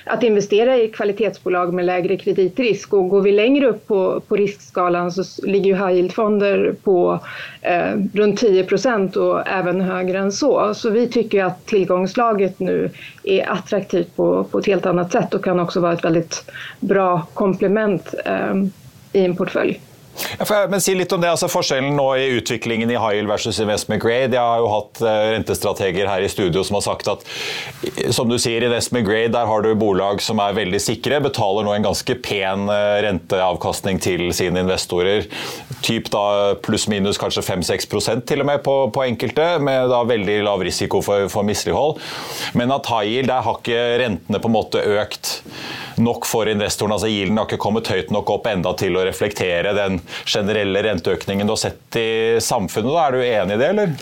att 0.04 0.22
investera 0.22 0.76
i 0.76 0.88
kvalitetsbolag 0.88 1.74
med 1.74 1.84
lägre 1.84 2.16
kreditrisk. 2.16 2.92
Och 2.92 3.08
går 3.08 3.20
vi 3.20 3.32
längre 3.32 3.66
upp 3.66 3.86
på, 3.86 4.20
på 4.20 4.36
riskskalan 4.36 5.12
så 5.12 5.46
ligger 5.46 5.66
ju 5.66 5.74
high 5.74 5.92
yield-fonder 5.92 6.74
på 6.84 7.20
eh, 7.62 7.92
runt 8.14 8.40
10 8.40 8.64
procent 8.64 9.16
och 9.16 9.48
även 9.48 9.80
högre 9.80 10.18
än 10.18 10.32
så. 10.32 10.74
Så 10.74 10.90
vi 10.90 11.08
tycker 11.08 11.44
att 11.44 11.66
tillgångslaget 11.66 12.60
nu 12.60 12.90
är 13.24 13.50
attraktivt 13.50 14.16
på, 14.16 14.44
på 14.44 14.58
ett 14.58 14.66
helt 14.66 14.86
annat 14.86 15.12
sätt 15.12 15.34
och 15.34 15.44
kan 15.44 15.60
också 15.60 15.80
vara 15.80 15.92
ett 15.92 16.04
väldigt 16.04 16.50
bra 16.80 17.26
komplement 17.34 18.14
eh, 18.24 18.54
i 19.12 19.24
en 19.24 19.36
portfölj. 19.36 19.80
Men 20.70 20.80
si 20.82 20.94
litt 20.96 21.12
om 21.12 21.22
det, 21.22 21.30
altså 21.32 21.48
Forskjellen 21.50 21.96
nå 21.96 22.06
i 22.18 22.28
utviklingen 22.38 22.90
i 22.90 22.98
high 22.98 23.18
yield 23.18 23.30
versus 23.30 23.60
investment 23.62 24.02
grade. 24.02 24.34
Jeg 24.34 24.42
har 24.42 24.62
jo 24.62 24.70
hatt 24.72 25.02
eh, 25.02 25.22
rentestrateger 25.36 26.08
her 26.10 26.24
i 26.24 26.30
studio 26.32 26.64
som 26.66 26.78
har 26.78 26.86
sagt 26.86 27.10
at 27.12 27.24
som 28.14 28.30
du 28.30 28.38
sier, 28.40 28.64
investment 28.66 29.06
grade 29.06 29.34
der 29.34 29.48
har 29.48 29.64
du 29.64 29.72
bolag 29.78 30.22
som 30.24 30.40
er 30.42 30.56
veldig 30.56 30.80
sikre, 30.82 31.20
betaler 31.24 31.66
nå 31.66 31.74
en 31.76 31.88
ganske 31.88 32.18
pen 32.24 32.68
eh, 32.72 32.98
renteavkastning 33.06 34.00
til 34.02 34.28
sine 34.36 34.64
investorer. 34.64 35.26
Typ 35.84 36.08
da 36.10 36.54
pluss-minus 36.64 37.18
kanskje 37.20 37.44
5-6% 37.44 38.24
til 38.26 38.42
og 38.42 38.48
med 38.48 38.62
på, 38.64 38.74
på, 38.94 39.02
enkelte, 39.04 39.44
med 39.62 39.90
da 39.92 40.00
veldig 40.08 40.38
lav 40.46 40.64
risiko 40.64 41.02
for, 41.04 41.28
for 41.32 41.46
mislighold. 41.46 42.00
Men 42.56 42.72
at 42.74 42.88
high 42.90 43.10
yield, 43.12 43.30
der 43.30 43.44
har 43.44 43.60
ikke 43.60 43.82
rentene 44.02 44.40
på 44.40 44.50
en 44.50 44.56
måte 44.56 44.82
økt 44.96 45.36
nok 46.02 46.26
for 46.28 46.48
investoren. 46.48 46.92
altså 46.96 47.08
Yielden 47.08 47.38
har 47.38 47.48
ikke 47.48 47.60
kommet 47.62 47.88
høyt 47.92 48.10
nok 48.12 48.32
opp 48.34 48.48
enda 48.50 48.72
til 48.78 48.96
å 48.96 49.04
reflektere 49.06 49.72
den 49.76 50.00
generelle 50.24 50.82
renteøkningen 50.84 51.48
du 51.48 51.54
har 51.54 51.62
sett 51.68 52.00
i 52.00 52.10
samfunnet. 52.42 52.92
Da. 52.92 53.06
Er 53.06 53.16
du 53.16 53.24
enig 53.24 53.56
i 53.56 53.62
det, 53.62 53.70
eller? 53.74 53.96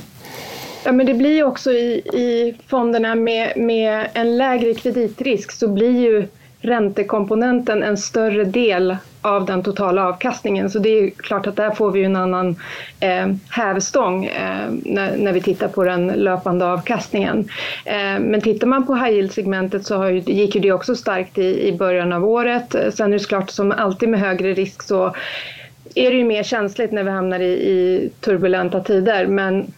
Ja, 0.84 0.92
men 0.92 1.06
det 1.08 1.14
blir 1.16 1.38
jo 1.38 1.50
også 1.52 1.72
i, 1.72 2.00
i 2.12 2.30
fondene 2.68 3.14
med, 3.16 3.56
med 3.56 4.16
en 4.18 4.34
lavere 4.36 4.74
kreditrisk 4.76 5.54
så 5.56 5.70
blir 5.72 6.00
ju 6.00 6.16
räntekomponenten 6.64 7.82
en 7.82 7.96
större 7.96 8.44
del 8.44 8.96
av 9.22 9.46
den 9.46 9.62
totala 9.62 10.08
avkastningen. 10.08 10.70
Så 10.70 10.78
det 10.78 10.88
är 10.88 11.10
klart 11.10 11.46
att 11.46 11.56
där 11.56 11.70
får 11.70 11.90
vi 11.90 12.04
en 12.04 12.16
annan 12.16 12.56
eh, 13.00 13.26
hävstång 13.50 14.24
eh, 14.24 14.70
när, 14.84 15.16
när, 15.16 15.32
vi 15.32 15.40
tittar 15.40 15.68
på 15.68 15.84
den 15.84 16.06
löpande 16.06 16.66
avkastningen. 16.66 17.48
Eh, 17.84 18.20
men 18.20 18.40
tittar 18.40 18.66
man 18.66 18.86
på 18.86 18.94
high 18.94 19.14
yield-segmentet 19.14 19.86
så 19.86 20.08
ju, 20.08 20.18
gick 20.20 20.54
ju 20.54 20.60
det 20.60 20.72
också 20.72 20.96
starkt 20.96 21.38
i, 21.38 21.68
i 21.68 21.72
början 21.72 22.12
av 22.12 22.24
året. 22.24 22.76
Sen 22.94 23.12
är 23.12 23.18
det 23.18 23.28
klart 23.28 23.50
som 23.50 23.72
alltid 23.72 24.08
med 24.08 24.20
högre 24.20 24.54
risk 24.54 24.82
så 24.82 25.14
är 25.94 26.10
det 26.10 26.16
ju 26.16 26.24
mer 26.24 26.42
känsligt 26.42 26.92
när 26.92 27.04
vi 27.04 27.10
hamnar 27.10 27.40
i, 27.40 27.52
i 27.52 28.10
turbulenta 28.20 28.80
tider. 28.80 29.26
Men 29.26 29.72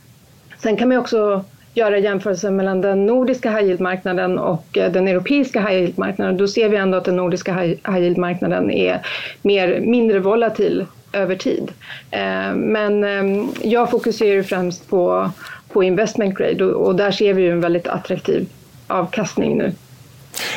sen 0.58 0.76
kan 0.76 0.88
man 0.88 0.98
också 0.98 1.44
göra 1.76 1.98
jämförelser 1.98 2.50
mellan 2.50 2.80
den 2.80 3.06
nordiska 3.06 3.50
high 3.50 3.68
yield-marknaden 3.68 4.38
och 4.38 4.78
eh, 4.78 4.92
den 4.92 5.08
europeiska 5.08 5.60
high 5.60 5.80
yield-marknaden. 5.80 6.36
Då 6.36 6.48
ser 6.48 6.68
vi 6.68 6.76
ändå 6.76 6.98
att 6.98 7.04
den 7.04 7.16
nordiska 7.16 7.54
high 7.54 7.98
yield-marknaden 7.98 8.70
är 8.70 9.06
mer, 9.42 9.80
mindre 9.80 10.18
volatil 10.18 10.86
över 11.12 11.36
tid. 11.36 11.72
Eh, 12.10 12.54
men 12.54 13.04
ehm, 13.04 13.48
jag 13.62 13.90
fokuserar 13.90 14.42
främst 14.42 14.90
på, 14.90 15.30
på 15.72 15.82
investment 15.82 16.38
grade 16.38 16.64
och 16.64 16.94
där 16.94 17.10
ser 17.10 17.34
vi 17.34 17.48
en 17.48 17.60
väldigt 17.60 17.86
attraktiv 17.86 18.48
avkastning 18.86 19.58
nu. 19.58 19.72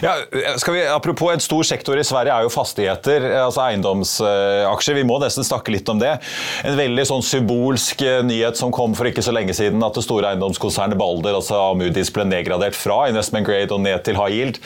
Ja, 0.02 0.16
skal 0.58 0.74
vi, 0.74 0.88
apropos 0.88 1.34
En 1.34 1.40
stor 1.44 1.64
sektor 1.64 2.00
i 2.00 2.04
Sverige 2.08 2.34
er 2.34 2.46
jo 2.46 2.52
fastigheter, 2.52 3.26
altså 3.44 3.64
eiendomsaksjer. 3.66 4.98
Vi 5.00 5.06
må 5.08 5.20
nesten 5.22 5.46
snakke 5.46 5.74
litt 5.74 5.90
om 5.92 6.00
det. 6.02 6.16
En 6.68 6.78
veldig 6.80 7.06
sånn 7.10 7.24
symbolsk 7.26 8.04
eh, 8.06 8.22
nyhet 8.26 8.60
som 8.60 8.74
kom 8.76 8.96
for 8.98 9.10
ikke 9.10 9.24
så 9.26 9.34
lenge 9.36 9.56
siden, 9.56 9.82
at 9.86 9.96
det 9.96 10.04
store 10.06 10.34
eiendomskonsernet 10.34 11.00
Balder, 11.00 11.38
altså 11.38 11.60
Amudis, 11.70 12.12
ble 12.16 12.26
nedgradert 12.28 12.78
fra 12.78 13.02
investment 13.12 13.48
grade 13.48 13.76
og 13.76 13.84
ned 13.84 14.04
til 14.06 14.20
high 14.20 14.36
yield. 14.36 14.60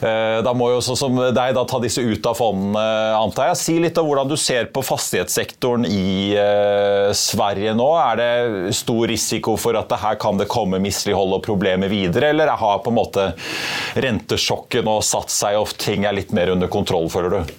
Eh, 0.00 0.38
da 0.46 0.54
må 0.56 0.70
jo 0.72 0.80
også 0.80 0.96
som 0.98 1.20
deg 1.36 1.56
da 1.56 1.64
ta 1.68 1.80
disse 1.82 2.04
ut 2.04 2.28
av 2.28 2.38
fondene, 2.38 2.84
antar 3.16 3.52
jeg. 3.52 3.60
Si 3.60 3.76
litt 3.82 3.98
om 4.00 4.08
hvordan 4.08 4.30
du 4.30 4.36
ser 4.40 4.70
på 4.72 4.84
fastighetssektoren 4.86 5.88
i 5.88 6.36
eh, 6.38 7.10
Sverige 7.16 7.76
nå. 7.76 7.88
Er 8.00 8.20
det 8.20 8.76
stor 8.76 9.06
risiko 9.10 9.56
for 9.60 9.78
at 9.78 9.90
det 9.92 10.00
her 10.02 10.20
kan 10.20 10.40
det 10.40 10.48
komme 10.52 10.80
mislighold 10.82 11.38
og 11.38 11.44
problemer 11.46 11.90
videre, 11.92 12.32
eller 12.32 12.54
har 12.56 12.82
på 12.84 12.92
en 12.92 13.00
måte 13.00 13.30
rentesjokk 13.96 14.45
chocken 14.46 14.86
nå 14.86 15.00
satt 15.04 15.32
seg 15.34 15.58
og 15.58 15.74
ting 15.80 16.06
er 16.06 16.16
litt 16.16 16.34
mer 16.36 16.54
under 16.54 16.70
kontroll, 16.70 17.10
føler 17.12 17.38
du? 17.38 17.54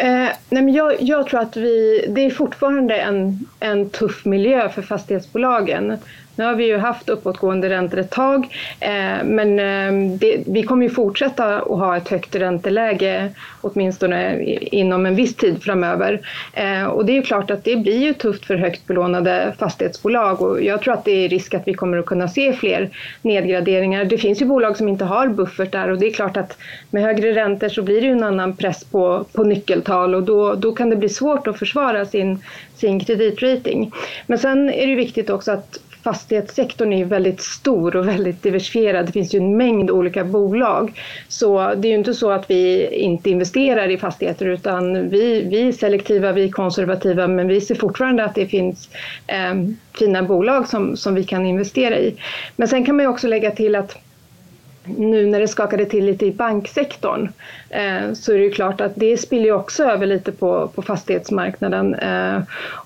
Eh, 0.00 0.28
nej 0.48 0.62
men 0.62 0.72
jag, 0.72 1.02
jag, 1.02 1.26
tror 1.26 1.40
att 1.40 1.56
vi, 1.56 2.04
det 2.08 2.20
är 2.20 2.30
fortfarande 2.30 2.96
en, 2.96 3.46
en 3.60 3.90
tuff 3.90 4.24
miljö 4.24 4.68
för 4.68 4.82
fastighetsbolagen. 4.82 5.98
Nu 6.40 6.46
har 6.46 6.54
vi 6.54 6.66
ju 6.66 6.78
haft 6.78 7.08
uppåtgående 7.08 7.68
räntor 7.68 7.98
ett 7.98 8.10
tag, 8.10 8.46
eh, 8.80 9.24
men 9.24 9.58
eh, 9.58 10.18
det, 10.18 10.42
vi 10.46 10.62
kommer 10.62 10.82
ju 10.82 10.90
fortsätta 10.90 11.56
att 11.56 11.78
ha 11.78 11.96
ett 11.96 12.08
högt 12.08 12.34
ränteläge 12.34 13.28
åtminstone 13.60 14.42
inom 14.60 15.06
en 15.06 15.14
viss 15.14 15.36
tid 15.36 15.62
framöver. 15.62 16.20
Eh, 16.52 16.84
och 16.84 17.06
det 17.06 17.16
är 17.16 17.22
klart 17.22 17.50
att 17.50 17.64
det 17.64 17.76
blir 17.76 17.98
ju 17.98 18.14
tufft 18.14 18.44
för 18.44 18.56
högt 18.56 18.86
belånade 18.86 19.54
fastighetsbolag 19.58 20.42
och 20.42 20.62
jag 20.62 20.82
tror 20.82 20.94
att 20.94 21.04
det 21.04 21.24
är 21.24 21.28
risk 21.28 21.54
att 21.54 21.68
vi 21.68 21.74
kommer 21.74 21.98
att 21.98 22.06
kunna 22.06 22.28
se 22.28 22.52
fler 22.52 22.90
nedgraderingar. 23.22 24.04
Det 24.04 24.18
finns 24.18 24.42
ju 24.42 24.46
bolag 24.46 24.76
som 24.76 24.88
inte 24.88 25.04
har 25.04 25.28
buffertar 25.28 25.88
och 25.88 25.98
det 25.98 26.06
är 26.06 26.12
klart 26.12 26.36
att 26.36 26.58
med 26.90 27.02
högre 27.02 27.32
räntor 27.32 27.68
så 27.68 27.82
blir 27.82 28.00
det 28.00 28.06
ju 28.06 28.12
en 28.12 28.24
annan 28.24 28.56
press 28.56 28.84
på, 28.84 29.24
på 29.32 29.44
nyckeltal 29.44 30.14
och 30.14 30.22
då, 30.22 30.54
då 30.54 30.72
kan 30.72 30.90
det 30.90 30.96
bli 30.96 31.08
svårt 31.08 31.46
att 31.46 31.58
försvara 31.58 32.04
sin, 32.04 32.38
sin 32.74 33.00
kreditrating. 33.00 33.92
Men 34.26 34.38
sen 34.38 34.70
är 34.70 34.86
det 34.86 34.94
viktigt 34.94 35.30
också 35.30 35.52
att 35.52 35.80
fastighetssektorn 36.02 36.92
är 36.92 37.04
väldigt 37.04 37.40
stor 37.40 37.96
och 37.96 38.08
väldigt 38.08 38.42
diversifierad. 38.42 39.06
Det 39.06 39.12
finns 39.12 39.34
ju 39.34 39.38
en 39.38 39.56
mängd 39.56 39.90
olika 39.90 40.24
bolag. 40.24 41.00
Så 41.28 41.74
det 41.74 41.88
är 41.88 41.90
ju 41.90 41.98
inte 41.98 42.14
så 42.14 42.30
att 42.30 42.50
vi 42.50 42.88
inte 42.94 43.30
investerar 43.30 43.88
i 43.88 43.98
fastigheter 43.98 44.46
utan 44.46 45.08
vi, 45.08 45.42
vi 45.42 45.68
är 45.68 45.72
selektiva, 45.72 46.32
vi 46.32 46.44
är 46.44 46.50
konservativa 46.50 47.28
men 47.28 47.48
vi 47.48 47.60
ser 47.60 47.74
fortfarande 47.74 48.24
att 48.24 48.34
det 48.34 48.46
finns 48.46 48.88
eh, 49.26 49.54
fina 49.98 50.22
bolag 50.22 50.68
som, 50.68 50.96
som 50.96 51.14
vi 51.14 51.24
kan 51.24 51.46
investera 51.46 51.98
i. 51.98 52.14
Men 52.56 52.68
sen 52.68 52.84
kan 52.84 52.96
man 52.96 53.04
ju 53.04 53.10
också 53.10 53.28
lägga 53.28 53.50
till 53.50 53.74
att 53.74 53.96
nu 54.84 55.26
när 55.26 55.40
det 55.40 55.48
skakade 55.48 55.84
till 55.84 56.04
lite 56.04 56.26
i 56.26 56.32
banksektorn 56.32 57.28
eh, 57.70 58.12
så 58.12 58.32
är 58.32 58.38
det 58.38 58.44
ju 58.44 58.50
klart 58.50 58.80
att 58.80 58.92
det 58.94 59.16
spiller 59.16 59.52
också 59.52 59.84
över 59.84 60.06
lite 60.06 60.32
på, 60.32 60.68
på 60.74 60.82
fastighetsmarknaden. 60.82 61.94
Eh, 61.94 62.42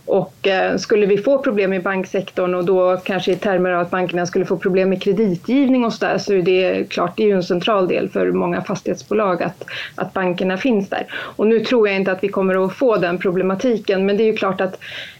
och 0.07 0.47
eh, 0.47 0.77
skulle 0.77 1.07
vi 1.07 1.19
få 1.19 1.39
problem 1.39 1.73
i 1.73 1.81
banksektorn 1.81 2.55
och 2.55 2.65
då 2.65 2.97
kanske 2.97 3.33
i 3.33 3.37
termer 3.37 3.71
av 3.71 3.81
att 3.81 3.91
bankerna 3.91 4.27
skulle 4.27 4.45
få 4.45 4.57
problem 4.57 4.89
med 4.89 5.03
kreditgivning 5.03 5.91
så 5.91 6.07
er 6.07 6.43
det 6.43 6.91
klart, 6.91 7.17
det 7.17 7.23
är 7.23 7.27
ju 7.27 7.37
en 7.37 7.43
central 7.43 7.89
del 7.89 8.09
för 8.09 8.33
många 8.33 8.63
fastighetsbolag 8.63 9.43
att, 9.43 9.65
att 9.95 10.13
bankerna 10.13 10.57
finns 10.57 10.89
där. 10.89 11.07
Och 11.13 11.47
nu 11.47 11.61
tror 11.61 11.89
jag 11.89 11.97
inte 11.97 12.13
att 12.13 12.25
vi 12.25 12.29
kommer 12.29 12.65
att 12.65 12.73
få 12.73 12.97
den 12.97 13.19
problematiken 13.19 14.07
men 14.07 14.17
det 14.17 14.23
är 14.23 14.33
ju 14.33 14.37
klart 14.37 14.61
att 14.61 14.79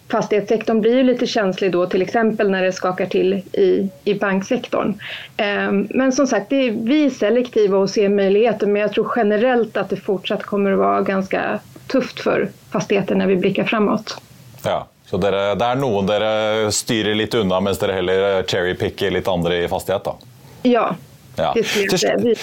fastighetssektorn 0.09 0.81
blir 0.81 0.97
ju 0.97 1.03
lite 1.03 1.27
känslig 1.27 1.73
då 1.73 1.87
till 1.87 2.03
exempel 2.03 2.51
när 2.51 2.63
det 2.63 2.73
skakar 2.73 3.07
till 3.07 3.35
i, 3.53 3.89
i 4.05 4.15
banksektorn. 4.15 4.95
Ehm, 5.37 5.89
men 5.91 6.13
som 6.13 6.27
sagt, 6.27 6.51
det 6.51 6.57
är, 6.57 6.71
vi 6.71 7.05
är 7.05 7.11
selektiva 7.11 7.79
och 7.79 7.91
ser 7.91 8.09
möjligheter 8.09 8.67
men 8.67 8.83
jag 8.83 8.93
tror 8.93 9.13
generellt 9.17 9.77
att 9.77 9.91
det 9.91 9.97
fortsatt 9.97 10.43
kommer 10.43 10.73
att 10.73 10.79
vara 10.79 11.01
ganska 11.01 11.61
tufft 11.87 12.21
för 12.21 12.51
fastigheter 12.71 13.15
när 13.15 13.27
vi 13.27 13.37
blickar 13.37 13.65
framåt. 13.65 14.21
Ja. 14.65 14.89
Så 15.07 15.19
dere, 15.21 15.53
det 15.55 15.67
er 15.69 15.77
noen 15.77 16.07
dere 16.09 16.71
styrer 16.73 17.15
litt 17.15 17.35
unna, 17.37 17.59
mens 17.61 17.79
dere 17.79 17.93
heller 17.99 18.43
cherrypicker 18.49 19.13
litt 19.13 19.29
andre 19.29 19.59
i 19.65 19.69
fastighet? 19.69 20.05
da? 20.05 20.15
Ja. 20.63 20.87
ja. 21.37 21.53
Til, 21.53 22.37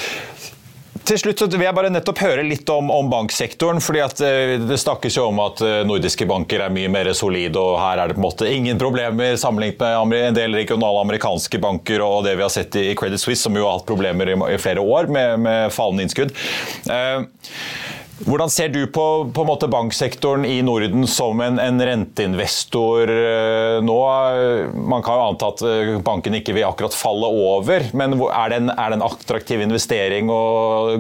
til 1.08 1.20
slutt 1.20 1.44
vil 1.54 1.66
jeg 1.66 1.76
bare 1.76 1.92
nettopp 1.92 2.22
høre 2.24 2.44
litt 2.46 2.70
om, 2.72 2.92
om 2.94 3.10
banksektoren. 3.12 3.82
fordi 3.84 4.02
eh, 4.02 4.56
Det 4.62 4.80
snakkes 4.80 5.18
jo 5.18 5.28
om 5.30 5.42
at 5.44 5.62
eh, 5.66 5.82
nordiske 5.88 6.28
banker 6.30 6.66
er 6.66 6.74
mye 6.74 6.92
mer 6.92 7.12
solide, 7.18 7.60
og 7.60 7.80
her 7.82 8.02
er 8.02 8.12
det 8.12 8.18
på 8.18 8.24
en 8.24 8.28
måte 8.28 8.50
ingen 8.52 8.80
problemer 8.82 9.38
sammenlignet 9.40 10.08
med 10.08 10.28
en 10.30 10.38
del 10.38 10.58
regionale 10.58 11.06
amerikanske 11.06 11.62
banker 11.62 12.04
og 12.06 12.26
det 12.28 12.36
vi 12.38 12.46
har 12.46 12.54
sett 12.54 12.78
i 12.80 12.92
Credit 12.98 13.22
Suisse, 13.22 13.44
som 13.44 13.58
jo 13.58 13.68
har 13.68 13.80
hatt 13.80 13.90
problemer 13.90 14.34
i, 14.34 14.60
flere 14.62 14.84
år 14.84 15.10
med, 15.12 15.40
med 15.46 15.74
fallende 15.74 16.06
innskudd. 16.08 16.36
Eh, 16.90 17.26
hvordan 18.26 18.50
ser 18.50 18.70
du 18.70 18.88
på, 18.88 19.06
på 19.34 19.46
banksektoren 19.72 20.46
i 20.46 20.62
Norden 20.62 21.08
som 21.08 21.42
en, 21.42 21.60
en, 21.60 21.82
renteinvestor 21.82 23.10
eh, 23.10 23.78
nå? 23.84 23.98
Man 24.76 25.04
kan 25.06 25.18
jo 25.18 25.28
anta 25.30 25.50
at 25.54 25.64
eh, 25.66 25.96
banken 26.06 26.38
ikke 26.38 26.56
vil 26.58 26.68
akkurat 26.68 26.96
falle 26.98 27.30
over, 27.30 27.88
men 27.98 28.18
er 28.28 28.54
det 28.54 28.62
en, 28.62 28.74
er 28.76 28.92
det 28.92 29.00
en 29.00 29.08
attraktiv 29.08 29.64
investering 29.64 30.30
å 30.32 30.44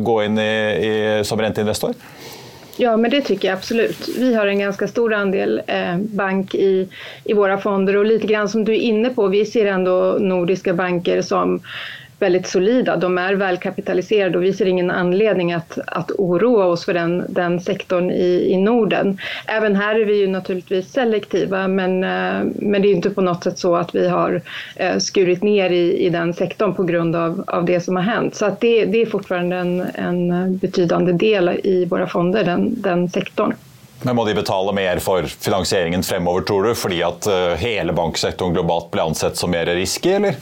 gå 0.01 0.17
inn 0.25 0.41
i, 0.41 0.51
i, 0.87 0.93
som 1.27 1.41
renteinvestor? 1.41 1.95
Ja, 2.81 2.97
men 2.97 3.11
det 3.11 3.21
tycker 3.21 3.47
jag 3.47 3.57
absolut. 3.57 4.09
Vi 4.17 4.33
har 4.35 4.47
en 4.47 4.59
ganska 4.59 4.87
stor 4.87 5.13
andel 5.13 5.61
eh, 5.67 5.97
bank 5.97 6.55
i, 6.55 6.87
i 7.23 7.33
våra 7.33 7.57
fonder 7.57 7.97
och 7.97 8.05
lite 8.05 8.27
grann 8.27 8.49
som 8.49 8.65
du 8.65 8.71
är 8.71 8.79
inne 8.79 9.09
på, 9.09 9.27
vi 9.27 9.45
ser 9.45 9.65
ändå 9.65 10.17
nordiska 10.19 10.73
banker 10.73 11.21
som 11.21 11.61
väldigt 12.21 12.47
solida. 12.47 12.97
De 12.97 13.17
är 13.17 13.33
välkapitaliserade 13.33 14.37
och 14.37 14.43
vi 14.43 14.53
ser 14.53 14.65
ingen 14.65 14.91
anledning 14.91 15.53
att, 15.53 15.79
att 15.87 16.11
oroa 16.11 16.65
oss 16.65 16.85
för 16.85 16.93
den, 16.93 17.25
den 17.29 17.61
sektorn 17.61 18.11
i, 18.11 18.51
i 18.51 18.57
Norden. 18.57 19.17
Även 19.47 19.75
här 19.75 19.99
är 19.99 20.05
vi 20.05 20.19
ju 20.19 20.27
naturligtvis 20.27 20.91
selektiva 20.91 21.67
men, 21.67 22.03
eh, 22.03 22.51
men 22.55 22.81
det 22.81 22.87
är 22.87 22.93
inte 22.93 23.09
på 23.09 23.21
något 23.21 23.43
sätt 23.43 23.59
så 23.59 23.75
att 23.75 23.95
vi 23.95 24.07
har 24.07 24.41
eh, 24.75 24.97
skurit 24.97 25.43
ner 25.43 25.69
i, 25.69 26.05
i 26.05 26.09
den 26.09 26.33
sektorn 26.33 26.73
på 26.73 26.83
grund 26.83 27.15
av, 27.15 27.43
av 27.47 27.65
det 27.65 27.81
som 27.81 27.95
har 27.95 28.03
hänt. 28.03 28.35
Så 28.35 28.45
att 28.45 28.59
det, 28.59 28.85
det 28.85 29.01
är 29.01 29.05
fortfarande 29.05 29.55
en, 29.55 29.81
en 29.95 30.57
betydande 30.57 31.11
del 31.11 31.49
i 31.63 31.85
våra 31.85 32.07
fonder, 32.07 32.43
den, 32.43 32.81
den 32.81 33.09
sektorn. 33.09 33.53
Men 34.01 34.15
Må 34.15 34.25
de 34.25 34.33
betale 34.33 34.73
mer 34.73 34.99
for 34.99 35.23
finansieringen 35.23 36.03
fremover, 36.03 36.41
tror 36.41 36.63
du? 36.63 36.75
Fordi 36.75 37.03
at 37.03 37.27
eh, 37.27 37.53
hele 37.57 37.93
banksektoren 37.93 38.53
globalt 38.53 38.91
blir 38.91 39.03
ansett 39.03 39.37
som 39.37 39.51
mer 39.51 39.65
risky, 39.65 40.09
eller? 40.09 40.35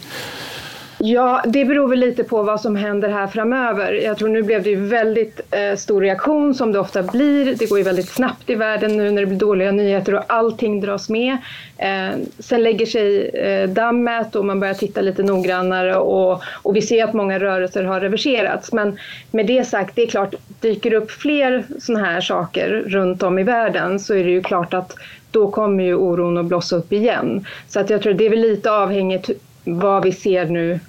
Ja, 1.01 1.43
det 1.45 1.65
beror 1.65 1.87
väl 1.87 1.99
lite 1.99 2.23
på 2.23 2.43
vad 2.43 2.61
som 2.61 2.75
händer 2.75 3.09
här 3.09 3.27
framöver. 3.27 3.93
Jag 3.93 4.17
tror 4.17 4.29
nu 4.29 4.43
blev 4.43 4.63
det 4.63 4.69
ju 4.69 4.85
väldigt 4.85 5.41
eh, 5.51 5.75
stor 5.75 6.01
reaktion 6.01 6.55
som 6.55 6.71
det 6.71 6.79
ofta 6.79 7.03
blir. 7.03 7.55
Det 7.55 7.69
går 7.69 7.77
ju 7.77 7.83
väldigt 7.83 8.09
snabbt 8.09 8.49
i 8.49 8.55
världen 8.55 8.97
nu 8.97 9.11
när 9.11 9.21
det 9.21 9.27
blir 9.27 9.39
dåliga 9.39 9.71
nyheter 9.71 10.15
och 10.15 10.23
allting 10.27 10.81
dras 10.81 11.09
med. 11.09 11.37
Eh, 11.77 12.09
sen 12.39 12.63
lägger 12.63 12.85
sig 12.85 13.29
eh, 13.29 13.69
dammet 13.69 14.35
och 14.35 14.45
man 14.45 14.59
börjar 14.59 14.73
titta 14.73 15.01
lite 15.01 15.23
noggrannare 15.23 15.95
och, 15.95 16.43
och 16.61 16.75
vi 16.75 16.81
ser 16.81 17.03
att 17.03 17.13
många 17.13 17.39
rörelser 17.39 17.83
har 17.83 17.99
reverserats. 17.99 18.73
Men 18.73 18.97
med 19.31 19.45
det 19.45 19.63
sagt, 19.63 19.95
det 19.95 20.01
är 20.01 20.07
klart, 20.07 20.35
dyker 20.59 20.93
upp 20.93 21.11
fler 21.11 21.63
sådana 21.79 22.05
här 22.05 22.21
saker 22.21 22.83
runt 22.87 23.23
om 23.23 23.39
i 23.39 23.43
världen 23.43 23.99
så 23.99 24.13
är 24.13 24.23
det 24.23 24.31
ju 24.31 24.41
klart 24.41 24.73
att 24.73 24.95
då 25.31 25.51
kommer 25.51 25.83
ju 25.83 25.95
oron 25.95 26.37
att 26.37 26.45
blossa 26.45 26.75
upp 26.75 26.93
igen. 26.93 27.45
Så 27.67 27.79
att 27.79 27.89
jag 27.89 28.01
tror 28.01 28.13
det 28.13 28.25
är 28.25 28.29
väl 28.29 28.39
lite 28.39 28.71
avhängigt 28.71 29.29
vad 29.77 30.03
vi 30.03 30.11
ser 30.11 30.45
nu 30.45 30.79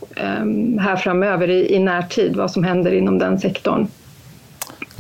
um, 0.43 0.79
här 0.79 0.97
framöver 0.97 1.51
i, 1.51 1.75
i 1.75 1.79
närtid, 1.79 2.37
vad 2.37 2.51
som 2.51 2.65
händer 2.65 2.93
inom 2.93 3.19
den 3.19 3.39
sektorn. 3.39 3.89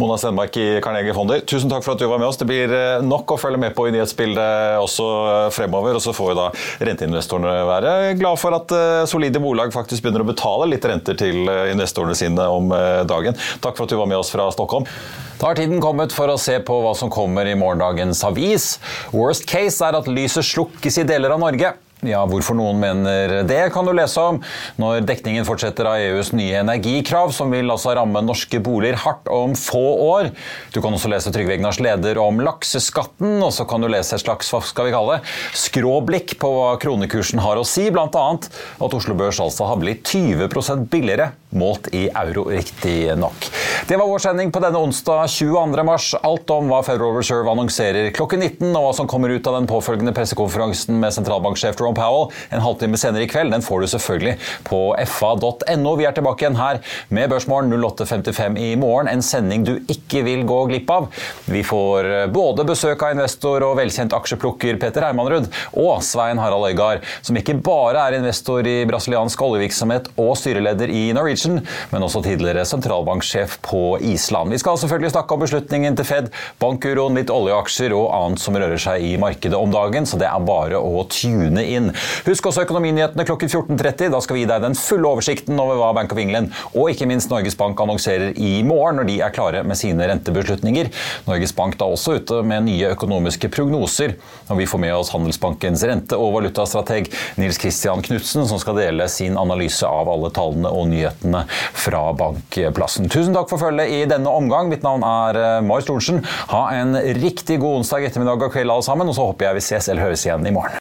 Mona 0.01 0.19
Stenmark 0.19 0.57
i 0.57 0.81
Carnegie 0.81 1.15
Fonder, 1.15 1.41
tusen 1.41 1.69
takk 1.69 1.85
for 1.85 1.93
at 1.93 2.01
du 2.01 2.07
var 2.09 2.19
med 2.19 2.29
oss. 2.29 2.39
Det 2.41 2.47
blir 2.49 2.73
eh, 2.73 3.03
nok 3.05 3.35
å 3.35 3.37
følge 3.37 3.59
med 3.61 3.75
på 3.77 3.85
i 3.85 3.93
nyhetsbildet 3.93 4.79
også 4.81 5.07
fremover. 5.53 5.99
Og 5.99 6.01
så 6.01 6.15
får 6.17 6.31
vi 6.31 6.37
da 6.39 6.47
renteinvestorene 6.89 7.53
være 7.69 7.93
glad 8.17 8.41
for 8.41 8.57
at 8.57 8.73
eh, 8.73 9.03
solide 9.11 9.43
bolag 9.45 9.75
faktisk 9.75 10.07
begynner 10.07 10.25
å 10.25 10.31
betale 10.31 10.71
litt 10.73 10.89
renter 10.89 11.19
til 11.21 11.43
eh, 11.53 11.67
investorene 11.75 12.17
sine 12.17 12.49
om 12.49 12.73
dagen. 13.05 13.37
Takk 13.61 13.77
for 13.77 13.85
at 13.85 13.93
du 13.93 13.99
var 14.01 14.09
med 14.09 14.23
oss 14.23 14.33
fra 14.33 14.49
Stockholm. 14.55 14.89
Da 15.37 15.51
har 15.51 15.61
tiden 15.61 15.85
kommet 15.85 16.17
for 16.17 16.33
å 16.33 16.41
se 16.41 16.57
på 16.65 16.81
hva 16.81 16.97
som 16.97 17.13
kommer 17.13 17.49
i 17.49 17.57
morgendagens 17.59 18.25
avis. 18.25 18.73
Worst 19.13 19.45
case 19.53 19.85
er 19.85 20.01
at 20.01 20.09
lyset 20.09 20.49
slukkes 20.49 21.01
i 21.03 21.09
deler 21.13 21.37
av 21.37 21.45
Norge. 21.45 21.75
Ja, 22.07 22.23
Hvorfor 22.25 22.57
noen 22.57 22.79
mener 22.81 23.43
det, 23.45 23.59
kan 23.75 23.85
du 23.85 23.93
lese 23.93 24.23
om 24.25 24.39
når 24.81 25.03
dekningen 25.05 25.45
fortsetter 25.45 25.85
av 25.91 26.01
EUs 26.01 26.31
nye 26.33 26.63
energikrav, 26.63 27.35
som 27.37 27.53
vil 27.53 27.69
altså 27.69 27.93
ramme 27.99 28.23
norske 28.25 28.57
boliger 28.65 28.97
hardt 29.03 29.29
om 29.29 29.53
få 29.59 29.83
år. 30.07 30.31
Du 30.73 30.81
kan 30.81 30.97
også 30.97 31.11
lese 31.13 31.33
Trygve 31.35 31.59
Egnars 31.59 31.81
leder 31.83 32.17
om 32.23 32.41
lakseskatten, 32.41 33.37
og 33.45 33.53
så 33.53 33.67
kan 33.69 33.85
du 33.85 33.91
lese 33.93 34.17
et 34.17 34.25
slags 34.25 34.49
hva 34.49 34.63
skal 34.65 34.89
vi 34.89 34.95
kalle 34.95 35.19
det, 35.19 35.35
skråblikk 35.61 36.39
på 36.41 36.55
hva 36.55 36.73
kronekursen 36.81 37.43
har 37.45 37.61
å 37.61 37.67
si, 37.69 37.91
bl.a. 37.93 38.07
at 38.09 38.97
Oslo 38.97 39.19
Børs 39.19 39.43
altså 39.45 39.69
har 39.69 39.81
blitt 39.83 40.09
20% 40.09 40.89
billigere 40.89 41.35
målt 41.51 41.91
i 41.93 42.07
euro, 42.15 42.47
riktig 42.49 43.11
nok. 43.19 43.49
Det 43.89 43.99
var 43.99 44.09
vår 44.09 44.23
sending 44.23 44.53
på 44.55 44.63
denne 44.63 44.79
onsdag 44.79 45.27
22. 45.33 45.85
mars. 45.87 46.13
Alt 46.23 46.51
om 46.55 46.71
hva 46.71 46.81
Federal 46.87 47.17
Reserve 47.17 47.51
annonserer 47.51 48.13
klokken 48.15 48.45
19, 48.45 48.71
og 48.71 48.87
hva 48.87 48.93
som 48.97 49.09
kommer 49.11 49.35
ut 49.35 49.47
av 49.51 49.59
den 49.59 49.69
påfølgende 49.71 50.15
pressekonferansen 50.17 51.01
med 51.03 51.15
sentralbanksjef 51.17 51.77
Jerome 51.91 51.95
Powell 51.95 52.31
en 52.51 52.61
halvtime 52.61 52.99
senere 52.99 53.25
i 53.25 53.29
kveld. 53.29 53.53
Den 53.53 53.63
får 53.63 53.81
du 53.81 53.87
selvfølgelig 53.91 54.37
på 54.65 54.81
fa.no. 55.07 55.95
Vi 55.99 56.07
er 56.07 56.15
tilbake 56.15 56.45
igjen 56.45 56.59
her 56.59 56.81
med 57.09 57.31
Børsmorgen 57.31 57.73
08.55 57.73 58.59
i 58.59 58.77
morgen. 58.77 59.09
En 59.11 59.23
sending 59.23 59.65
du 59.67 59.75
ikke 59.91 60.23
vil 60.27 60.45
gå 60.49 60.65
glipp 60.71 60.91
av. 60.91 61.09
Vi 61.51 61.63
får 61.67 62.11
eh, 62.11 62.27
både 62.31 62.65
besøk 62.69 63.03
av 63.03 63.15
investor 63.17 63.65
og 63.67 63.77
velkjent 63.81 64.15
aksjeplukker 64.17 64.79
Peter 64.81 65.05
Hermanrud 65.07 65.49
og 65.73 66.03
Svein 66.07 66.41
Harald 66.41 66.69
Øygard, 66.71 67.05
som 67.23 67.39
ikke 67.39 67.59
bare 67.65 68.07
er 68.07 68.19
investor 68.19 68.67
i 68.67 68.85
brasiliansk 68.89 69.41
oljevirksomhet 69.45 70.11
og 70.21 70.35
styreleder 70.39 70.91
i 70.93 71.11
Norwegian, 71.17 71.61
men 71.91 72.07
også 72.07 72.23
tidligere 72.25 72.67
sentralbanksjef 72.69 73.59
på 73.67 73.99
Island. 74.13 74.53
Vi 74.55 74.61
skal 74.63 74.79
selvfølgelig 74.81 75.15
snakke 75.15 75.37
om 75.37 75.45
beslutningen 75.45 75.99
til 75.99 76.09
Fed, 76.09 76.31
bankuroen, 76.63 77.19
litt 77.19 77.33
oljeaksjer 77.33 77.95
og 77.97 78.11
annet 78.17 78.43
som 78.43 78.59
rører 78.59 78.81
seg 78.81 79.05
i 79.05 79.15
markedet 79.21 79.59
om 79.59 79.73
dagen, 79.75 80.09
så 80.09 80.19
det 80.21 80.29
er 80.29 80.47
bare 80.47 80.81
å 80.81 81.05
tune 81.11 81.65
inn. 81.65 81.80
Husk 82.27 82.51
også 82.51 82.67
Økonominyhetene 82.67 83.27
klokken 83.29 83.51
14.30. 83.51 84.11
Da 84.13 84.21
skal 84.25 84.37
vi 84.37 84.45
gi 84.45 84.51
deg 84.51 84.65
den 84.65 84.77
fulle 84.79 85.09
oversikten 85.09 85.61
over 85.61 85.81
hva 85.81 85.93
Bank 85.97 86.13
of 86.15 86.21
England 86.23 86.55
og 86.75 86.93
ikke 86.93 87.09
minst 87.09 87.31
Norges 87.33 87.57
Bank 87.59 87.81
annonserer 87.81 88.37
i 88.37 88.61
morgen, 88.67 89.01
når 89.01 89.09
de 89.09 89.17
er 89.25 89.35
klare 89.35 89.63
med 89.67 89.79
sine 89.81 90.07
rentebeslutninger. 90.11 90.91
Norges 91.29 91.55
Bank 91.57 91.79
da 91.81 91.89
også 91.91 92.19
ute 92.21 92.43
med 92.47 92.67
nye 92.69 92.93
økonomiske 92.95 93.51
prognoser. 93.53 94.17
Og 94.51 94.61
vi 94.61 94.69
får 94.69 94.83
med 94.83 94.95
oss 94.97 95.13
Handelsbankens 95.15 95.85
rente- 95.89 96.19
og 96.19 96.35
valutastrateg 96.37 97.11
Nils 97.41 97.61
Christian 97.61 98.03
Knutsen, 98.05 98.47
som 98.49 98.61
skal 98.63 98.79
dele 98.81 99.09
sin 99.13 99.39
analyse 99.41 99.87
av 99.87 100.11
alle 100.11 100.33
tallene 100.35 100.71
og 100.75 100.89
nyhetene 100.93 101.45
fra 101.51 102.05
bankplassen. 102.17 103.11
Tusen 103.13 103.37
takk 103.37 103.51
for 103.53 103.63
følget 103.63 103.95
i 103.95 104.05
denne 104.11 104.31
omgang. 104.31 104.71
Mitt 104.73 104.87
navn 104.87 105.05
er 105.07 105.41
eh, 105.41 105.57
Marius 105.67 105.89
Thorensen. 105.91 106.23
Ha 106.53 106.65
en 106.81 106.97
riktig 107.21 107.61
god 107.63 107.83
onsdag 107.83 108.09
ettermiddag 108.11 108.49
og 108.49 108.55
kveld 108.55 108.71
alle 108.71 108.87
sammen, 108.87 109.11
og 109.11 109.17
så 109.17 109.31
håper 109.31 109.51
jeg 109.51 109.61
vi 109.61 109.67
ses 109.71 109.91
eller 109.91 110.09
høres 110.09 110.27
igjen 110.27 110.47
i 110.47 110.55
morgen. 110.55 110.81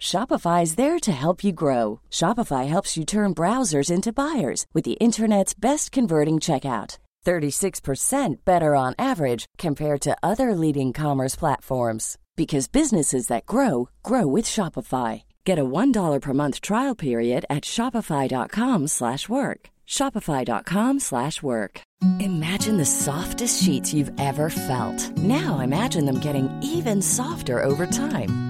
Shopify 0.00 0.62
is 0.62 0.76
there 0.76 0.98
to 0.98 1.12
help 1.12 1.44
you 1.44 1.52
grow. 1.52 2.00
Shopify 2.10 2.66
helps 2.66 2.96
you 2.96 3.04
turn 3.04 3.34
browsers 3.34 3.90
into 3.90 4.12
buyers 4.12 4.64
with 4.72 4.84
the 4.84 4.98
internet's 4.98 5.54
best 5.54 5.92
converting 5.92 6.36
checkout. 6.40 6.96
36% 7.26 8.36
better 8.46 8.74
on 8.74 8.94
average 8.98 9.44
compared 9.58 10.00
to 10.00 10.16
other 10.22 10.54
leading 10.54 10.94
commerce 10.94 11.36
platforms 11.36 12.16
because 12.34 12.66
businesses 12.66 13.26
that 13.26 13.44
grow 13.44 13.90
grow 14.02 14.26
with 14.26 14.46
Shopify. 14.46 15.22
Get 15.44 15.58
a 15.58 15.64
$1 15.64 16.20
per 16.20 16.32
month 16.32 16.62
trial 16.62 16.94
period 16.94 17.44
at 17.50 17.64
shopify.com/work. 17.64 19.60
shopify.com/work. 19.86 21.80
Imagine 22.20 22.76
the 22.78 22.86
softest 22.86 23.62
sheets 23.62 23.92
you've 23.92 24.12
ever 24.18 24.48
felt. 24.48 24.98
Now 25.18 25.60
imagine 25.60 26.06
them 26.06 26.20
getting 26.20 26.48
even 26.62 27.02
softer 27.02 27.62
over 27.62 27.86
time. 27.86 28.49